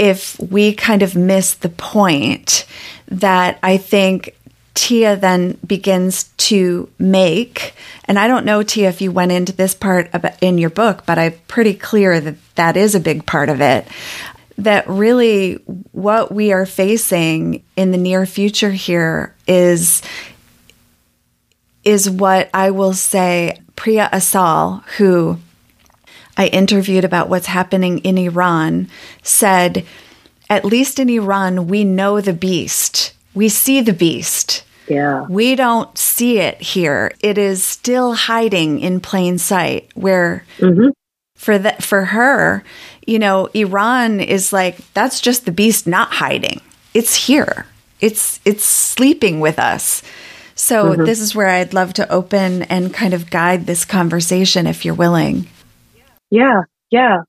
if 0.02 0.36
we 0.40 0.74
kind 0.74 1.04
of 1.04 1.16
miss 1.16 1.54
the 1.54 1.70
point 1.70 2.66
that 3.08 3.60
I 3.62 3.78
think 3.78 4.36
Tia 4.74 5.16
then 5.16 5.60
begins 5.66 6.24
to 6.38 6.90
make, 6.98 7.76
and 8.06 8.18
I 8.18 8.28
don't 8.28 8.44
know, 8.44 8.64
Tia, 8.64 8.90
if 8.90 9.00
you 9.00 9.12
went 9.12 9.32
into 9.32 9.52
this 9.52 9.76
part 9.76 10.10
in 10.42 10.58
your 10.58 10.72
book, 10.72 11.04
but 11.06 11.20
I'm 11.20 11.36
pretty 11.48 11.76
clear 11.76 12.20
that 12.20 12.36
that 12.56 12.78
is 12.78 12.96
a 12.96 13.00
big 13.00 13.28
part 13.28 13.50
of 13.50 13.62
it. 13.62 13.88
That 14.58 14.90
really 14.90 15.54
what 15.92 16.32
we 16.32 16.52
are 16.52 16.66
facing 16.66 17.64
in 17.76 17.92
the 17.92 17.98
near 18.00 18.26
future 18.26 18.72
here 18.72 19.36
is 19.48 20.02
is 21.84 22.10
what 22.10 22.50
I 22.56 22.72
will 22.72 22.94
say 22.94 23.60
Priya 23.76 24.10
Asal, 24.12 24.84
who 24.98 25.38
I 26.42 26.48
interviewed 26.48 27.06
about 27.06 27.30
what's 27.30 27.46
happening 27.46 28.00
in 28.00 28.18
Iran, 28.18 28.90
said, 29.22 29.86
at 30.50 30.66
least 30.66 30.98
in 30.98 31.08
Iran, 31.08 31.68
we 31.68 31.84
know 31.84 32.20
the 32.20 32.34
beast. 32.34 33.14
We 33.36 33.48
see 33.48 33.80
the 33.80 33.94
beast. 33.94 34.64
Yeah. 34.88 35.28
We 35.30 35.54
don't 35.56 35.96
see 35.96 36.40
it 36.40 36.60
here. 36.60 37.12
It 37.20 37.38
is 37.38 37.64
still 37.64 38.14
hiding 38.16 38.80
in 38.80 39.02
plain 39.02 39.38
sight 39.38 39.92
where 39.94 40.44
mm-hmm. 40.58 40.90
for 41.36 41.60
that 41.60 41.84
for 41.84 42.06
her, 42.06 42.64
you 43.06 43.20
know, 43.20 43.48
Iran 43.54 44.20
is 44.20 44.52
like 44.52 44.80
that's 44.96 45.22
just 45.22 45.46
the 45.46 45.52
beast 45.52 45.86
not 45.86 46.12
hiding. 46.12 46.60
It's 46.96 47.28
here. 47.28 47.68
It's 48.00 48.40
it's 48.46 48.66
sleeping 48.66 49.42
with 49.42 49.60
us. 49.60 50.02
So 50.56 50.94
mm-hmm. 50.94 51.06
this 51.06 51.20
is 51.20 51.36
where 51.36 51.50
I'd 51.50 51.76
love 51.76 51.94
to 51.94 52.12
open 52.12 52.64
and 52.64 52.92
kind 52.92 53.14
of 53.14 53.30
guide 53.30 53.68
this 53.68 53.86
conversation 53.86 54.66
if 54.66 54.84
you're 54.84 54.96
willing. 54.96 55.48
Yeah. 56.32 56.62
Yeah. 56.90 57.20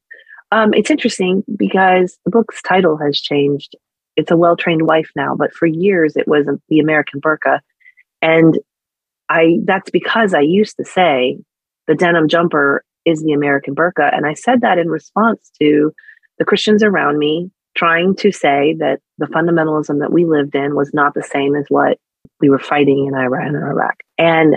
Um, 0.51 0.73
it's 0.75 0.91
interesting 0.91 1.45
because 1.57 2.19
the 2.25 2.31
book's 2.31 2.63
title 2.63 2.97
has 2.99 3.21
changed. 3.21 3.75
It's 4.17 4.31
a 4.31 4.37
well 4.37 4.57
trained 4.57 4.87
wife 4.87 5.11
now, 5.17 5.35
but 5.35 5.53
for 5.55 5.67
years 5.67 6.17
it 6.17 6.29
was 6.29 6.47
the 6.69 6.79
American 6.79 7.21
burqa. 7.21 7.61
And 8.21 8.59
I 9.29 9.59
that's 9.65 9.91
because 9.91 10.35
I 10.35 10.41
used 10.41 10.77
to 10.77 10.85
say 10.85 11.39
the 11.89 11.95
denim 11.95 12.29
jumper 12.29 12.85
is 13.05 13.23
the 13.23 13.33
American 13.33 13.75
burqa. 13.75 14.15
And 14.15 14.27
I 14.27 14.35
said 14.35 14.61
that 14.61 14.79
in 14.79 14.89
response 14.89 15.51
to 15.61 15.93
the 16.39 16.45
Christians 16.45 16.83
around 16.83 17.19
me 17.19 17.51
trying 17.75 18.15
to 18.17 18.31
say 18.31 18.77
that 18.79 19.01
the 19.19 19.27
fundamentalism 19.27 20.01
that 20.01 20.13
we 20.13 20.27
lived 20.27 20.55
in 20.55 20.75
was 20.75 20.93
not 20.93 21.15
the 21.15 21.23
same 21.23 21.57
as 21.57 21.65
what 21.69 21.99
we 22.41 22.51
were 22.51 22.59
fighting 22.59 23.07
in 23.07 23.15
Iran 23.15 23.55
and 23.55 23.65
Iraq. 23.65 23.95
And 24.19 24.57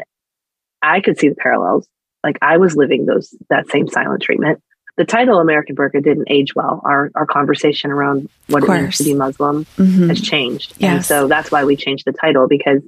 I 0.82 1.00
could 1.00 1.18
see 1.18 1.30
the 1.30 1.36
parallels. 1.36 1.88
Like 2.26 2.40
I 2.42 2.58
was 2.58 2.76
living 2.76 3.06
those 3.06 3.36
that 3.50 3.70
same 3.70 3.88
silent 3.88 4.24
treatment. 4.24 4.62
The 4.98 5.06
title 5.06 5.40
American 5.40 5.76
Burqa 5.76 6.04
didn't 6.04 6.28
age 6.30 6.56
well. 6.56 6.82
Our 6.84 7.12
our 7.14 7.28
conversation 7.28 7.92
around 7.92 8.28
what 8.48 8.64
it 8.64 8.70
means 8.70 8.98
to 8.98 9.04
be 9.04 9.14
Muslim 9.14 9.66
mm-hmm. 9.78 10.10
has 10.10 10.20
changed. 10.20 10.74
Yes. 10.80 10.92
And 10.96 11.06
so 11.06 11.28
that's 11.28 11.52
why 11.52 11.66
we 11.66 11.76
changed 11.76 12.04
the 12.06 12.14
title 12.14 12.48
because 12.48 12.82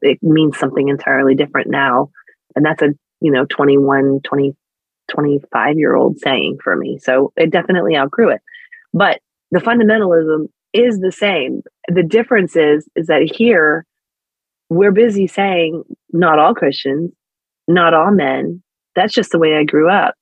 it 0.00 0.18
means 0.20 0.58
something 0.58 0.88
entirely 0.88 1.36
different 1.36 1.70
now. 1.70 2.10
And 2.56 2.64
that's 2.64 2.82
a, 2.82 2.88
you 3.20 3.30
know, 3.30 3.44
21, 3.44 4.20
20, 4.24 4.56
25 5.10 5.78
year 5.78 5.94
old 5.94 6.18
saying 6.18 6.58
for 6.64 6.74
me. 6.74 6.98
So 6.98 7.32
it 7.36 7.50
definitely 7.50 7.96
outgrew 7.96 8.30
it. 8.30 8.40
But 8.92 9.20
the 9.52 9.60
fundamentalism 9.60 10.48
is 10.72 10.98
the 10.98 11.12
same. 11.12 11.62
The 11.88 12.02
difference 12.02 12.56
is, 12.56 12.88
is 12.96 13.06
that 13.06 13.30
here 13.34 13.86
we're 14.70 14.92
busy 14.92 15.26
saying 15.26 15.84
not 16.12 16.38
all 16.38 16.54
Christians, 16.54 17.12
not 17.68 17.94
all 17.94 18.10
men. 18.10 18.62
That's 18.94 19.14
just 19.14 19.32
the 19.32 19.38
way 19.38 19.56
I 19.56 19.64
grew 19.64 19.90
up. 19.90 20.14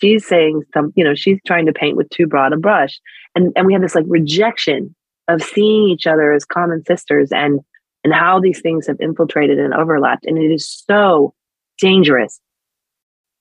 She's 0.00 0.26
saying 0.26 0.62
some, 0.72 0.92
you 0.96 1.04
know, 1.04 1.14
she's 1.14 1.38
trying 1.46 1.66
to 1.66 1.72
paint 1.72 1.96
with 1.96 2.08
too 2.10 2.26
broad 2.26 2.52
a 2.52 2.56
brush. 2.56 3.00
And 3.34 3.52
and 3.56 3.66
we 3.66 3.72
have 3.72 3.82
this 3.82 3.94
like 3.94 4.04
rejection 4.08 4.94
of 5.28 5.42
seeing 5.42 5.88
each 5.88 6.06
other 6.06 6.32
as 6.32 6.44
common 6.44 6.84
sisters 6.84 7.30
and 7.32 7.60
and 8.02 8.14
how 8.14 8.40
these 8.40 8.60
things 8.60 8.86
have 8.86 9.00
infiltrated 9.00 9.58
and 9.58 9.74
overlapped. 9.74 10.24
And 10.24 10.38
it 10.38 10.50
is 10.52 10.68
so 10.68 11.34
dangerous. 11.78 12.40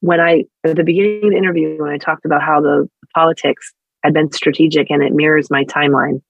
When 0.02 0.20
I 0.20 0.46
at 0.64 0.76
the 0.76 0.84
beginning 0.84 1.26
of 1.26 1.32
the 1.32 1.38
interview, 1.38 1.82
when 1.82 1.92
I 1.92 1.98
talked 1.98 2.26
about 2.26 2.42
how 2.42 2.62
the 2.62 2.90
politics 3.14 3.74
had 4.04 4.14
been 4.14 4.32
strategic 4.32 4.90
and 4.90 5.04
it 5.04 5.14
mirrors 5.14 5.50
my 5.50 5.66
timeline, 5.66 6.22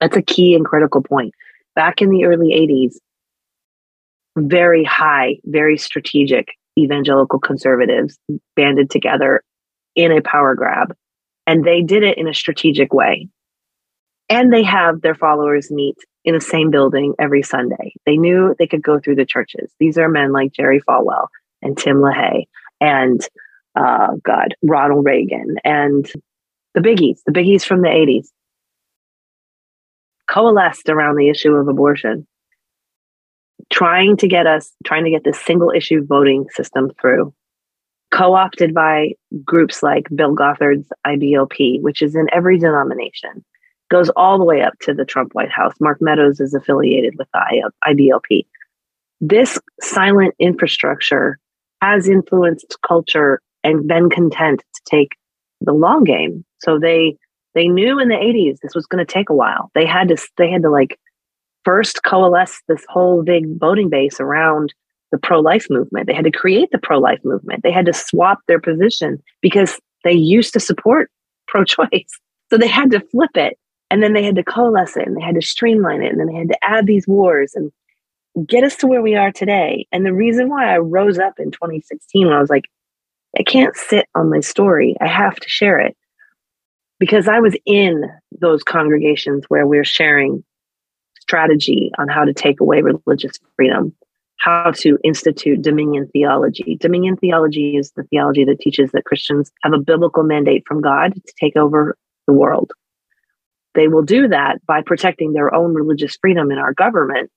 that's 0.00 0.16
a 0.16 0.22
key 0.22 0.54
and 0.54 0.64
critical 0.64 1.02
point. 1.02 1.34
Back 1.74 2.00
in 2.00 2.10
the 2.10 2.24
early 2.24 2.48
80s, 2.48 2.94
very 4.36 4.84
high, 4.84 5.36
very 5.44 5.76
strategic 5.76 6.48
evangelical 6.78 7.38
conservatives 7.38 8.18
banded 8.56 8.90
together 8.90 9.42
in 9.94 10.12
a 10.12 10.22
power 10.22 10.54
grab. 10.54 10.94
And 11.46 11.64
they 11.64 11.82
did 11.82 12.02
it 12.02 12.18
in 12.18 12.28
a 12.28 12.34
strategic 12.34 12.92
way. 12.92 13.28
And 14.28 14.52
they 14.52 14.62
have 14.62 15.00
their 15.00 15.14
followers 15.14 15.70
meet 15.70 15.96
in 16.24 16.34
the 16.34 16.40
same 16.40 16.70
building 16.70 17.14
every 17.18 17.42
Sunday. 17.42 17.94
They 18.06 18.16
knew 18.16 18.54
they 18.58 18.66
could 18.66 18.82
go 18.82 19.00
through 19.00 19.16
the 19.16 19.24
churches. 19.24 19.72
These 19.80 19.98
are 19.98 20.08
men 20.08 20.32
like 20.32 20.52
Jerry 20.52 20.80
Falwell 20.82 21.26
and 21.62 21.76
Tim 21.76 21.96
LaHaye 21.96 22.44
and 22.80 23.20
uh, 23.74 24.14
God, 24.24 24.54
Ronald 24.62 25.04
Reagan 25.04 25.56
and 25.64 26.10
the 26.74 26.80
biggies, 26.80 27.20
the 27.26 27.32
biggies 27.32 27.64
from 27.64 27.82
the 27.82 27.88
80s, 27.88 28.28
coalesced 30.28 30.88
around 30.88 31.16
the 31.16 31.28
issue 31.28 31.52
of 31.54 31.66
abortion 31.66 32.26
trying 33.70 34.16
to 34.18 34.28
get 34.28 34.46
us, 34.46 34.72
trying 34.84 35.04
to 35.04 35.10
get 35.10 35.24
this 35.24 35.40
single 35.40 35.70
issue 35.70 36.04
voting 36.04 36.46
system 36.50 36.90
through, 37.00 37.32
co 38.12 38.34
opted 38.34 38.74
by 38.74 39.12
groups 39.44 39.82
like 39.82 40.08
Bill 40.14 40.34
Gothard's 40.34 40.88
IBLP, 41.06 41.80
which 41.80 42.02
is 42.02 42.14
in 42.14 42.26
every 42.32 42.58
denomination, 42.58 43.44
goes 43.90 44.10
all 44.10 44.38
the 44.38 44.44
way 44.44 44.62
up 44.62 44.74
to 44.80 44.94
the 44.94 45.04
Trump 45.04 45.34
White 45.34 45.50
House. 45.50 45.74
Mark 45.80 45.98
Meadows 46.00 46.40
is 46.40 46.54
affiliated 46.54 47.14
with 47.18 47.28
the 47.32 47.70
IBLP. 47.86 48.46
This 49.20 49.58
silent 49.80 50.34
infrastructure 50.38 51.38
has 51.82 52.08
influenced 52.08 52.76
culture 52.86 53.40
and 53.62 53.86
been 53.86 54.10
content 54.10 54.62
to 54.74 54.82
take 54.84 55.16
the 55.60 55.72
long 55.72 56.04
game. 56.04 56.44
So 56.58 56.78
they 56.78 57.16
they 57.54 57.68
knew 57.68 57.98
in 57.98 58.08
the 58.08 58.14
80s 58.14 58.58
this 58.62 58.74
was 58.74 58.86
going 58.86 59.04
to 59.04 59.12
take 59.12 59.28
a 59.28 59.34
while. 59.34 59.70
They 59.74 59.84
had 59.84 60.08
to 60.08 60.16
they 60.38 60.50
had 60.50 60.62
to 60.62 60.70
like 60.70 60.98
first 61.64 62.02
coalesce 62.04 62.60
this 62.68 62.84
whole 62.88 63.22
big 63.22 63.58
voting 63.58 63.88
base 63.88 64.20
around 64.20 64.72
the 65.12 65.18
pro 65.18 65.40
life 65.40 65.66
movement. 65.70 66.06
They 66.06 66.14
had 66.14 66.24
to 66.24 66.30
create 66.30 66.70
the 66.70 66.78
pro 66.78 66.98
life 66.98 67.20
movement. 67.24 67.62
They 67.62 67.72
had 67.72 67.86
to 67.86 67.92
swap 67.92 68.38
their 68.46 68.60
position 68.60 69.22
because 69.40 69.80
they 70.04 70.12
used 70.12 70.52
to 70.54 70.60
support 70.60 71.10
pro 71.48 71.64
choice. 71.64 72.20
So 72.50 72.58
they 72.58 72.68
had 72.68 72.90
to 72.92 73.00
flip 73.00 73.36
it 73.36 73.58
and 73.90 74.02
then 74.02 74.12
they 74.12 74.22
had 74.22 74.36
to 74.36 74.44
coalesce 74.44 74.96
it 74.96 75.06
and 75.06 75.16
they 75.16 75.22
had 75.22 75.34
to 75.34 75.42
streamline 75.42 76.02
it 76.02 76.12
and 76.12 76.20
then 76.20 76.26
they 76.28 76.34
had 76.34 76.48
to 76.48 76.58
add 76.64 76.86
these 76.86 77.06
wars 77.08 77.54
and 77.54 77.72
get 78.46 78.64
us 78.64 78.76
to 78.76 78.86
where 78.86 79.02
we 79.02 79.16
are 79.16 79.32
today. 79.32 79.86
And 79.92 80.06
the 80.06 80.12
reason 80.12 80.48
why 80.48 80.72
I 80.72 80.78
rose 80.78 81.18
up 81.18 81.38
in 81.38 81.50
2016 81.50 82.26
when 82.26 82.36
I 82.36 82.40
was 82.40 82.50
like, 82.50 82.64
I 83.38 83.42
can't 83.42 83.76
sit 83.76 84.06
on 84.14 84.30
my 84.30 84.40
story, 84.40 84.96
I 85.00 85.06
have 85.06 85.36
to 85.36 85.48
share 85.48 85.78
it. 85.78 85.96
Because 86.98 87.28
I 87.28 87.40
was 87.40 87.56
in 87.64 88.04
those 88.40 88.62
congregations 88.62 89.44
where 89.48 89.66
we're 89.66 89.84
sharing 89.84 90.44
strategy 91.30 91.92
on 91.96 92.08
how 92.08 92.24
to 92.24 92.34
take 92.34 92.60
away 92.60 92.82
religious 92.82 93.38
freedom, 93.54 93.94
how 94.38 94.72
to 94.72 94.98
institute 95.04 95.62
dominion 95.62 96.08
theology. 96.12 96.76
Dominion 96.80 97.16
theology 97.16 97.76
is 97.76 97.92
the 97.92 98.02
theology 98.02 98.44
that 98.44 98.58
teaches 98.58 98.90
that 98.90 99.04
Christians 99.04 99.52
have 99.62 99.72
a 99.72 99.78
biblical 99.78 100.24
mandate 100.24 100.64
from 100.66 100.80
God 100.80 101.14
to 101.14 101.32
take 101.38 101.56
over 101.56 101.96
the 102.26 102.32
world. 102.32 102.72
They 103.76 103.86
will 103.86 104.02
do 104.02 104.26
that 104.26 104.58
by 104.66 104.82
protecting 104.82 105.32
their 105.34 105.54
own 105.54 105.72
religious 105.72 106.18
freedom 106.20 106.50
in 106.50 106.58
our 106.58 106.74
government. 106.74 107.30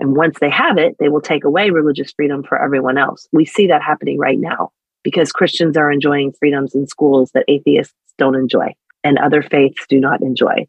And 0.00 0.14
once 0.14 0.38
they 0.38 0.50
have 0.50 0.76
it, 0.76 0.96
they 0.98 1.08
will 1.08 1.22
take 1.22 1.44
away 1.44 1.70
religious 1.70 2.12
freedom 2.14 2.42
for 2.42 2.62
everyone 2.62 2.98
else. 2.98 3.26
We 3.32 3.46
see 3.46 3.68
that 3.68 3.80
happening 3.80 4.18
right 4.18 4.38
now 4.38 4.70
because 5.02 5.32
Christians 5.32 5.78
are 5.78 5.90
enjoying 5.90 6.34
freedoms 6.38 6.74
in 6.74 6.86
schools 6.88 7.30
that 7.32 7.46
atheists 7.48 7.94
don't 8.18 8.34
enjoy 8.34 8.74
and 9.02 9.18
other 9.18 9.40
faiths 9.40 9.86
do 9.88 9.98
not 9.98 10.20
enjoy. 10.20 10.66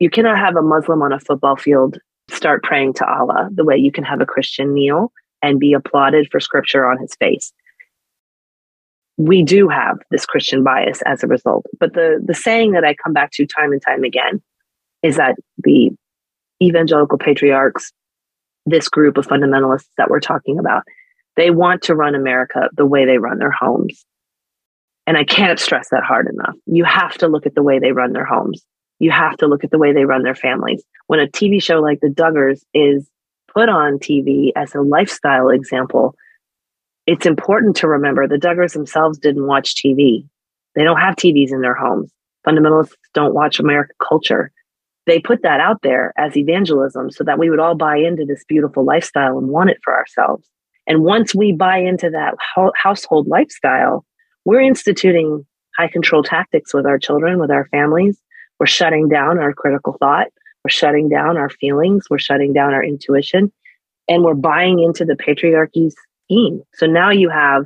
You 0.00 0.08
cannot 0.08 0.38
have 0.38 0.56
a 0.56 0.62
Muslim 0.62 1.02
on 1.02 1.12
a 1.12 1.20
football 1.20 1.56
field 1.56 1.98
start 2.30 2.62
praying 2.62 2.94
to 2.94 3.06
Allah 3.06 3.50
the 3.52 3.64
way 3.64 3.76
you 3.76 3.92
can 3.92 4.04
have 4.04 4.20
a 4.20 4.26
Christian 4.26 4.72
kneel 4.72 5.12
and 5.42 5.60
be 5.60 5.74
applauded 5.74 6.28
for 6.30 6.40
scripture 6.40 6.90
on 6.90 6.98
his 6.98 7.14
face. 7.16 7.52
We 9.18 9.42
do 9.42 9.68
have 9.68 9.98
this 10.10 10.24
Christian 10.24 10.64
bias 10.64 11.02
as 11.02 11.22
a 11.22 11.26
result. 11.26 11.66
But 11.78 11.92
the, 11.92 12.22
the 12.24 12.34
saying 12.34 12.72
that 12.72 12.84
I 12.84 12.94
come 12.94 13.12
back 13.12 13.30
to 13.32 13.46
time 13.46 13.72
and 13.72 13.82
time 13.82 14.02
again 14.02 14.42
is 15.02 15.16
that 15.16 15.36
the 15.58 15.90
evangelical 16.62 17.18
patriarchs, 17.18 17.92
this 18.64 18.88
group 18.88 19.18
of 19.18 19.26
fundamentalists 19.26 19.88
that 19.98 20.08
we're 20.08 20.20
talking 20.20 20.58
about, 20.58 20.84
they 21.36 21.50
want 21.50 21.82
to 21.82 21.94
run 21.94 22.14
America 22.14 22.70
the 22.74 22.86
way 22.86 23.04
they 23.04 23.18
run 23.18 23.38
their 23.38 23.50
homes. 23.50 24.06
And 25.06 25.18
I 25.18 25.24
can't 25.24 25.58
stress 25.58 25.88
that 25.90 26.04
hard 26.04 26.28
enough. 26.32 26.54
You 26.66 26.84
have 26.84 27.18
to 27.18 27.28
look 27.28 27.44
at 27.44 27.54
the 27.54 27.62
way 27.62 27.78
they 27.78 27.92
run 27.92 28.12
their 28.12 28.24
homes 28.24 28.64
you 29.00 29.10
have 29.10 29.36
to 29.38 29.48
look 29.48 29.64
at 29.64 29.70
the 29.72 29.78
way 29.78 29.92
they 29.92 30.04
run 30.04 30.22
their 30.22 30.36
families. 30.36 30.84
When 31.08 31.18
a 31.18 31.26
TV 31.26 31.60
show 31.60 31.80
like 31.80 32.00
The 32.00 32.08
Duggars 32.08 32.60
is 32.72 33.10
put 33.52 33.68
on 33.68 33.98
TV 33.98 34.52
as 34.54 34.74
a 34.74 34.82
lifestyle 34.82 35.48
example, 35.48 36.14
it's 37.06 37.26
important 37.26 37.74
to 37.76 37.88
remember 37.88 38.28
the 38.28 38.36
Duggars 38.36 38.74
themselves 38.74 39.18
didn't 39.18 39.46
watch 39.46 39.74
TV. 39.74 40.28
They 40.76 40.84
don't 40.84 41.00
have 41.00 41.16
TVs 41.16 41.50
in 41.50 41.62
their 41.62 41.74
homes. 41.74 42.12
Fundamentalists 42.46 42.92
don't 43.14 43.34
watch 43.34 43.58
American 43.58 43.96
culture. 44.06 44.52
They 45.06 45.18
put 45.18 45.42
that 45.42 45.60
out 45.60 45.82
there 45.82 46.12
as 46.16 46.36
evangelism 46.36 47.10
so 47.10 47.24
that 47.24 47.38
we 47.38 47.50
would 47.50 47.58
all 47.58 47.74
buy 47.74 47.96
into 47.96 48.24
this 48.24 48.44
beautiful 48.46 48.84
lifestyle 48.84 49.38
and 49.38 49.48
want 49.48 49.70
it 49.70 49.78
for 49.82 49.94
ourselves. 49.94 50.46
And 50.86 51.02
once 51.02 51.34
we 51.34 51.52
buy 51.52 51.78
into 51.78 52.10
that 52.10 52.34
ho- 52.54 52.72
household 52.76 53.26
lifestyle, 53.26 54.04
we're 54.44 54.60
instituting 54.60 55.44
high 55.76 55.88
control 55.88 56.22
tactics 56.22 56.74
with 56.74 56.86
our 56.86 56.98
children, 56.98 57.38
with 57.38 57.50
our 57.50 57.66
families, 57.68 58.20
we're 58.60 58.66
shutting 58.66 59.08
down 59.08 59.38
our 59.38 59.54
critical 59.54 59.96
thought. 59.98 60.28
We're 60.62 60.70
shutting 60.70 61.08
down 61.08 61.38
our 61.38 61.48
feelings. 61.48 62.04
We're 62.10 62.18
shutting 62.18 62.52
down 62.52 62.74
our 62.74 62.84
intuition. 62.84 63.50
And 64.06 64.22
we're 64.22 64.34
buying 64.34 64.80
into 64.80 65.06
the 65.06 65.16
patriarchy's 65.16 65.96
scheme. 66.26 66.62
So 66.74 66.86
now 66.86 67.10
you 67.10 67.30
have, 67.30 67.64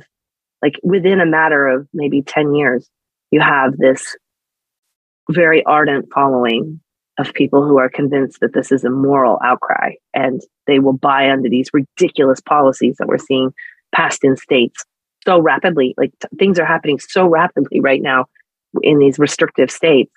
like, 0.61 0.79
within 0.83 1.19
a 1.19 1.25
matter 1.25 1.67
of 1.67 1.87
maybe 1.93 2.21
10 2.21 2.55
years, 2.55 2.89
you 3.29 3.41
have 3.41 3.77
this 3.77 4.15
very 5.29 5.63
ardent 5.65 6.07
following 6.13 6.79
of 7.17 7.33
people 7.33 7.65
who 7.67 7.77
are 7.77 7.89
convinced 7.89 8.39
that 8.39 8.53
this 8.53 8.71
is 8.71 8.85
a 8.85 8.89
moral 8.89 9.39
outcry 9.43 9.93
and 10.13 10.41
they 10.67 10.79
will 10.79 10.93
buy 10.93 11.25
into 11.25 11.49
these 11.49 11.69
ridiculous 11.73 12.39
policies 12.41 12.95
that 12.99 13.07
we're 13.07 13.17
seeing 13.17 13.51
passed 13.93 14.23
in 14.23 14.37
states 14.37 14.85
so 15.25 15.41
rapidly. 15.41 15.93
Like, 15.97 16.11
t- 16.21 16.37
things 16.37 16.59
are 16.59 16.65
happening 16.65 16.99
so 16.99 17.27
rapidly 17.27 17.81
right 17.81 18.01
now 18.01 18.25
in 18.81 18.99
these 18.99 19.19
restrictive 19.19 19.71
states 19.71 20.11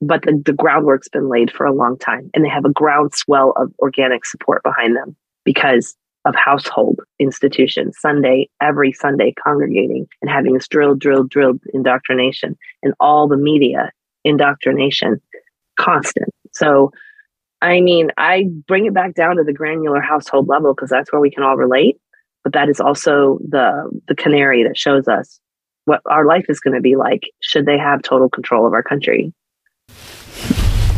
but 0.00 0.22
the, 0.22 0.40
the 0.44 0.52
groundwork's 0.52 1.08
been 1.08 1.28
laid 1.28 1.50
for 1.50 1.66
a 1.66 1.74
long 1.74 1.98
time 1.98 2.30
and 2.34 2.44
they 2.44 2.48
have 2.48 2.64
a 2.64 2.72
groundswell 2.72 3.52
of 3.56 3.72
organic 3.80 4.24
support 4.24 4.62
behind 4.62 4.96
them 4.96 5.16
because 5.44 5.96
of 6.26 6.34
household 6.34 7.00
institutions 7.18 7.96
sunday 7.98 8.48
every 8.60 8.92
sunday 8.92 9.32
congregating 9.42 10.06
and 10.20 10.30
having 10.30 10.52
this 10.52 10.68
drill 10.68 10.94
drill 10.94 11.24
drill 11.24 11.54
indoctrination 11.72 12.56
and 12.82 12.94
all 13.00 13.26
the 13.26 13.36
media 13.36 13.90
indoctrination 14.24 15.20
constant 15.78 16.28
so 16.52 16.90
i 17.62 17.80
mean 17.80 18.10
i 18.18 18.44
bring 18.66 18.84
it 18.84 18.92
back 18.92 19.14
down 19.14 19.36
to 19.36 19.44
the 19.44 19.52
granular 19.52 20.00
household 20.00 20.46
level 20.46 20.74
because 20.74 20.90
that's 20.90 21.10
where 21.10 21.20
we 21.20 21.30
can 21.30 21.42
all 21.42 21.56
relate 21.56 21.96
but 22.44 22.52
that 22.52 22.68
is 22.68 22.80
also 22.80 23.38
the 23.48 23.88
the 24.08 24.14
canary 24.14 24.62
that 24.62 24.76
shows 24.76 25.08
us 25.08 25.40
what 25.84 26.00
our 26.06 26.26
life 26.26 26.46
is 26.48 26.60
going 26.60 26.74
to 26.74 26.80
be 26.80 26.96
like 26.96 27.22
should 27.40 27.66
they 27.66 27.78
have 27.78 28.02
total 28.02 28.28
control 28.28 28.66
of 28.66 28.72
our 28.72 28.82
country. 28.82 29.32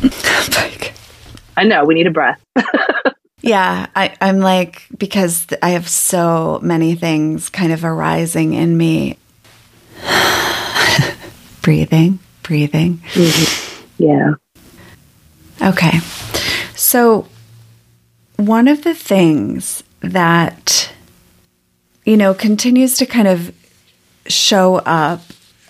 I 1.57 1.65
know 1.65 1.85
we 1.85 1.95
need 1.95 2.07
a 2.07 2.11
breath. 2.11 2.41
yeah, 3.43 3.87
I, 3.95 4.17
I'm 4.21 4.39
like, 4.39 4.87
because 4.97 5.47
I 5.63 5.71
have 5.71 5.89
so 5.89 6.59
many 6.63 6.95
things 6.95 7.49
kind 7.49 7.73
of 7.73 7.85
arising 7.85 8.55
in 8.55 8.77
me. 8.77 9.19
breathing, 11.63 12.19
breathing. 12.43 12.99
Mm-hmm. 13.13 14.03
Yeah. 14.03 14.35
Okay. 15.63 15.99
So, 16.75 17.29
one 18.37 18.67
of 18.67 18.83
the 18.83 18.95
things 18.95 19.85
that, 20.01 20.93
you 22.05 22.17
know, 22.17 22.35
continues 22.35 22.97
to 22.97 23.07
kind 23.07 23.29
of 23.29 23.55
show 24.27 24.77
up 24.77 25.21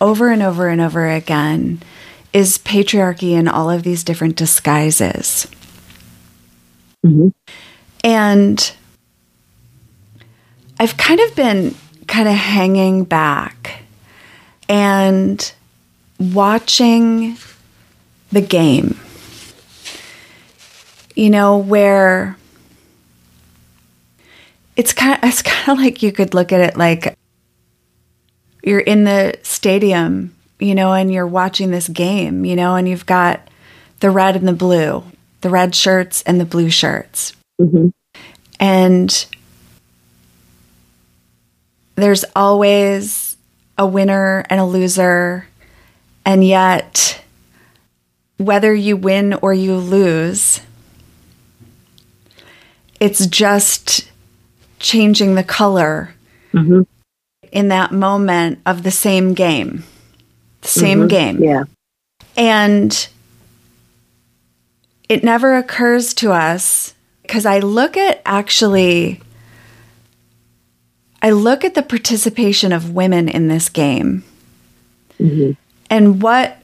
over 0.01 0.31
and 0.31 0.43
over 0.43 0.68
and 0.68 0.81
over 0.81 1.09
again 1.09 1.83
is 2.33 2.59
patriarchy 2.59 3.33
in 3.33 3.49
all 3.49 3.70
of 3.70 3.83
these 3.83 4.05
different 4.05 4.37
disguises. 4.37 5.47
Mm-hmm. 7.05 7.28
And 8.05 8.74
I've 10.78 10.97
kind 10.97 11.20
of 11.20 11.35
been 11.37 11.74
kind 12.07 12.28
of 12.28 12.35
hanging 12.35 13.05
back 13.05 13.83
and 14.68 15.53
watching 16.18 17.37
the 18.30 18.41
game. 18.41 18.99
You 21.14 21.28
know, 21.28 21.59
where 21.59 22.37
it's 24.76 24.93
kind 24.93 25.12
of, 25.14 25.28
it's 25.28 25.43
kind 25.43 25.78
of 25.78 25.85
like 25.85 26.03
you 26.03 26.12
could 26.12 26.35
look 26.35 26.53
at 26.53 26.61
it 26.61 26.76
like 26.76 27.16
you're 28.62 28.80
in 28.80 29.05
the 29.05 29.39
stadium, 29.43 30.35
you 30.63 30.77
know, 30.77 30.93
and 30.93 31.13
you're 31.13 31.27
watching 31.27 31.71
this 31.71 31.89
game, 31.89 32.45
you 32.45 32.55
know, 32.55 32.77
and 32.77 32.89
you've 32.89 33.07
got 33.07 33.49
the 34.01 34.11
red 34.11 34.37
and 34.37 34.47
the 34.47 34.53
blue, 34.53 35.03
the 35.41 35.51
red 35.51 35.75
shirts 35.75 36.23
and 36.23 36.41
the 36.41 36.45
blue 36.45 36.71
shirts. 36.71 37.35
Mm-hmm. 37.61 37.89
And 38.61 39.27
there's 41.97 42.25
always 42.37 43.37
a 43.77 43.87
winner 43.87 44.45
and 44.49 44.61
a 44.61 44.65
loser. 44.65 45.49
And 46.25 46.45
yet, 46.45 47.21
whether 48.37 48.73
you 48.73 48.97
win 48.97 49.35
or 49.35 49.53
you 49.53 49.77
lose, 49.77 50.61
it's 53.01 53.27
just 53.27 54.09
changing 54.79 55.35
the 55.35 55.43
color 55.43 56.15
mm-hmm. 56.55 56.83
in 57.51 57.69
that 57.69 57.91
moment 57.91 58.61
of 58.65 58.85
the 58.85 58.93
same 58.93 59.35
game. 59.35 59.83
Same 60.63 61.01
mm-hmm. 61.01 61.09
game. 61.09 61.43
Yeah. 61.43 61.65
And 62.37 63.09
it 65.09 65.23
never 65.23 65.57
occurs 65.57 66.15
to 66.15 66.33
us 66.33 66.95
because 67.23 67.45
I 67.45 67.59
look 67.59 67.97
at 67.97 68.23
actually, 68.25 69.21
I 71.21 71.31
look 71.31 71.65
at 71.65 71.75
the 71.75 71.83
participation 71.83 72.73
of 72.73 72.95
women 72.95 73.29
in 73.29 73.49
this 73.49 73.69
game 73.69 74.25
mm-hmm. 75.21 75.53
and 75.91 76.23
what 76.23 76.59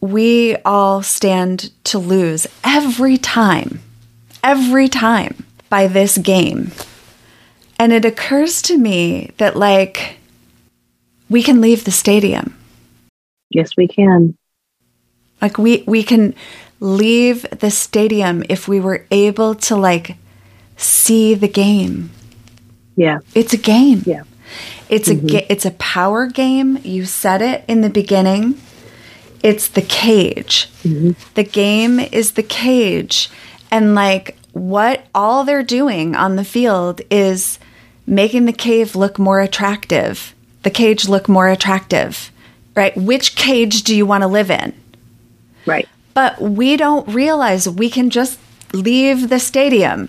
we 0.00 0.56
all 0.64 1.02
stand 1.02 1.70
to 1.84 1.98
lose 1.98 2.46
every 2.64 3.16
time, 3.16 3.80
every 4.42 4.88
time 4.88 5.44
by 5.68 5.86
this 5.86 6.18
game. 6.18 6.72
And 7.78 7.92
it 7.92 8.04
occurs 8.04 8.62
to 8.62 8.78
me 8.78 9.32
that, 9.38 9.56
like, 9.56 10.16
we 11.28 11.42
can 11.42 11.60
leave 11.60 11.84
the 11.84 11.90
stadium. 11.90 12.56
Yes, 13.54 13.76
we 13.76 13.88
can. 13.88 14.36
Like, 15.40 15.58
we, 15.58 15.84
we 15.86 16.02
can 16.02 16.34
leave 16.80 17.46
the 17.50 17.70
stadium 17.70 18.44
if 18.48 18.68
we 18.68 18.80
were 18.80 19.06
able 19.10 19.54
to, 19.56 19.76
like, 19.76 20.16
see 20.76 21.34
the 21.34 21.48
game. 21.48 22.10
Yeah. 22.96 23.20
It's 23.34 23.52
a 23.52 23.58
game. 23.58 24.02
Yeah. 24.06 24.24
It's 24.88 25.08
mm-hmm. 25.08 25.26
a 25.26 25.30
ga- 25.30 25.46
it's 25.48 25.64
a 25.64 25.70
power 25.72 26.26
game. 26.26 26.78
You 26.82 27.06
said 27.06 27.40
it 27.40 27.64
in 27.66 27.80
the 27.80 27.90
beginning. 27.90 28.60
It's 29.42 29.68
the 29.68 29.82
cage. 29.82 30.68
Mm-hmm. 30.82 31.12
The 31.34 31.44
game 31.44 31.98
is 31.98 32.32
the 32.32 32.42
cage. 32.42 33.30
And 33.70 33.94
like 33.94 34.36
what 34.52 35.06
all 35.14 35.44
they're 35.44 35.62
doing 35.62 36.14
on 36.14 36.36
the 36.36 36.44
field 36.44 37.00
is 37.10 37.58
making 38.06 38.44
the 38.44 38.52
cave 38.52 38.94
look 38.94 39.18
more 39.18 39.40
attractive, 39.40 40.34
the 40.62 40.70
cage 40.70 41.08
look 41.08 41.28
more 41.28 41.48
attractive, 41.48 42.31
right? 42.74 42.96
Which 42.96 43.36
cage 43.36 43.82
do 43.82 43.94
you 43.94 44.06
want 44.06 44.22
to 44.22 44.28
live 44.28 44.50
in? 44.50 44.74
Right. 45.66 45.88
But 46.14 46.40
we 46.40 46.76
don't 46.76 47.08
realize 47.08 47.68
we 47.68 47.88
can 47.88 48.10
just 48.10 48.38
leave 48.72 49.28
the 49.28 49.38
stadium. 49.38 50.08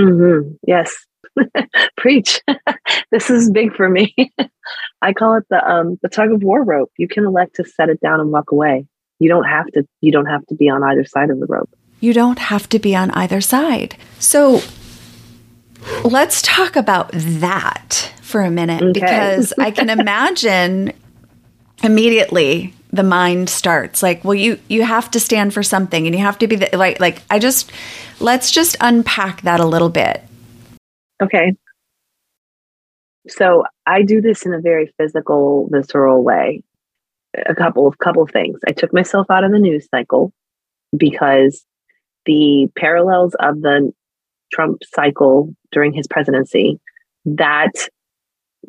Mm-hmm. 0.00 0.54
Yes. 0.66 0.94
Preach. 1.96 2.40
this 3.10 3.30
is 3.30 3.50
big 3.50 3.74
for 3.74 3.88
me. 3.88 4.14
I 5.02 5.12
call 5.12 5.36
it 5.36 5.44
the 5.50 5.64
um 5.64 5.98
the 6.02 6.08
tug 6.08 6.32
of 6.32 6.42
war 6.42 6.64
rope. 6.64 6.92
You 6.96 7.08
can 7.08 7.24
elect 7.24 7.56
to 7.56 7.64
set 7.64 7.88
it 7.88 8.00
down 8.00 8.20
and 8.20 8.30
walk 8.30 8.52
away. 8.52 8.86
You 9.18 9.28
don't 9.28 9.44
have 9.44 9.66
to 9.68 9.86
you 10.00 10.12
don't 10.12 10.26
have 10.26 10.44
to 10.46 10.54
be 10.54 10.68
on 10.68 10.82
either 10.82 11.04
side 11.04 11.30
of 11.30 11.40
the 11.40 11.46
rope. 11.46 11.70
You 12.00 12.12
don't 12.12 12.38
have 12.38 12.68
to 12.70 12.78
be 12.78 12.94
on 12.94 13.10
either 13.12 13.40
side. 13.40 13.96
So 14.18 14.60
Let's 16.04 16.42
talk 16.42 16.76
about 16.76 17.10
that 17.12 18.12
for 18.22 18.40
a 18.40 18.50
minute 18.50 18.82
okay. 18.82 18.92
because 18.92 19.52
I 19.58 19.70
can 19.70 19.90
imagine 19.90 20.92
immediately 21.84 22.74
the 22.92 23.02
mind 23.02 23.50
starts 23.50 24.02
like 24.02 24.24
well 24.24 24.34
you 24.34 24.58
you 24.68 24.84
have 24.84 25.10
to 25.10 25.18
stand 25.18 25.52
for 25.52 25.62
something 25.62 26.06
and 26.06 26.14
you 26.14 26.22
have 26.22 26.38
to 26.38 26.46
be 26.46 26.56
the, 26.56 26.76
like 26.76 27.00
like 27.00 27.22
I 27.30 27.38
just 27.38 27.70
let's 28.20 28.50
just 28.50 28.76
unpack 28.80 29.42
that 29.42 29.60
a 29.60 29.66
little 29.66 29.88
bit. 29.88 30.22
Okay. 31.22 31.54
So 33.28 33.64
I 33.86 34.02
do 34.02 34.20
this 34.20 34.44
in 34.44 34.52
a 34.52 34.60
very 34.60 34.92
physical 34.98 35.68
visceral 35.70 36.22
way. 36.22 36.62
A 37.46 37.54
couple 37.54 37.86
of 37.86 37.98
couple 37.98 38.22
of 38.22 38.30
things. 38.30 38.60
I 38.66 38.72
took 38.72 38.92
myself 38.92 39.26
out 39.30 39.44
of 39.44 39.50
the 39.50 39.58
news 39.58 39.88
cycle 39.90 40.32
because 40.96 41.64
the 42.26 42.68
parallels 42.76 43.34
of 43.40 43.60
the 43.60 43.92
Trump 44.52 44.82
cycle 44.84 45.54
during 45.72 45.92
his 45.92 46.06
presidency, 46.06 46.78
that 47.24 47.72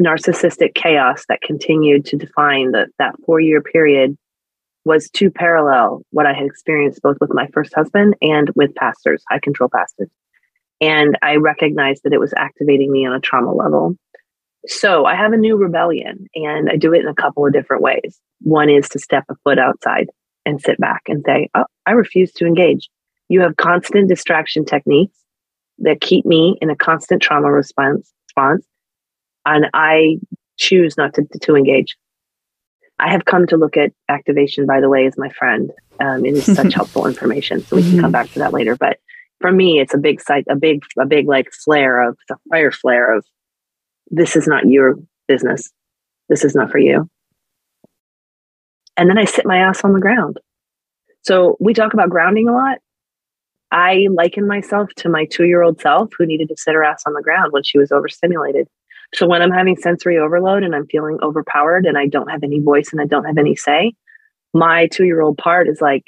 narcissistic 0.01 0.75
chaos 0.75 1.25
that 1.29 1.41
continued 1.41 2.05
to 2.05 2.17
define 2.17 2.71
the, 2.71 2.87
that 2.99 3.15
four 3.25 3.39
year 3.39 3.61
period 3.61 4.17
was 4.83 5.09
too 5.09 5.31
parallel 5.31 6.01
what 6.11 6.25
I 6.25 6.33
had 6.33 6.45
experienced 6.45 7.01
both 7.01 7.17
with 7.19 7.33
my 7.33 7.47
first 7.53 7.73
husband 7.73 8.15
and 8.21 8.49
with 8.55 8.75
pastors, 8.75 9.23
high 9.29 9.39
control 9.39 9.69
pastors. 9.69 10.09
And 10.79 11.17
I 11.21 11.37
recognized 11.37 12.01
that 12.03 12.13
it 12.13 12.19
was 12.19 12.33
activating 12.37 12.91
me 12.91 13.05
on 13.05 13.13
a 13.13 13.19
trauma 13.19 13.53
level. 13.53 13.95
So 14.67 15.05
I 15.05 15.15
have 15.15 15.33
a 15.33 15.37
new 15.37 15.57
rebellion 15.57 16.27
and 16.35 16.69
I 16.69 16.75
do 16.75 16.93
it 16.93 17.01
in 17.01 17.07
a 17.07 17.15
couple 17.15 17.45
of 17.45 17.53
different 17.53 17.81
ways. 17.81 18.19
One 18.41 18.69
is 18.69 18.89
to 18.89 18.99
step 18.99 19.23
a 19.29 19.35
foot 19.43 19.57
outside 19.57 20.07
and 20.45 20.61
sit 20.61 20.79
back 20.79 21.03
and 21.07 21.23
say, 21.25 21.49
Oh, 21.55 21.65
I 21.85 21.91
refuse 21.91 22.31
to 22.33 22.45
engage. 22.45 22.89
You 23.29 23.41
have 23.41 23.57
constant 23.57 24.09
distraction 24.09 24.65
techniques 24.65 25.17
that 25.79 26.01
keep 26.01 26.25
me 26.25 26.57
in 26.61 26.69
a 26.69 26.75
constant 26.75 27.21
trauma 27.21 27.51
response, 27.51 28.11
response 28.27 28.65
and 29.45 29.67
I 29.73 30.17
choose 30.57 30.97
not 30.97 31.13
to, 31.15 31.25
to 31.41 31.55
engage. 31.55 31.95
I 32.99 33.11
have 33.11 33.25
come 33.25 33.45
to 33.47 33.57
look 33.57 33.75
at 33.75 33.91
activation, 34.09 34.65
by 34.65 34.79
the 34.79 34.89
way, 34.89 35.05
as 35.05 35.17
my 35.17 35.29
friend. 35.29 35.71
Um, 35.99 36.25
it 36.25 36.33
is 36.35 36.45
such 36.45 36.73
helpful 36.75 37.07
information, 37.07 37.61
so 37.61 37.75
we 37.75 37.83
can 37.83 37.91
come 37.91 38.03
mm-hmm. 38.03 38.11
back 38.11 38.31
to 38.31 38.39
that 38.39 38.53
later. 38.53 38.75
But 38.75 38.99
for 39.41 39.51
me, 39.51 39.79
it's 39.79 39.93
a 39.93 39.97
big 39.97 40.21
site, 40.21 40.45
a 40.49 40.55
big, 40.55 40.83
a 40.99 41.05
big 41.05 41.27
like 41.27 41.51
flare 41.51 42.07
of 42.07 42.17
the 42.29 42.37
fire 42.49 42.71
flare 42.71 43.17
of 43.17 43.25
this 44.09 44.35
is 44.35 44.47
not 44.47 44.67
your 44.67 44.95
business. 45.27 45.71
This 46.29 46.43
is 46.43 46.55
not 46.55 46.71
for 46.71 46.77
you. 46.77 47.09
And 48.97 49.09
then 49.09 49.17
I 49.17 49.25
sit 49.25 49.45
my 49.45 49.57
ass 49.57 49.83
on 49.83 49.93
the 49.93 49.99
ground. 49.99 50.39
So 51.21 51.57
we 51.59 51.73
talk 51.73 51.93
about 51.93 52.09
grounding 52.09 52.47
a 52.47 52.53
lot. 52.53 52.77
I 53.71 54.07
liken 54.11 54.47
myself 54.47 54.89
to 54.97 55.09
my 55.09 55.25
two 55.25 55.45
year 55.45 55.63
old 55.63 55.81
self 55.81 56.11
who 56.17 56.25
needed 56.25 56.49
to 56.49 56.55
sit 56.57 56.75
her 56.75 56.83
ass 56.83 57.03
on 57.05 57.13
the 57.13 57.21
ground 57.21 57.51
when 57.51 57.63
she 57.63 57.77
was 57.77 57.91
overstimulated. 57.91 58.67
So 59.13 59.27
when 59.27 59.41
I'm 59.41 59.51
having 59.51 59.77
sensory 59.77 60.17
overload 60.17 60.63
and 60.63 60.75
I'm 60.75 60.87
feeling 60.87 61.17
overpowered 61.21 61.85
and 61.85 61.97
I 61.97 62.07
don't 62.07 62.29
have 62.29 62.43
any 62.43 62.59
voice 62.59 62.89
and 62.91 63.01
I 63.01 63.05
don't 63.05 63.25
have 63.25 63.37
any 63.37 63.55
say, 63.55 63.93
my 64.53 64.87
two 64.87 65.05
year 65.05 65.21
old 65.21 65.37
part 65.37 65.67
is 65.67 65.81
like, 65.81 66.03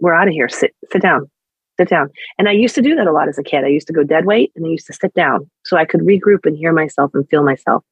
we're 0.00 0.14
out 0.14 0.28
of 0.28 0.34
here. 0.34 0.48
Sit, 0.48 0.74
sit 0.92 1.02
down, 1.02 1.30
sit 1.78 1.88
down. 1.88 2.08
And 2.38 2.48
I 2.48 2.52
used 2.52 2.74
to 2.76 2.82
do 2.82 2.94
that 2.96 3.06
a 3.06 3.12
lot 3.12 3.28
as 3.28 3.38
a 3.38 3.42
kid. 3.42 3.64
I 3.64 3.68
used 3.68 3.86
to 3.88 3.92
go 3.92 4.02
dead 4.02 4.26
weight 4.26 4.52
and 4.56 4.66
I 4.66 4.68
used 4.68 4.86
to 4.86 4.92
sit 4.92 5.14
down 5.14 5.50
so 5.64 5.76
I 5.76 5.84
could 5.84 6.00
regroup 6.00 6.44
and 6.44 6.56
hear 6.56 6.72
myself 6.72 7.10
and 7.14 7.28
feel 7.28 7.42
myself. 7.42 7.84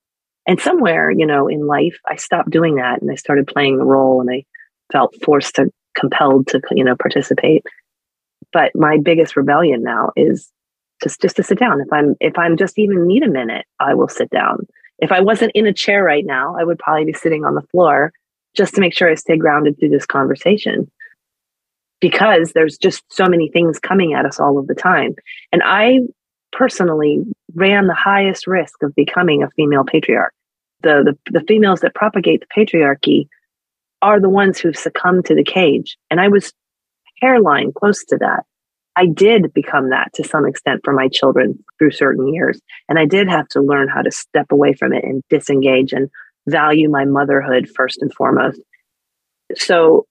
And 0.47 0.61
somewhere, 0.61 1.11
you 1.11 1.27
know, 1.27 1.47
in 1.47 1.67
life, 1.67 1.99
I 2.09 2.17
stopped 2.17 2.51
doing 2.51 2.77
that 2.77 3.01
and 3.01 3.11
I 3.11 3.15
started 3.15 3.47
playing 3.47 3.79
the 3.79 3.85
role 3.85 4.21
and 4.21 4.31
I 4.31 4.45
felt 4.93 5.15
forced 5.25 5.55
to, 5.57 5.71
compelled 5.97 6.49
to, 6.49 6.61
you 6.73 6.85
know, 6.85 6.97
participate. 6.97 7.65
But 8.53 8.73
my 8.75 8.99
biggest 9.03 9.37
rebellion 9.37 9.83
now 9.83 10.11
is 10.17 10.51
just 11.03 11.21
just 11.21 11.37
to 11.37 11.43
sit 11.43 11.59
down. 11.59 11.81
If 11.81 11.93
I'm 11.93 12.15
if 12.21 12.39
I'm 12.39 12.57
just 12.57 12.79
even 12.79 13.07
need 13.07 13.23
a 13.23 13.29
minute, 13.29 13.67
I 13.81 13.95
will 13.95 14.09
sit 14.09 14.31
down. 14.31 14.67
If 14.99 15.13
I 15.13 15.21
wasn't 15.21 15.53
in 15.55 15.67
a 15.67 15.73
chair 15.73 16.05
right 16.05 16.25
now, 16.25 16.57
I 16.59 16.65
would 16.65 16.79
probably 16.79 17.05
be 17.05 17.13
sitting 17.13 17.45
on 17.45 17.55
the 17.55 17.67
floor 17.73 18.13
just 18.55 18.75
to 18.75 18.81
make 18.81 18.95
sure 18.95 19.11
I 19.11 19.15
stay 19.15 19.37
grounded 19.37 19.79
through 19.79 19.89
this 19.89 20.07
conversation 20.07 20.91
because 22.01 22.53
there's 22.53 22.77
just 22.77 23.03
so 23.11 23.27
many 23.27 23.49
things 23.49 23.79
coming 23.79 24.13
at 24.13 24.27
us 24.27 24.39
all 24.39 24.59
of 24.59 24.67
the 24.67 24.75
time. 24.75 25.15
And 25.53 25.63
I 25.65 26.01
personally 26.53 27.25
ran 27.55 27.87
the 27.87 27.95
highest 27.95 28.47
risk 28.47 28.83
of 28.83 28.95
becoming 28.95 29.43
a 29.43 29.51
female 29.51 29.85
patriarch. 29.85 30.35
The, 30.83 31.17
the, 31.25 31.41
the 31.41 31.47
females 31.47 31.81
that 31.81 31.95
propagate 31.95 32.41
the 32.41 32.47
patriarchy 32.55 33.29
are 34.03 34.21
the 34.21 34.29
ones 34.29 34.59
who've 34.59 34.77
succumbed 34.77 35.25
to 35.27 35.35
the 35.35 35.45
cage. 35.45 35.97
And 36.11 36.21
I 36.21 36.29
was 36.29 36.53
hairline 37.21 37.73
close 37.73 38.05
to 38.07 38.19
that. 38.19 38.45
I 38.97 39.07
did 39.07 39.53
become 39.55 39.91
that 39.91 40.13
to 40.15 40.25
some 40.25 40.47
extent 40.47 40.83
for 40.85 40.93
my 40.93 41.09
children 41.09 41.63
through 41.79 41.93
certain 41.93 42.33
years. 42.33 42.61
And 42.89 42.99
I 42.99 43.07
did 43.07 43.29
have 43.29 43.49
to 43.49 43.63
learn 43.63 43.89
how 43.89 44.03
to 44.03 44.11
step 44.11 44.53
away 44.53 44.75
from 44.75 44.93
it 44.93 45.05
and 45.05 45.23
disengage 45.31 45.93
and 45.93 46.11
value 46.47 46.91
my 46.91 47.05
motherhood 47.05 47.69
first 47.75 48.03
and 48.03 48.13
foremost. 48.13 48.61
So 49.55 50.07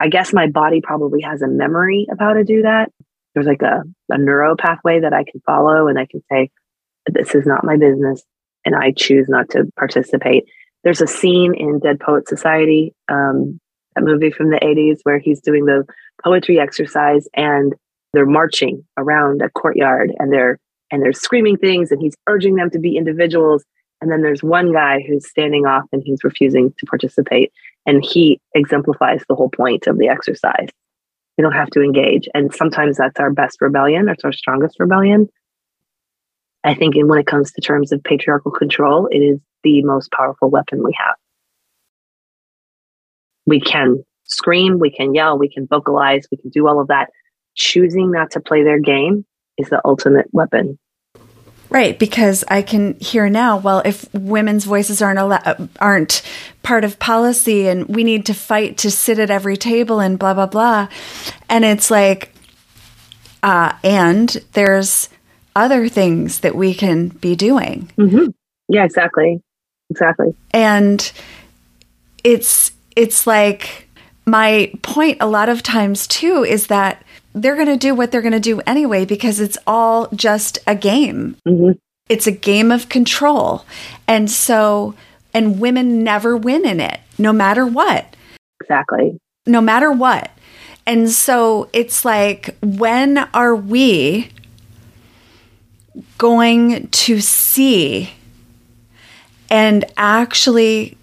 I 0.00 0.08
guess 0.08 0.32
my 0.32 0.48
body 0.48 0.80
probably 0.82 1.20
has 1.22 1.42
a 1.42 1.48
memory 1.48 2.06
of 2.10 2.18
how 2.18 2.32
to 2.32 2.44
do 2.44 2.62
that. 2.62 2.90
There's 3.34 3.46
like 3.46 3.62
a, 3.62 3.82
a 4.08 4.18
neuro 4.18 4.56
pathway 4.56 5.00
that 5.00 5.12
I 5.12 5.24
can 5.24 5.40
follow 5.46 5.88
and 5.88 5.98
I 5.98 6.06
can 6.06 6.22
say, 6.30 6.50
this 7.06 7.34
is 7.34 7.46
not 7.46 7.64
my 7.64 7.76
business. 7.76 8.22
And 8.64 8.74
I 8.74 8.92
choose 8.96 9.26
not 9.28 9.50
to 9.50 9.64
participate. 9.76 10.44
There's 10.84 11.00
a 11.00 11.06
scene 11.06 11.54
in 11.54 11.80
Dead 11.80 12.00
Poet 12.00 12.28
Society, 12.28 12.94
um, 13.08 13.60
a 13.96 14.00
movie 14.00 14.30
from 14.30 14.50
the 14.50 14.60
80s 14.60 15.00
where 15.02 15.18
he's 15.18 15.40
doing 15.40 15.64
the 15.66 15.84
poetry 16.22 16.58
exercise 16.58 17.28
and 17.34 17.74
they're 18.12 18.26
marching 18.26 18.84
around 18.96 19.42
a 19.42 19.50
courtyard 19.50 20.12
and 20.18 20.32
they're 20.32 20.58
and 20.90 21.02
they're 21.02 21.12
screaming 21.12 21.56
things 21.56 21.90
and 21.90 22.00
he's 22.02 22.14
urging 22.28 22.56
them 22.56 22.70
to 22.70 22.78
be 22.78 22.96
individuals. 22.96 23.64
And 24.02 24.10
then 24.12 24.20
there's 24.20 24.42
one 24.42 24.72
guy 24.72 25.02
who's 25.06 25.26
standing 25.26 25.64
off 25.64 25.84
and 25.90 26.02
he's 26.04 26.22
refusing 26.22 26.74
to 26.78 26.86
participate. 26.86 27.50
And 27.86 28.04
he 28.04 28.38
exemplifies 28.54 29.22
the 29.26 29.34
whole 29.34 29.48
point 29.48 29.86
of 29.86 29.96
the 29.96 30.08
exercise. 30.08 30.68
We 31.38 31.42
don't 31.42 31.52
have 31.52 31.70
to 31.70 31.80
engage. 31.80 32.28
And 32.34 32.54
sometimes 32.54 32.98
that's 32.98 33.18
our 33.18 33.32
best 33.32 33.62
rebellion. 33.62 34.04
That's 34.04 34.24
our 34.24 34.32
strongest 34.32 34.78
rebellion. 34.78 35.28
I 36.64 36.74
think 36.74 36.94
when 36.96 37.18
it 37.18 37.26
comes 37.26 37.52
to 37.52 37.60
terms 37.60 37.90
of 37.90 38.02
patriarchal 38.04 38.52
control 38.52 39.08
it 39.10 39.18
is 39.18 39.40
the 39.64 39.82
most 39.82 40.12
powerful 40.12 40.50
weapon 40.50 40.82
we 40.84 40.94
have. 40.98 41.16
We 43.46 43.60
can 43.60 44.04
scream 44.24 44.78
we 44.78 44.90
can 44.90 45.14
yell 45.14 45.36
we 45.36 45.52
can 45.52 45.66
vocalize 45.66 46.26
we 46.30 46.38
can 46.38 46.50
do 46.50 46.66
all 46.66 46.80
of 46.80 46.88
that 46.88 47.10
choosing 47.54 48.10
not 48.10 48.32
to 48.32 48.40
play 48.40 48.62
their 48.62 48.78
game 48.78 49.24
is 49.58 49.68
the 49.68 49.80
ultimate 49.84 50.26
weapon. 50.32 50.78
Right, 51.70 51.98
because 51.98 52.44
I 52.48 52.60
can 52.60 52.98
hear 53.00 53.30
now. 53.30 53.56
Well, 53.56 53.80
if 53.86 54.12
women's 54.12 54.64
voices 54.64 55.00
aren't 55.00 55.18
al- 55.18 55.68
aren't 55.80 56.20
part 56.62 56.84
of 56.84 56.98
policy, 56.98 57.66
and 57.66 57.86
we 57.86 58.04
need 58.04 58.26
to 58.26 58.34
fight 58.34 58.76
to 58.78 58.90
sit 58.90 59.18
at 59.18 59.30
every 59.30 59.56
table, 59.56 59.98
and 59.98 60.18
blah 60.18 60.34
blah 60.34 60.46
blah, 60.46 60.88
and 61.48 61.64
it's 61.64 61.90
like, 61.90 62.34
uh, 63.42 63.72
and 63.82 64.28
there's 64.52 65.08
other 65.56 65.88
things 65.88 66.40
that 66.40 66.54
we 66.54 66.74
can 66.74 67.08
be 67.08 67.34
doing. 67.34 67.90
Mm-hmm. 67.96 68.26
Yeah, 68.68 68.84
exactly, 68.84 69.40
exactly. 69.88 70.34
And 70.50 71.10
it's 72.22 72.72
it's 72.96 73.26
like 73.26 73.88
my 74.26 74.72
point 74.82 75.18
a 75.20 75.26
lot 75.26 75.48
of 75.48 75.62
times 75.62 76.06
too 76.06 76.44
is 76.44 76.66
that 76.66 77.02
they're 77.34 77.54
going 77.54 77.66
to 77.66 77.76
do 77.76 77.94
what 77.94 78.10
they're 78.10 78.22
going 78.22 78.32
to 78.32 78.40
do 78.40 78.60
anyway 78.66 79.04
because 79.04 79.40
it's 79.40 79.58
all 79.66 80.08
just 80.14 80.58
a 80.66 80.74
game. 80.74 81.36
Mm-hmm. 81.46 81.72
It's 82.08 82.26
a 82.26 82.32
game 82.32 82.70
of 82.70 82.88
control. 82.88 83.64
And 84.06 84.30
so, 84.30 84.94
and 85.32 85.60
women 85.60 86.04
never 86.04 86.36
win 86.36 86.66
in 86.66 86.80
it, 86.80 87.00
no 87.18 87.32
matter 87.32 87.66
what. 87.66 88.16
Exactly. 88.60 89.18
No 89.46 89.60
matter 89.60 89.90
what. 89.90 90.30
And 90.86 91.10
so 91.10 91.68
it's 91.72 92.04
like, 92.04 92.56
when 92.60 93.18
are 93.32 93.54
we 93.54 94.30
going 96.18 96.88
to 96.88 97.20
see 97.20 98.12
and 99.48 99.84
actually 99.96 100.96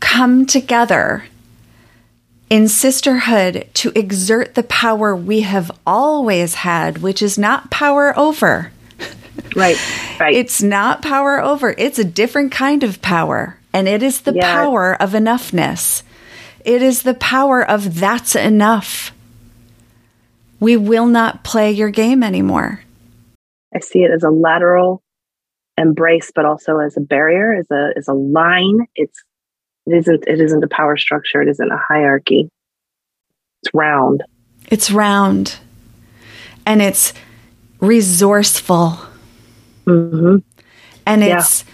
come 0.00 0.46
together 0.46 1.24
in 2.48 2.68
sisterhood 2.68 3.68
to 3.74 3.92
exert 3.98 4.54
the 4.54 4.62
power 4.62 5.14
we 5.16 5.40
have 5.40 5.70
always 5.86 6.54
had, 6.54 6.98
which 6.98 7.22
is 7.22 7.38
not 7.38 7.70
power 7.70 8.16
over. 8.18 8.72
Right, 9.54 9.76
right. 10.18 10.34
It's 10.34 10.62
not 10.62 11.02
power 11.02 11.40
over. 11.40 11.74
It's 11.78 11.98
a 11.98 12.04
different 12.04 12.52
kind 12.52 12.82
of 12.82 13.00
power. 13.00 13.58
And 13.72 13.86
it 13.86 14.02
is 14.02 14.22
the 14.22 14.34
yeah. 14.34 14.52
power 14.52 15.00
of 15.00 15.12
enoughness. 15.12 16.02
It 16.64 16.82
is 16.82 17.02
the 17.02 17.14
power 17.14 17.62
of 17.62 18.00
that's 18.00 18.34
enough. 18.34 19.12
We 20.58 20.76
will 20.76 21.06
not 21.06 21.44
play 21.44 21.70
your 21.70 21.90
game 21.90 22.22
anymore. 22.22 22.80
I 23.74 23.80
see 23.80 24.00
it 24.00 24.10
as 24.10 24.24
a 24.24 24.30
lateral 24.30 25.02
embrace, 25.78 26.32
but 26.34 26.44
also 26.44 26.78
as 26.78 26.96
a 26.96 27.00
barrier, 27.00 27.54
as 27.54 27.70
a 27.70 27.90
as 27.96 28.08
a 28.08 28.14
line. 28.14 28.86
It's 28.94 29.22
it 29.86 29.96
isn't 29.96 30.24
it 30.26 30.40
isn't 30.40 30.64
a 30.64 30.68
power 30.68 30.96
structure, 30.96 31.42
it 31.42 31.48
isn't 31.48 31.70
a 31.70 31.78
hierarchy. 31.88 32.48
It's 33.62 33.72
round. 33.74 34.22
It's 34.70 34.90
round. 34.90 35.58
And 36.64 36.82
it's 36.82 37.12
resourceful. 37.80 38.98
Mm-hmm. 39.86 40.36
And 41.06 41.22
it's 41.22 41.64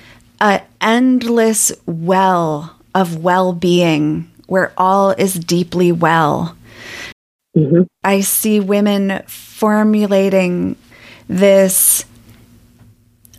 yeah. 0.41 0.49
an 0.49 0.63
endless 0.81 1.73
well 1.87 2.77
of 2.95 3.23
well 3.23 3.53
being 3.53 4.31
where 4.47 4.73
all 4.77 5.11
is 5.13 5.35
deeply 5.35 5.91
well. 5.93 6.57
Mm-hmm. 7.57 7.83
I 8.05 8.21
see 8.21 8.61
women 8.61 9.23
formulating 9.27 10.77
this 11.29 12.05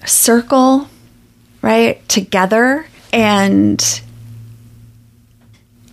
circle, 0.06 0.88
right, 1.62 2.08
together. 2.10 2.88
And 3.12 4.02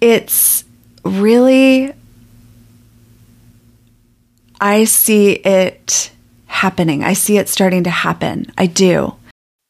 it's 0.00 0.64
really, 1.04 1.92
I 4.60 4.84
see 4.84 5.32
it 5.32 6.10
happening. 6.46 7.04
I 7.04 7.12
see 7.12 7.38
it 7.38 7.48
starting 7.48 7.84
to 7.84 7.90
happen. 7.90 8.52
I 8.58 8.66
do. 8.66 9.14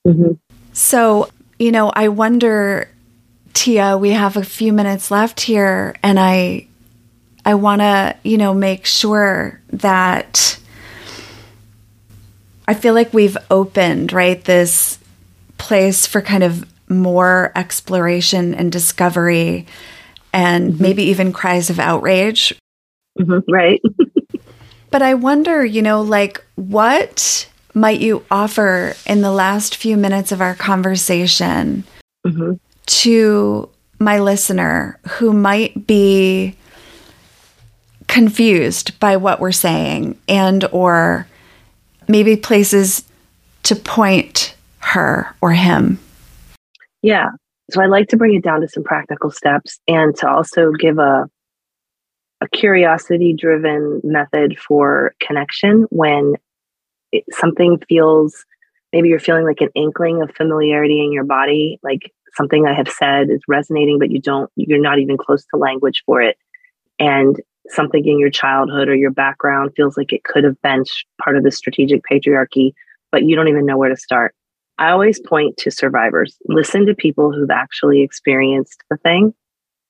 Mm-hmm. 0.07 0.33
So, 0.73 1.29
you 1.59 1.73
know, 1.73 1.91
I 1.95 2.09
wonder, 2.09 2.89
Tia, 3.53 3.99
we 3.99 4.11
have 4.11 4.37
a 4.37 4.45
few 4.45 4.73
minutes 4.73 5.11
left 5.11 5.41
here, 5.41 5.95
and 6.03 6.19
I, 6.19 6.67
I 7.45 7.55
want 7.55 7.81
to, 7.81 8.17
you 8.23 8.39
know, 8.39 8.55
make 8.55 8.87
sure 8.87 9.61
that 9.71 10.59
I 12.67 12.75
feel 12.75 12.95
like 12.95 13.13
we've 13.13 13.37
opened, 13.51 14.13
right, 14.13 14.43
this 14.43 14.99
place 15.59 16.07
for 16.07 16.23
kind 16.23 16.43
of 16.43 16.65
more 16.89 17.53
exploration 17.55 18.55
and 18.55 18.73
discovery 18.73 19.67
and 20.33 20.73
mm-hmm. 20.73 20.83
maybe 20.83 21.03
even 21.05 21.33
cries 21.33 21.71
of 21.71 21.79
outrage. 21.79 22.55
Mm-hmm. 23.19 23.51
Right. 23.51 23.81
but 24.91 25.03
I 25.03 25.15
wonder, 25.15 25.65
you 25.65 25.83
know, 25.83 26.03
like 26.03 26.45
what 26.57 27.49
might 27.75 28.01
you 28.01 28.25
offer 28.31 28.95
in 29.07 29.21
the 29.21 29.31
last 29.31 29.77
few 29.77 29.97
minutes 29.97 30.33
of 30.33 30.41
our 30.41 30.55
conversation 30.55 31.85
mm-hmm. 32.27 32.55
to 32.87 33.69
my 33.99 34.19
listener 34.19 34.99
who 35.09 35.33
might 35.33 35.87
be 35.87 36.57
confused 38.09 38.99
by 38.99 39.17
what 39.17 39.39
we're 39.39 39.53
saying 39.53 40.19
and 40.27 40.65
or 40.73 41.27
maybe 42.09 42.35
places 42.35 43.05
to 43.63 43.77
point 43.77 44.57
her 44.79 45.33
or 45.41 45.53
him 45.53 46.01
yeah 47.03 47.29
so 47.73 47.83
I 47.83 47.87
like 47.87 48.09
to 48.09 48.17
bring 48.17 48.35
it 48.35 48.45
down 48.45 48.61
to 48.61 48.69
some 48.69 48.85
practical 48.85 49.31
steps 49.31 49.79
and 49.89 50.17
to 50.17 50.29
also 50.29 50.73
give 50.73 50.99
a 50.99 51.29
a 52.43 52.49
curiosity 52.49 53.35
driven 53.35 54.01
method 54.03 54.59
for 54.59 55.15
connection 55.21 55.87
when 55.91 56.35
it, 57.13 57.25
something 57.33 57.79
feels 57.89 58.47
maybe 58.93 59.09
you're 59.09 59.21
feeling 59.21 59.45
like 59.45 59.61
an 59.61 59.69
inkling 59.75 60.23
of 60.23 60.35
familiarity 60.35 61.05
in 61.05 61.13
your 61.13 61.25
body 61.25 61.79
like 61.83 62.13
something 62.35 62.67
i 62.67 62.73
have 62.73 62.89
said 62.89 63.29
is 63.29 63.41
resonating 63.47 63.99
but 63.99 64.11
you 64.11 64.21
don't 64.21 64.51
you're 64.57 64.81
not 64.81 64.99
even 64.99 65.17
close 65.17 65.45
to 65.47 65.59
language 65.59 66.03
for 66.07 66.23
it. 66.23 66.37
And 66.99 67.41
something 67.69 68.07
in 68.07 68.19
your 68.19 68.31
childhood 68.31 68.89
or 68.89 68.95
your 68.95 69.11
background 69.11 69.73
feels 69.77 69.97
like 69.97 70.13
it 70.13 70.25
could 70.25 70.45
have 70.45 70.61
been 70.61 70.85
part 71.23 71.37
of 71.37 71.45
the 71.45 71.51
strategic 71.51 72.03
patriarchy 72.11 72.73
but 73.13 73.25
you 73.25 73.37
don't 73.37 73.49
even 73.49 73.67
know 73.67 73.77
where 73.77 73.89
to 73.89 73.97
start 73.97 74.35
I 74.81 74.91
always 74.91 75.21
point 75.21 75.59
to 75.59 75.71
survivors. 75.71 76.37
Listen 76.49 76.87
to 76.87 76.95
people 76.95 77.33
who've 77.33 77.51
actually 77.51 78.03
experienced 78.03 78.83
the 78.91 78.97
thing 78.97 79.35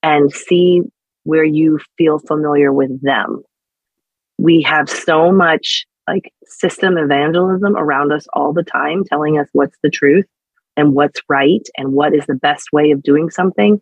and 0.02 0.32
see 0.32 0.82
where 1.22 1.44
you 1.44 1.78
feel 1.96 2.18
familiar 2.18 2.72
with 2.72 3.00
them. 3.00 3.42
We 4.38 4.62
have 4.62 4.90
so 4.90 5.30
much 5.30 5.86
like 6.08 6.32
system 6.44 6.98
evangelism 6.98 7.76
around 7.76 8.12
us 8.12 8.26
all 8.32 8.52
the 8.52 8.64
time 8.64 9.04
telling 9.04 9.38
us 9.38 9.46
what's 9.52 9.76
the 9.82 9.90
truth 9.90 10.26
and 10.76 10.92
what's 10.92 11.20
right 11.28 11.66
and 11.76 11.92
what 11.92 12.14
is 12.14 12.26
the 12.26 12.34
best 12.34 12.72
way 12.72 12.90
of 12.90 13.02
doing 13.02 13.30
something, 13.30 13.80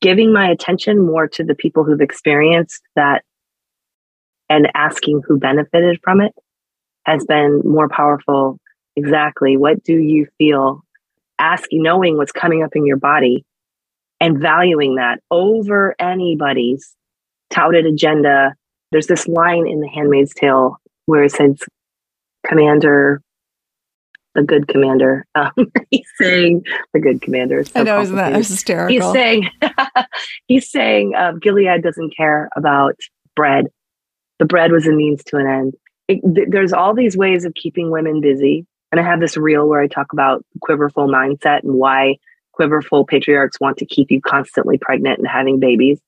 giving 0.00 0.32
my 0.32 0.48
attention 0.48 1.04
more 1.04 1.26
to 1.26 1.42
the 1.42 1.56
people 1.56 1.82
who've 1.82 2.00
experienced 2.00 2.82
that 2.94 3.24
and 4.48 4.70
asking 4.74 5.22
who 5.26 5.38
benefited 5.38 5.98
from 6.04 6.20
it 6.20 6.32
has 7.04 7.24
been 7.24 7.62
more 7.64 7.88
powerful. 7.88 8.60
Exactly. 8.96 9.56
What 9.56 9.82
do 9.82 9.94
you 9.94 10.26
feel? 10.38 10.84
Asking, 11.38 11.82
knowing 11.82 12.16
what's 12.16 12.32
coming 12.32 12.62
up 12.62 12.76
in 12.76 12.86
your 12.86 12.98
body 12.98 13.44
and 14.20 14.38
valuing 14.38 14.96
that 14.96 15.20
over 15.30 15.96
anybody's 15.98 16.94
touted 17.50 17.86
agenda. 17.86 18.54
There's 18.92 19.06
this 19.06 19.26
line 19.26 19.66
in 19.66 19.80
The 19.80 19.88
Handmaid's 19.88 20.34
Tale 20.34 20.76
where 21.06 21.24
it 21.24 21.32
says, 21.32 21.58
Commander, 22.46 23.20
the 24.34 24.42
good 24.42 24.68
commander. 24.68 25.26
Um, 25.34 25.52
he's 25.90 26.08
saying 26.20 26.64
the 26.92 27.00
good 27.00 27.22
commander. 27.22 27.64
So 27.64 27.80
I 27.80 27.82
know, 27.82 28.00
isn't 28.00 28.16
that 28.16 28.34
hysterical? 28.34 29.12
He's 29.12 29.12
saying, 29.12 29.48
he's 30.46 30.70
saying, 30.70 31.14
uh, 31.14 31.32
Gilead 31.40 31.82
doesn't 31.82 32.16
care 32.16 32.48
about 32.56 32.96
bread. 33.36 33.66
The 34.38 34.44
bread 34.44 34.72
was 34.72 34.86
a 34.86 34.92
means 34.92 35.22
to 35.24 35.36
an 35.36 35.46
end. 35.46 35.74
It, 36.08 36.20
th- 36.34 36.48
there's 36.50 36.72
all 36.72 36.94
these 36.94 37.16
ways 37.16 37.44
of 37.44 37.54
keeping 37.54 37.90
women 37.90 38.20
busy. 38.20 38.66
And 38.92 39.00
I 39.00 39.04
have 39.04 39.20
this 39.20 39.38
reel 39.38 39.66
where 39.66 39.80
I 39.80 39.88
talk 39.88 40.12
about 40.12 40.44
quiverful 40.60 41.08
mindset 41.08 41.62
and 41.62 41.74
why 41.74 42.18
quiverful 42.52 43.06
patriarchs 43.06 43.58
want 43.58 43.78
to 43.78 43.86
keep 43.86 44.10
you 44.10 44.20
constantly 44.20 44.76
pregnant 44.76 45.18
and 45.18 45.26
having 45.26 45.58
babies. 45.58 45.98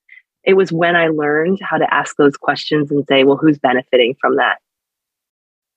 It 0.44 0.54
was 0.54 0.70
when 0.70 0.94
I 0.94 1.08
learned 1.08 1.58
how 1.62 1.78
to 1.78 1.92
ask 1.92 2.16
those 2.16 2.36
questions 2.36 2.90
and 2.90 3.06
say, 3.08 3.24
well, 3.24 3.38
who's 3.38 3.58
benefiting 3.58 4.14
from 4.20 4.36
that? 4.36 4.58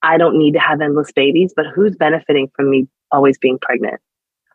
I 0.03 0.17
don't 0.17 0.37
need 0.37 0.51
to 0.53 0.59
have 0.59 0.81
endless 0.81 1.11
babies, 1.13 1.53
but 1.55 1.65
who's 1.73 1.95
benefiting 1.95 2.51
from 2.53 2.69
me 2.69 2.87
always 3.09 3.37
being 3.37 3.57
pregnant? 3.59 4.01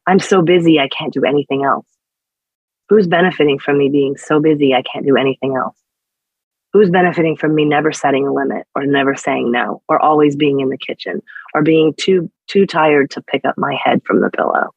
I'm 0.07 0.19
so 0.19 0.43
busy, 0.43 0.79
I 0.79 0.89
can't 0.89 1.15
do 1.15 1.25
anything 1.25 1.65
else. 1.65 1.87
Who's 2.91 3.07
benefiting 3.07 3.59
from 3.59 3.79
me 3.79 3.89
being 3.89 4.19
so 4.19 4.41
busy, 4.41 4.75
I 4.75 4.83
can't 4.83 5.07
do 5.07 5.17
anything 5.17 5.57
else? 5.57 5.77
Who's 6.75 6.91
benefiting 6.91 7.37
from 7.37 7.55
me 7.55 7.65
never 7.65 7.93
setting 7.93 8.27
a 8.27 8.33
limit 8.33 8.67
or 8.75 8.85
never 8.85 9.15
saying 9.15 9.51
no 9.51 9.83
or 9.89 9.99
always 9.99 10.37
being 10.37 10.61
in 10.61 10.69
the 10.69 10.79
kitchen 10.79 11.23
or 11.55 11.63
being 11.63 11.95
too, 11.99 12.31
too 12.49 12.67
tired 12.67 13.11
to 13.13 13.23
pick 13.23 13.45
up 13.45 13.57
my 13.59 13.77
head 13.83 14.03
from 14.05 14.21
the 14.21 14.31
pillow 14.31 14.71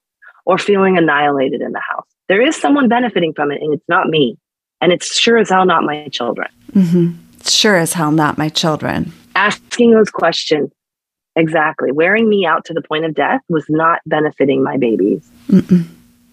or 0.46 0.58
feeling 0.58 0.98
annihilated 0.98 1.62
in 1.62 1.72
the 1.72 1.82
house? 1.82 2.08
There 2.28 2.42
is 2.42 2.56
someone 2.56 2.88
benefiting 2.88 3.34
from 3.34 3.52
it 3.52 3.62
and 3.62 3.74
it's 3.74 3.88
not 3.88 4.08
me. 4.08 4.38
And 4.82 4.92
it's 4.92 5.18
sure 5.18 5.38
as 5.38 5.50
hell 5.50 5.66
not 5.66 5.84
my 5.84 6.08
children. 6.10 6.50
Mm-hmm. 6.74 7.14
Sure 7.48 7.76
as 7.76 7.94
hell 7.94 8.12
not 8.12 8.38
my 8.38 8.50
children 8.50 9.14
asking 9.36 9.92
those 9.92 10.10
questions 10.10 10.72
exactly 11.36 11.92
wearing 11.92 12.30
me 12.30 12.46
out 12.46 12.64
to 12.66 12.74
the 12.74 12.82
point 12.82 13.04
of 13.06 13.14
death 13.14 13.42
was 13.50 13.66
not 13.68 14.00
benefiting 14.06 14.64
my 14.64 14.78
babies 14.78 15.30
Mm-mm. 15.50 15.86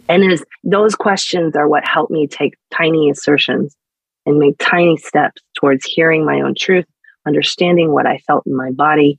and 0.09 0.32
is 0.32 0.45
those 0.62 0.95
questions 0.95 1.57
are 1.57 1.68
what 1.68 1.86
helped 1.86 2.12
me 2.12 2.28
take 2.28 2.55
tiny 2.72 3.11
assertions 3.11 3.76
and 4.24 4.38
make 4.38 4.55
tiny 4.59 4.97
steps 4.97 5.43
towards 5.57 5.84
hearing 5.84 6.24
my 6.24 6.40
own 6.40 6.55
truth 6.55 6.86
understanding 7.26 7.90
what 7.90 8.07
i 8.07 8.18
felt 8.18 8.47
in 8.47 8.57
my 8.57 8.70
body 8.70 9.18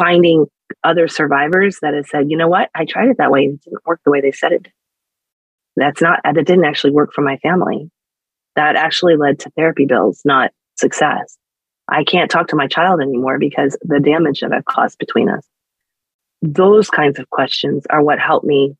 finding 0.00 0.46
other 0.84 1.06
survivors 1.08 1.78
that 1.82 1.94
have 1.94 2.06
said 2.06 2.30
you 2.30 2.36
know 2.36 2.48
what 2.48 2.70
i 2.74 2.84
tried 2.84 3.08
it 3.08 3.18
that 3.18 3.30
way 3.30 3.44
and 3.44 3.54
it 3.54 3.64
didn't 3.64 3.86
work 3.86 4.00
the 4.04 4.10
way 4.10 4.20
they 4.20 4.32
said 4.32 4.52
it 4.52 4.68
that's 5.76 6.00
not 6.00 6.20
that 6.24 6.34
didn't 6.34 6.64
actually 6.64 6.92
work 6.92 7.12
for 7.12 7.22
my 7.22 7.36
family 7.38 7.90
that 8.56 8.76
actually 8.76 9.16
led 9.16 9.38
to 9.38 9.50
therapy 9.50 9.84
bills 9.84 10.22
not 10.24 10.50
success 10.76 11.36
I 11.90 12.04
can't 12.04 12.30
talk 12.30 12.48
to 12.48 12.56
my 12.56 12.68
child 12.68 13.00
anymore 13.00 13.38
because 13.38 13.76
the 13.82 13.98
damage 13.98 14.40
that 14.40 14.52
I've 14.52 14.64
caused 14.64 14.98
between 14.98 15.28
us. 15.28 15.44
Those 16.40 16.88
kinds 16.88 17.18
of 17.18 17.28
questions 17.30 17.84
are 17.90 18.02
what 18.02 18.20
help 18.20 18.44
me 18.44 18.76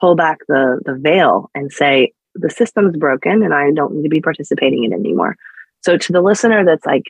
pull 0.00 0.14
back 0.14 0.38
the, 0.48 0.80
the 0.84 0.94
veil 0.94 1.50
and 1.54 1.72
say, 1.72 2.12
the 2.34 2.50
system's 2.50 2.96
broken 2.96 3.42
and 3.42 3.52
I 3.52 3.72
don't 3.72 3.94
need 3.94 4.04
to 4.04 4.08
be 4.08 4.20
participating 4.20 4.84
in 4.84 4.92
it 4.92 4.96
anymore. 4.96 5.36
So 5.82 5.96
to 5.96 6.12
the 6.12 6.20
listener 6.20 6.64
that's 6.64 6.86
like 6.86 7.04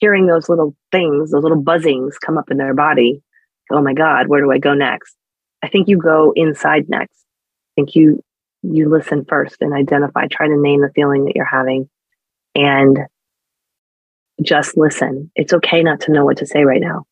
hearing 0.00 0.26
those 0.26 0.48
little 0.48 0.74
things, 0.92 1.30
those 1.30 1.42
little 1.42 1.62
buzzings 1.62 2.14
come 2.24 2.38
up 2.38 2.50
in 2.50 2.56
their 2.56 2.74
body, 2.74 3.22
oh 3.70 3.82
my 3.82 3.94
God, 3.94 4.28
where 4.28 4.40
do 4.40 4.50
I 4.50 4.58
go 4.58 4.74
next? 4.74 5.16
I 5.62 5.68
think 5.68 5.88
you 5.88 5.98
go 5.98 6.32
inside 6.34 6.88
next. 6.88 7.16
I 7.16 7.70
think 7.80 7.94
you 7.94 8.22
you 8.62 8.88
listen 8.88 9.24
first 9.24 9.56
and 9.60 9.72
identify, 9.72 10.26
try 10.26 10.48
to 10.48 10.60
name 10.60 10.80
the 10.80 10.90
feeling 10.94 11.24
that 11.24 11.36
you're 11.36 11.44
having 11.44 11.88
and 12.54 12.98
just 14.42 14.76
listen. 14.76 15.30
It's 15.36 15.52
okay 15.52 15.82
not 15.82 16.00
to 16.02 16.12
know 16.12 16.24
what 16.24 16.38
to 16.38 16.46
say 16.46 16.64
right 16.64 16.80
now. 16.80 17.04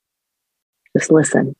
Just 0.96 1.12
listen. 1.12 1.54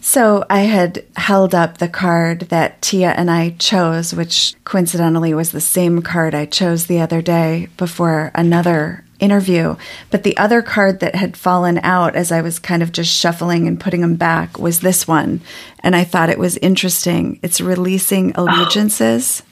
So 0.00 0.44
I 0.50 0.60
had 0.60 1.04
held 1.16 1.54
up 1.54 1.78
the 1.78 1.88
card 1.88 2.40
that 2.48 2.82
Tia 2.82 3.12
and 3.12 3.30
I 3.30 3.50
chose, 3.50 4.12
which 4.12 4.56
coincidentally 4.64 5.32
was 5.32 5.52
the 5.52 5.60
same 5.60 6.02
card 6.02 6.34
I 6.34 6.44
chose 6.44 6.86
the 6.86 7.00
other 7.00 7.22
day 7.22 7.68
before 7.76 8.32
another 8.34 9.04
interview. 9.22 9.76
But 10.10 10.24
the 10.24 10.36
other 10.36 10.60
card 10.60 11.00
that 11.00 11.14
had 11.14 11.36
fallen 11.36 11.78
out 11.82 12.14
as 12.14 12.32
I 12.32 12.42
was 12.42 12.58
kind 12.58 12.82
of 12.82 12.92
just 12.92 13.14
shuffling 13.14 13.66
and 13.66 13.80
putting 13.80 14.00
them 14.00 14.16
back 14.16 14.58
was 14.58 14.80
this 14.80 15.08
one. 15.08 15.40
And 15.80 15.96
I 15.96 16.04
thought 16.04 16.30
it 16.30 16.38
was 16.38 16.56
interesting. 16.58 17.38
It's 17.42 17.60
releasing 17.60 18.34
oh. 18.36 18.44
allegiances. 18.44 19.42
Oh. 19.44 19.48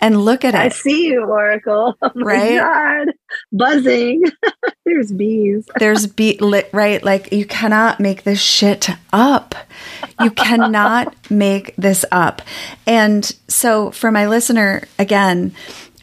And 0.00 0.24
look 0.24 0.44
at 0.44 0.54
it. 0.54 0.58
I 0.58 0.68
see 0.68 1.06
you, 1.06 1.24
Oracle. 1.24 1.96
Oh 2.02 2.10
right? 2.14 2.58
God. 2.58 3.08
Buzzing. 3.52 4.22
There's 4.86 5.12
bees. 5.12 5.68
There's 5.78 6.06
bee 6.06 6.38
lit 6.38 6.70
right. 6.72 7.02
Like 7.02 7.32
you 7.32 7.44
cannot 7.44 8.00
make 8.00 8.22
this 8.22 8.40
shit 8.40 8.88
up. 9.12 9.54
You 10.20 10.30
cannot 10.30 11.14
make 11.30 11.74
this 11.76 12.04
up. 12.10 12.42
And 12.86 13.24
so 13.48 13.90
for 13.90 14.10
my 14.10 14.26
listener, 14.26 14.84
again, 14.98 15.54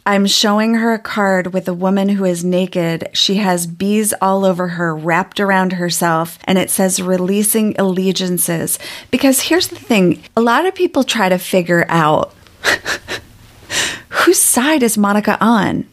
I'm 0.06 0.26
showing 0.26 0.74
her 0.74 0.94
a 0.94 1.00
card 1.00 1.52
with 1.52 1.66
a 1.66 1.74
woman 1.74 2.08
who 2.08 2.24
is 2.24 2.44
naked. 2.44 3.08
She 3.12 3.36
has 3.36 3.66
bees 3.66 4.14
all 4.22 4.44
over 4.44 4.68
her, 4.68 4.94
wrapped 4.94 5.40
around 5.40 5.72
herself, 5.72 6.38
and 6.44 6.58
it 6.58 6.70
says 6.70 7.02
releasing 7.02 7.76
allegiances. 7.76 8.78
Because 9.10 9.42
here's 9.42 9.66
the 9.66 9.74
thing 9.74 10.22
a 10.36 10.40
lot 10.40 10.64
of 10.64 10.76
people 10.76 11.02
try 11.02 11.28
to 11.28 11.38
figure 11.38 11.84
out 11.88 12.32
whose 14.08 14.40
side 14.40 14.84
is 14.84 14.96
Monica 14.96 15.36
on? 15.44 15.88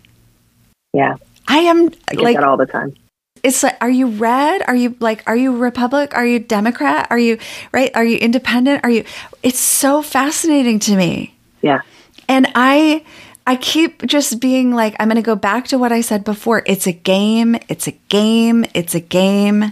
Yeah. 0.93 1.16
I 1.47 1.57
am 1.59 1.89
I 2.11 2.14
like 2.14 2.38
all 2.38 2.55
the 2.55 2.68
time. 2.68 2.95
It's 3.41 3.64
like, 3.64 3.78
are 3.82 3.89
you 3.89 4.07
red? 4.07 4.61
Are 4.68 4.76
you 4.76 4.95
like, 4.99 5.24
are 5.26 5.36
you 5.36 5.57
Republic? 5.57 6.16
Are 6.16 6.26
you 6.26 6.38
Democrat? 6.38 7.07
Are 7.09 7.20
you 7.20 7.39
right? 7.72 7.91
Are 7.95 8.05
you 8.05 8.18
independent? 8.18 8.84
Are 8.84 8.91
you? 8.91 9.05
It's 9.41 9.59
so 9.59 10.03
fascinating 10.03 10.78
to 10.80 10.95
me. 10.95 11.36
Yeah. 11.61 11.82
And 12.30 12.47
I, 12.55 13.03
I 13.45 13.55
keep 13.55 14.05
just 14.05 14.39
being 14.39 14.73
like, 14.73 14.95
I'm 14.99 15.07
going 15.07 15.17
to 15.17 15.21
go 15.21 15.35
back 15.35 15.67
to 15.69 15.77
what 15.77 15.91
I 15.91 16.01
said 16.01 16.23
before. 16.23 16.63
It's 16.65 16.87
a 16.87 16.93
game. 16.93 17.57
It's 17.67 17.87
a 17.87 17.91
game. 18.09 18.65
It's 18.73 18.95
a 18.95 18.99
game. 18.99 19.71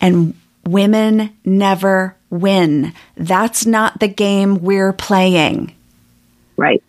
And 0.00 0.34
women 0.66 1.30
never 1.44 2.16
win. 2.28 2.92
That's 3.16 3.64
not 3.64 4.00
the 4.00 4.08
game 4.08 4.62
we're 4.62 4.92
playing. 4.92 5.74
Right 6.56 6.82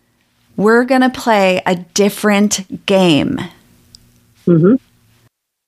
we're 0.58 0.84
going 0.84 1.02
to 1.02 1.08
play 1.08 1.62
a 1.64 1.76
different 1.76 2.84
game. 2.84 3.38
Mm-hmm. 4.46 4.74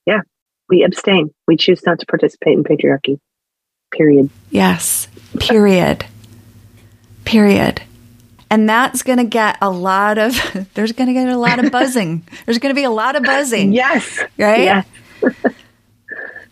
Yeah. 0.05 0.21
We 0.69 0.83
abstain. 0.83 1.33
We 1.47 1.57
choose 1.57 1.87
not 1.87 2.01
to 2.01 2.07
participate 2.07 2.59
in 2.59 2.65
patriarchy. 2.65 3.21
Period. 3.93 4.31
Yes. 4.51 5.07
Period. 5.39 6.05
Period. 7.25 7.83
And 8.51 8.69
that's 8.69 9.03
going 9.03 9.19
to 9.19 9.25
get 9.25 9.57
a 9.63 9.71
lot 9.71 10.19
of, 10.19 10.35
there's 10.75 10.93
going 10.93 11.07
to 11.07 11.15
get 11.15 11.29
a 11.29 11.39
lot 11.39 11.65
of 11.65 11.71
buzzing. 11.71 12.27
There's 12.47 12.59
going 12.59 12.75
to 12.75 12.79
be 12.79 12.85
a 12.85 12.91
lot 12.91 13.15
of 13.15 13.23
buzzing. 13.23 13.73
Yes. 13.73 14.19
Right? 14.37 14.61
Yes. 14.65 14.87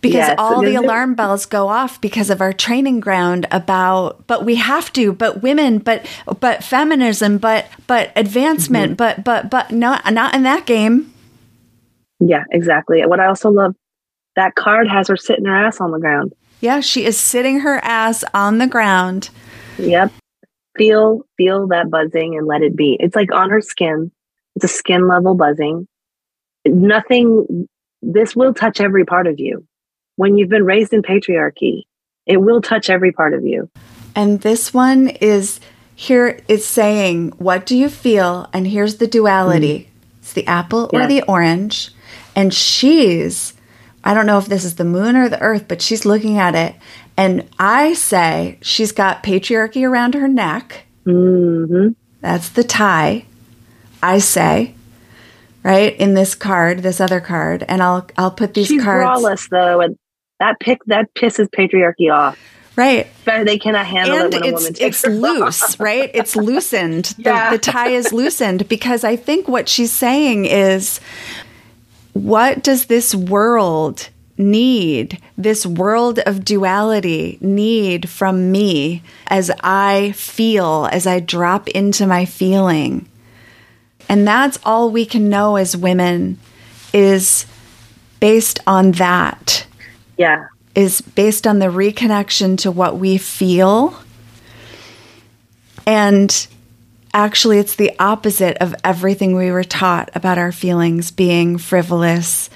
because 0.01 0.15
yes, 0.15 0.35
all 0.37 0.61
the 0.61 0.75
alarm 0.75 1.13
bells 1.13 1.45
go 1.45 1.67
off 1.67 1.99
because 1.99 2.29
of 2.29 2.41
our 2.41 2.53
training 2.53 2.99
ground 2.99 3.45
about 3.51 4.25
but 4.27 4.45
we 4.45 4.55
have 4.55 4.91
to 4.93 5.11
but 5.11 5.41
women 5.41 5.77
but 5.77 6.05
but 6.39 6.63
feminism 6.63 7.37
but 7.37 7.65
but 7.87 8.11
advancement 8.15 8.91
mm-hmm. 8.91 8.95
but 8.95 9.23
but 9.23 9.49
but 9.49 9.71
not 9.71 10.11
not 10.13 10.33
in 10.33 10.43
that 10.43 10.65
game 10.65 11.11
yeah 12.19 12.43
exactly 12.51 13.05
what 13.05 13.19
i 13.19 13.27
also 13.27 13.49
love 13.49 13.75
that 14.35 14.55
card 14.55 14.87
has 14.87 15.07
her 15.07 15.17
sitting 15.17 15.45
her 15.45 15.55
ass 15.55 15.81
on 15.81 15.91
the 15.91 15.99
ground 15.99 16.33
yeah 16.61 16.79
she 16.79 17.03
is 17.03 17.17
sitting 17.17 17.59
her 17.59 17.83
ass 17.83 18.23
on 18.33 18.57
the 18.57 18.67
ground 18.67 19.29
yep 19.77 20.11
feel 20.79 21.21
feel 21.37 21.67
that 21.67 21.91
buzzing 21.91 22.35
and 22.37 22.47
let 22.47 22.63
it 22.63 22.75
be 22.75 22.97
it's 22.99 23.15
like 23.15 23.31
on 23.31 23.49
her 23.49 23.61
skin 23.61 24.11
it's 24.55 24.65
a 24.65 24.67
skin 24.67 25.07
level 25.07 25.35
buzzing 25.35 25.87
nothing 26.65 27.67
this 28.01 28.35
will 28.35 28.53
touch 28.53 28.79
every 28.79 29.05
part 29.05 29.27
of 29.27 29.39
you 29.39 29.65
when 30.15 30.37
you've 30.37 30.49
been 30.49 30.65
raised 30.65 30.93
in 30.93 31.01
patriarchy. 31.01 31.83
It 32.25 32.37
will 32.37 32.61
touch 32.61 32.89
every 32.89 33.11
part 33.11 33.33
of 33.33 33.45
you. 33.45 33.69
And 34.15 34.41
this 34.41 34.73
one 34.73 35.07
is 35.07 35.59
here 35.95 36.41
it's 36.47 36.65
saying, 36.65 37.29
What 37.37 37.65
do 37.65 37.77
you 37.77 37.89
feel? 37.89 38.49
And 38.53 38.67
here's 38.67 38.97
the 38.97 39.07
duality 39.07 39.79
mm 39.79 39.85
it's 40.21 40.33
the 40.33 40.45
apple 40.45 40.91
or 40.93 41.07
the 41.07 41.23
orange. 41.23 41.89
And 42.35 42.53
she's, 42.53 43.53
I 44.03 44.13
don't 44.13 44.27
know 44.27 44.37
if 44.37 44.45
this 44.45 44.63
is 44.63 44.75
the 44.75 44.83
moon 44.83 45.15
or 45.15 45.27
the 45.27 45.41
earth, 45.41 45.65
but 45.67 45.81
she's 45.81 46.05
looking 46.05 46.37
at 46.37 46.53
it 46.53 46.75
And 47.19 47.49
I 47.59 47.95
say 47.95 48.57
she's 48.61 48.93
got 48.93 49.23
patriarchy 49.23 49.85
around 49.85 50.13
her 50.13 50.27
neck. 50.29 50.85
hmm 51.03 51.89
That's 52.21 52.47
the 52.49 52.63
tie. 52.63 53.25
I 54.01 54.19
say, 54.19 54.73
right 55.61 55.93
in 55.97 56.13
this 56.13 56.33
card, 56.33 56.79
this 56.79 57.01
other 57.01 57.19
card, 57.19 57.65
and 57.67 57.83
I'll 57.83 58.07
I'll 58.17 58.31
put 58.31 58.53
these 58.53 58.67
She's 58.67 58.81
cards. 58.81 59.21
braless 59.21 59.49
though, 59.49 59.81
and 59.81 59.97
that 60.39 60.61
pick 60.61 60.79
that 60.85 61.13
pisses 61.13 61.49
patriarchy 61.49 62.09
off. 62.09 62.39
Right. 62.77 63.07
But 63.25 63.45
they 63.45 63.59
cannot 63.59 63.85
handle 63.85 64.15
and 64.15 64.33
it 64.33 64.39
when 64.39 64.43
a 64.43 64.47
it's 64.53 64.61
woman 64.61 64.73
takes 64.73 65.03
it's 65.03 65.13
loose, 65.13 65.79
right? 65.81 66.09
It's 66.13 66.35
loosened. 66.49 67.05
The, 67.17 67.23
Yeah. 67.23 67.51
the 67.51 67.57
tie 67.57 67.89
is 67.89 68.13
loosened 68.13 68.69
because 68.69 69.03
I 69.03 69.17
think 69.17 69.49
what 69.49 69.67
she's 69.67 69.91
saying 69.91 70.45
is, 70.45 71.01
what 72.13 72.63
does 72.63 72.85
this 72.85 73.13
world 73.13 74.07
need? 74.39 75.19
This 75.37 75.65
world 75.65 76.17
of 76.19 76.43
duality 76.43 77.37
need 77.41 78.09
from 78.09 78.51
me 78.51 79.03
as 79.27 79.51
I 79.61 80.13
feel, 80.13 80.87
as 80.91 81.05
I 81.05 81.19
drop 81.19 81.67
into 81.67 82.07
my 82.07 82.25
feeling, 82.25 83.07
and 84.07 84.27
that's 84.27 84.57
all 84.63 84.89
we 84.89 85.05
can 85.05 85.29
know 85.29 85.57
as 85.57 85.77
women 85.77 86.39
is 86.93 87.45
based 88.19 88.59
on 88.65 88.93
that 88.93 89.67
Yeah. 90.17 90.45
is 90.73 91.01
based 91.01 91.45
on 91.45 91.59
the 91.59 91.67
reconnection 91.67 92.57
to 92.59 92.71
what 92.71 92.97
we 92.97 93.17
feel. 93.17 93.93
And 95.85 96.47
actually, 97.13 97.59
it's 97.59 97.75
the 97.75 97.91
opposite 97.99 98.57
of 98.57 98.75
everything 98.83 99.35
we 99.35 99.51
were 99.51 99.63
taught 99.63 100.09
about 100.15 100.37
our 100.37 100.51
feelings 100.51 101.11
being 101.11 101.57
frivolous 101.57 102.49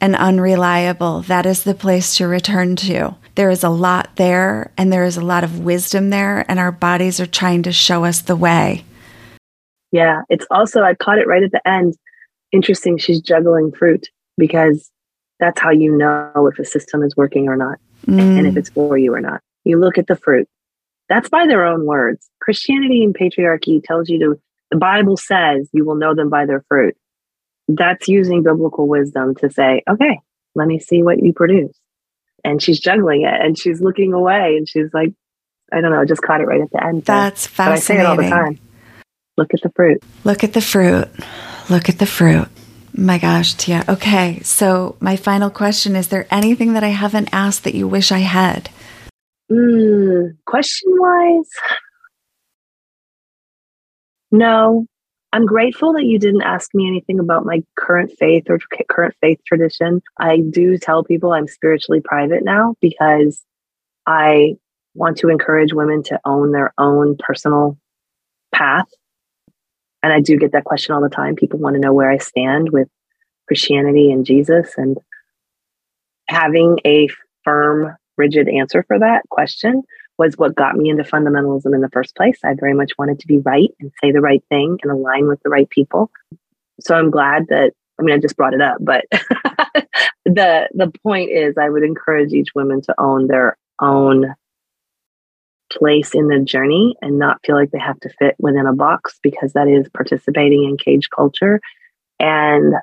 and 0.00 0.16
unreliable. 0.16 1.22
That 1.22 1.46
is 1.46 1.64
the 1.64 1.74
place 1.74 2.16
to 2.16 2.26
return 2.26 2.76
to. 2.76 3.16
There 3.34 3.50
is 3.50 3.64
a 3.64 3.68
lot 3.68 4.16
there, 4.16 4.72
and 4.76 4.92
there 4.92 5.04
is 5.04 5.16
a 5.16 5.24
lot 5.24 5.44
of 5.44 5.60
wisdom 5.60 6.10
there, 6.10 6.44
and 6.48 6.58
our 6.58 6.72
bodies 6.72 7.20
are 7.20 7.26
trying 7.26 7.62
to 7.64 7.72
show 7.72 8.04
us 8.04 8.22
the 8.22 8.36
way. 8.36 8.84
Yeah. 9.92 10.22
It's 10.28 10.46
also 10.50 10.82
I 10.82 10.94
caught 10.94 11.18
it 11.18 11.26
right 11.26 11.42
at 11.42 11.52
the 11.52 11.66
end. 11.66 11.96
Interesting 12.52 12.98
she's 12.98 13.20
juggling 13.20 13.72
fruit 13.72 14.08
because 14.36 14.90
that's 15.38 15.60
how 15.60 15.70
you 15.70 15.96
know 15.96 16.50
if 16.52 16.58
a 16.58 16.64
system 16.64 17.02
is 17.02 17.16
working 17.16 17.48
or 17.48 17.56
not 17.56 17.78
and 18.06 18.46
if 18.46 18.54
Mm, 18.54 18.56
it's 18.56 18.70
for 18.70 18.96
you 18.98 19.14
or 19.14 19.20
not. 19.20 19.40
You 19.64 19.78
look 19.78 19.98
at 19.98 20.06
the 20.06 20.16
fruit. 20.16 20.48
That's 21.08 21.28
by 21.28 21.46
their 21.46 21.64
own 21.64 21.86
words. 21.86 22.28
Christianity 22.40 23.04
and 23.04 23.14
patriarchy 23.14 23.82
tells 23.82 24.08
you 24.08 24.18
to 24.20 24.40
the 24.70 24.78
Bible 24.78 25.16
says 25.16 25.68
you 25.72 25.84
will 25.84 25.96
know 25.96 26.14
them 26.14 26.30
by 26.30 26.46
their 26.46 26.64
fruit. 26.68 26.96
That's 27.76 28.08
using 28.08 28.42
biblical 28.42 28.88
wisdom 28.88 29.34
to 29.36 29.50
say, 29.50 29.82
okay, 29.88 30.20
let 30.54 30.66
me 30.66 30.78
see 30.78 31.02
what 31.02 31.22
you 31.22 31.32
produce. 31.32 31.76
And 32.44 32.62
she's 32.62 32.80
juggling 32.80 33.22
it 33.22 33.40
and 33.40 33.58
she's 33.58 33.80
looking 33.80 34.12
away 34.12 34.56
and 34.56 34.68
she's 34.68 34.92
like, 34.92 35.12
I 35.72 35.80
don't 35.80 35.92
know, 35.92 36.04
just 36.04 36.22
caught 36.22 36.40
it 36.40 36.46
right 36.46 36.60
at 36.60 36.70
the 36.70 36.84
end. 36.84 37.04
that's 37.04 37.46
but 37.46 37.68
I 37.68 37.78
say 37.78 37.98
it 37.98 38.06
all 38.06 38.16
the 38.16 38.28
time. 38.28 38.58
Look 39.36 39.54
at 39.54 39.62
the 39.62 39.70
fruit. 39.70 40.02
Look 40.24 40.42
at 40.42 40.52
the 40.52 40.60
fruit. 40.60 41.08
Look 41.68 41.88
at 41.88 41.98
the 41.98 42.06
fruit. 42.06 42.48
My 42.92 43.18
gosh, 43.18 43.54
Tia. 43.54 43.84
Okay, 43.88 44.40
so 44.42 44.96
my 45.00 45.16
final 45.16 45.48
question 45.48 45.94
is 45.94 46.08
there 46.08 46.26
anything 46.30 46.72
that 46.72 46.82
I 46.82 46.88
haven't 46.88 47.28
asked 47.32 47.62
that 47.64 47.74
you 47.74 47.86
wish 47.86 48.10
I 48.10 48.18
had? 48.18 48.68
Mm, 49.50 50.36
question 50.44 50.90
wise, 50.98 51.50
no. 54.30 54.86
I'm 55.32 55.46
grateful 55.46 55.92
that 55.92 56.04
you 56.04 56.18
didn't 56.18 56.42
ask 56.42 56.74
me 56.74 56.88
anything 56.88 57.20
about 57.20 57.46
my 57.46 57.62
current 57.76 58.12
faith 58.18 58.44
or 58.48 58.58
current 58.88 59.14
faith 59.20 59.38
tradition. 59.46 60.02
I 60.18 60.38
do 60.38 60.76
tell 60.76 61.04
people 61.04 61.32
I'm 61.32 61.46
spiritually 61.46 62.00
private 62.00 62.42
now 62.42 62.74
because 62.80 63.40
I 64.06 64.56
want 64.94 65.18
to 65.18 65.28
encourage 65.28 65.72
women 65.72 66.02
to 66.04 66.20
own 66.24 66.50
their 66.50 66.74
own 66.78 67.16
personal 67.16 67.78
path. 68.52 68.88
And 70.02 70.12
I 70.12 70.20
do 70.20 70.36
get 70.36 70.52
that 70.52 70.64
question 70.64 70.94
all 70.94 71.02
the 71.02 71.08
time. 71.08 71.36
People 71.36 71.60
want 71.60 71.74
to 71.74 71.80
know 71.80 71.92
where 71.92 72.10
I 72.10 72.18
stand 72.18 72.70
with 72.70 72.88
Christianity 73.46 74.10
and 74.10 74.26
Jesus. 74.26 74.74
And 74.76 74.98
having 76.28 76.78
a 76.84 77.08
firm, 77.44 77.94
rigid 78.16 78.48
answer 78.48 78.84
for 78.88 78.98
that 78.98 79.22
question 79.30 79.82
was 80.20 80.36
what 80.36 80.54
got 80.54 80.76
me 80.76 80.90
into 80.90 81.02
fundamentalism 81.02 81.74
in 81.74 81.80
the 81.80 81.88
first 81.88 82.14
place. 82.14 82.38
I 82.44 82.52
very 82.52 82.74
much 82.74 82.92
wanted 82.98 83.20
to 83.20 83.26
be 83.26 83.38
right 83.38 83.70
and 83.80 83.90
say 84.02 84.12
the 84.12 84.20
right 84.20 84.44
thing 84.50 84.76
and 84.82 84.92
align 84.92 85.26
with 85.26 85.40
the 85.42 85.48
right 85.48 85.68
people. 85.70 86.10
So 86.78 86.94
I'm 86.94 87.10
glad 87.10 87.46
that 87.48 87.72
I 87.98 88.02
mean 88.02 88.14
I 88.14 88.18
just 88.18 88.36
brought 88.36 88.52
it 88.52 88.60
up, 88.60 88.76
but 88.80 89.06
the 90.26 90.68
the 90.74 90.92
point 91.02 91.30
is 91.30 91.56
I 91.56 91.70
would 91.70 91.82
encourage 91.82 92.34
each 92.34 92.50
woman 92.54 92.82
to 92.82 92.94
own 92.98 93.28
their 93.28 93.56
own 93.80 94.34
place 95.72 96.14
in 96.14 96.28
the 96.28 96.40
journey 96.40 96.96
and 97.00 97.18
not 97.18 97.38
feel 97.46 97.56
like 97.56 97.70
they 97.70 97.78
have 97.78 97.98
to 98.00 98.10
fit 98.18 98.34
within 98.38 98.66
a 98.66 98.74
box 98.74 99.18
because 99.22 99.54
that 99.54 99.68
is 99.68 99.88
participating 99.88 100.64
in 100.64 100.76
cage 100.76 101.08
culture. 101.08 101.60
And 102.18 102.74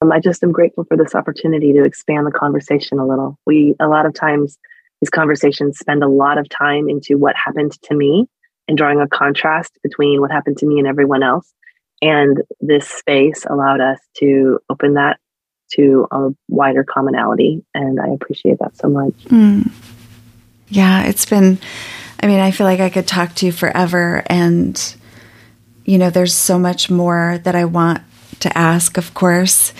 um, 0.00 0.12
I 0.12 0.20
just 0.20 0.44
am 0.44 0.52
grateful 0.52 0.84
for 0.84 0.96
this 0.96 1.16
opportunity 1.16 1.72
to 1.72 1.82
expand 1.82 2.26
the 2.26 2.30
conversation 2.30 3.00
a 3.00 3.06
little. 3.06 3.38
We, 3.44 3.74
a 3.80 3.88
lot 3.88 4.06
of 4.06 4.14
times, 4.14 4.58
these 5.02 5.10
conversations 5.10 5.80
spend 5.80 6.04
a 6.04 6.08
lot 6.08 6.38
of 6.38 6.48
time 6.48 6.88
into 6.88 7.18
what 7.18 7.34
happened 7.34 7.72
to 7.82 7.94
me 7.94 8.28
and 8.68 8.78
drawing 8.78 9.00
a 9.00 9.08
contrast 9.08 9.76
between 9.82 10.20
what 10.20 10.30
happened 10.30 10.58
to 10.58 10.66
me 10.66 10.78
and 10.78 10.86
everyone 10.86 11.24
else. 11.24 11.52
And 12.00 12.40
this 12.60 12.88
space 12.88 13.44
allowed 13.44 13.80
us 13.80 13.98
to 14.18 14.60
open 14.70 14.94
that 14.94 15.18
to 15.72 16.06
a 16.12 16.28
wider 16.48 16.84
commonality. 16.84 17.64
And 17.74 18.00
I 18.00 18.10
appreciate 18.10 18.60
that 18.60 18.76
so 18.76 18.88
much. 18.88 19.14
Mm. 19.24 19.72
Yeah, 20.68 21.02
it's 21.06 21.26
been, 21.26 21.58
I 22.22 22.28
mean, 22.28 22.38
I 22.38 22.52
feel 22.52 22.68
like 22.68 22.78
I 22.78 22.88
could 22.88 23.08
talk 23.08 23.34
to 23.36 23.46
you 23.46 23.50
forever. 23.50 24.22
And, 24.26 24.96
you 25.84 25.98
know, 25.98 26.10
there's 26.10 26.34
so 26.34 26.60
much 26.60 26.90
more 26.90 27.40
that 27.42 27.56
I 27.56 27.64
want 27.64 28.02
to 28.38 28.56
ask, 28.56 28.96
of 28.96 29.14
course, 29.14 29.74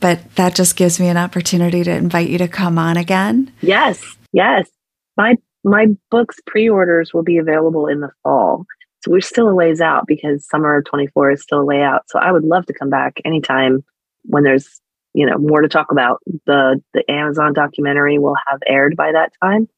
but 0.00 0.34
that 0.34 0.56
just 0.56 0.74
gives 0.74 0.98
me 0.98 1.06
an 1.06 1.16
opportunity 1.16 1.84
to 1.84 1.92
invite 1.92 2.28
you 2.28 2.38
to 2.38 2.48
come 2.48 2.76
on 2.76 2.96
again. 2.96 3.52
Yes, 3.60 4.16
yes. 4.34 4.68
My 5.16 5.36
my 5.64 5.86
books 6.10 6.38
pre-orders 6.46 7.14
will 7.14 7.22
be 7.22 7.38
available 7.38 7.86
in 7.86 8.00
the 8.00 8.10
fall. 8.22 8.66
So 9.02 9.10
we're 9.10 9.20
still 9.20 9.48
a 9.48 9.54
ways 9.54 9.80
out 9.80 10.06
because 10.06 10.46
summer 10.46 10.76
of 10.76 10.84
24 10.84 11.32
is 11.32 11.42
still 11.42 11.60
a 11.60 11.64
way 11.64 11.82
out. 11.82 12.02
So 12.08 12.18
I 12.18 12.32
would 12.32 12.44
love 12.44 12.66
to 12.66 12.74
come 12.74 12.90
back 12.90 13.18
anytime 13.24 13.82
when 14.24 14.42
there's, 14.42 14.80
you 15.14 15.24
know, 15.24 15.38
more 15.38 15.62
to 15.62 15.68
talk 15.68 15.90
about. 15.90 16.20
The 16.46 16.82
the 16.92 17.10
Amazon 17.10 17.54
documentary 17.54 18.18
will 18.18 18.36
have 18.46 18.60
aired 18.66 18.96
by 18.96 19.12
that 19.12 19.32
time. 19.42 19.68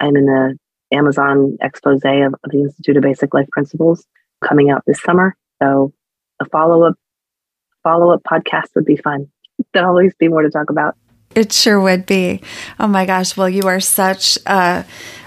I'm 0.00 0.16
in 0.16 0.24
the 0.26 0.58
Amazon 0.92 1.56
expose 1.60 2.04
of, 2.04 2.34
of 2.44 2.50
the 2.50 2.62
Institute 2.62 2.96
of 2.96 3.02
Basic 3.02 3.34
Life 3.34 3.48
Principles 3.50 4.06
coming 4.42 4.70
out 4.70 4.82
this 4.86 5.02
summer. 5.02 5.36
So 5.62 5.92
a 6.40 6.44
follow-up 6.46 6.94
follow-up 7.82 8.22
podcast 8.22 8.74
would 8.74 8.84
be 8.84 8.96
fun. 8.96 9.28
There'll 9.74 9.90
always 9.90 10.14
be 10.14 10.28
more 10.28 10.42
to 10.42 10.50
talk 10.50 10.70
about. 10.70 10.96
It 11.34 11.52
sure 11.52 11.80
would 11.80 12.06
be. 12.06 12.42
Oh 12.80 12.88
my 12.88 13.06
gosh. 13.06 13.36
Well, 13.36 13.48
you 13.48 13.62
are 13.64 13.78
such 13.78 14.36
a, 14.46 14.84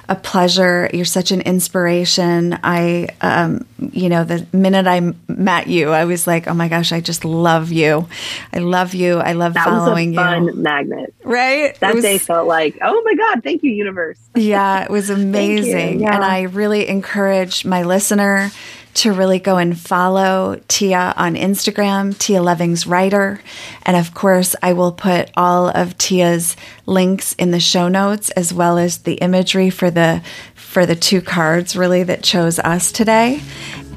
a 0.10 0.16
pleasure. 0.16 0.90
You're 0.94 1.06
such 1.06 1.32
an 1.32 1.40
inspiration. 1.40 2.60
I, 2.62 3.08
um, 3.22 3.66
you 3.80 4.10
know, 4.10 4.26
the 4.26 4.46
minute 4.52 4.86
I 4.86 5.14
met 5.30 5.68
you, 5.68 5.92
I 5.92 6.04
was 6.04 6.28
like, 6.28 6.46
oh 6.50 6.54
my 6.54 6.68
gosh, 6.68 6.92
I 6.92 7.00
just 7.00 7.24
love 7.24 7.72
you. 7.72 8.08
I 8.54 8.60
love 8.60 8.94
you. 8.94 9.20
I 9.20 9.32
love 9.32 9.54
That 9.54 9.64
following 9.64 10.10
was 10.12 10.18
a 10.18 10.22
fun 10.22 10.44
you. 10.48 10.54
magnet. 10.56 11.14
Right? 11.24 11.80
That 11.80 11.96
was- 11.96 12.04
day 12.04 12.18
felt 12.18 12.50
like, 12.50 12.78
oh 12.82 13.02
my 13.06 13.16
God, 13.16 13.42
thank 13.44 13.64
you, 13.64 13.72
universe. 13.72 14.20
yeah, 14.36 14.84
it 14.84 14.90
was 14.92 15.10
amazing. 15.22 16.02
Yeah. 16.02 16.16
And 16.16 16.24
I 16.24 16.42
really 16.44 16.88
encourage 16.90 17.64
my 17.64 17.84
listener 17.84 18.52
to 18.96 19.12
really 19.12 19.40
go 19.40 19.58
and 19.58 19.78
follow 19.78 20.62
Tia 20.68 21.14
on 21.16 21.36
Instagram, 21.36 22.18
Tia 22.18 22.42
Levings 22.42 22.86
Writer. 22.86 23.40
And 23.84 23.98
of 23.98 24.14
course, 24.14 24.56
I 24.62 24.74
will 24.74 24.92
put 24.92 25.32
all 25.36 25.70
of 25.70 25.98
Tia's 25.98 26.56
links 26.86 27.34
in 27.34 27.52
the 27.52 27.60
show 27.60 27.88
notes 27.88 28.30
as 28.32 28.54
well 28.54 28.78
as 28.78 29.00
the 29.00 29.16
imagery 29.16 29.70
for 29.70 29.90
the 29.90 30.22
for 30.56 30.86
the 30.86 30.96
two 30.96 31.22
cards 31.22 31.76
really 31.76 32.04
that 32.04 32.24
chose 32.24 32.60
us 32.60 32.92
today. 32.92 33.42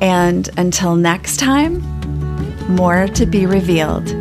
And 0.01 0.49
until 0.59 0.94
next 0.94 1.38
time, 1.38 1.80
more 2.68 3.09
to 3.09 3.26
be 3.26 3.47
revealed. 3.47 4.12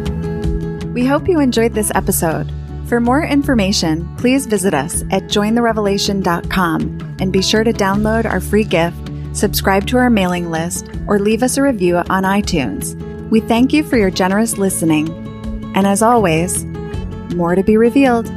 We 0.94 1.06
hope 1.06 1.28
you 1.28 1.42
enjoyed 1.42 1.74
this 1.74 1.92
episode. 1.94 2.50
For 2.88 3.00
more 3.02 3.24
information, 3.24 4.16
please 4.18 4.46
visit 4.46 4.74
us 4.74 5.02
at 5.12 5.24
jointherevelation.com 5.24 7.16
and 7.20 7.34
be 7.34 7.42
sure 7.42 7.64
to 7.64 7.74
download 7.74 8.26
our 8.26 8.40
free 8.40 8.64
gift, 8.64 9.05
subscribe 9.36 9.86
to 9.88 9.98
our 9.98 10.10
mailing 10.10 10.50
list, 10.50 10.90
or 11.08 11.20
leave 11.20 11.44
us 11.44 11.58
a 11.58 11.62
review 11.62 11.98
on 11.98 12.24
iTunes. 12.24 12.96
We 13.30 13.40
thank 13.42 13.74
you 13.74 13.84
for 13.84 13.98
your 13.98 14.12
generous 14.12 14.58
listening. 14.58 15.10
And 15.76 15.86
as 15.86 16.02
always, 16.02 16.66
more 17.36 17.56
to 17.56 17.64
be 17.64 17.78
revealed. 17.78 18.28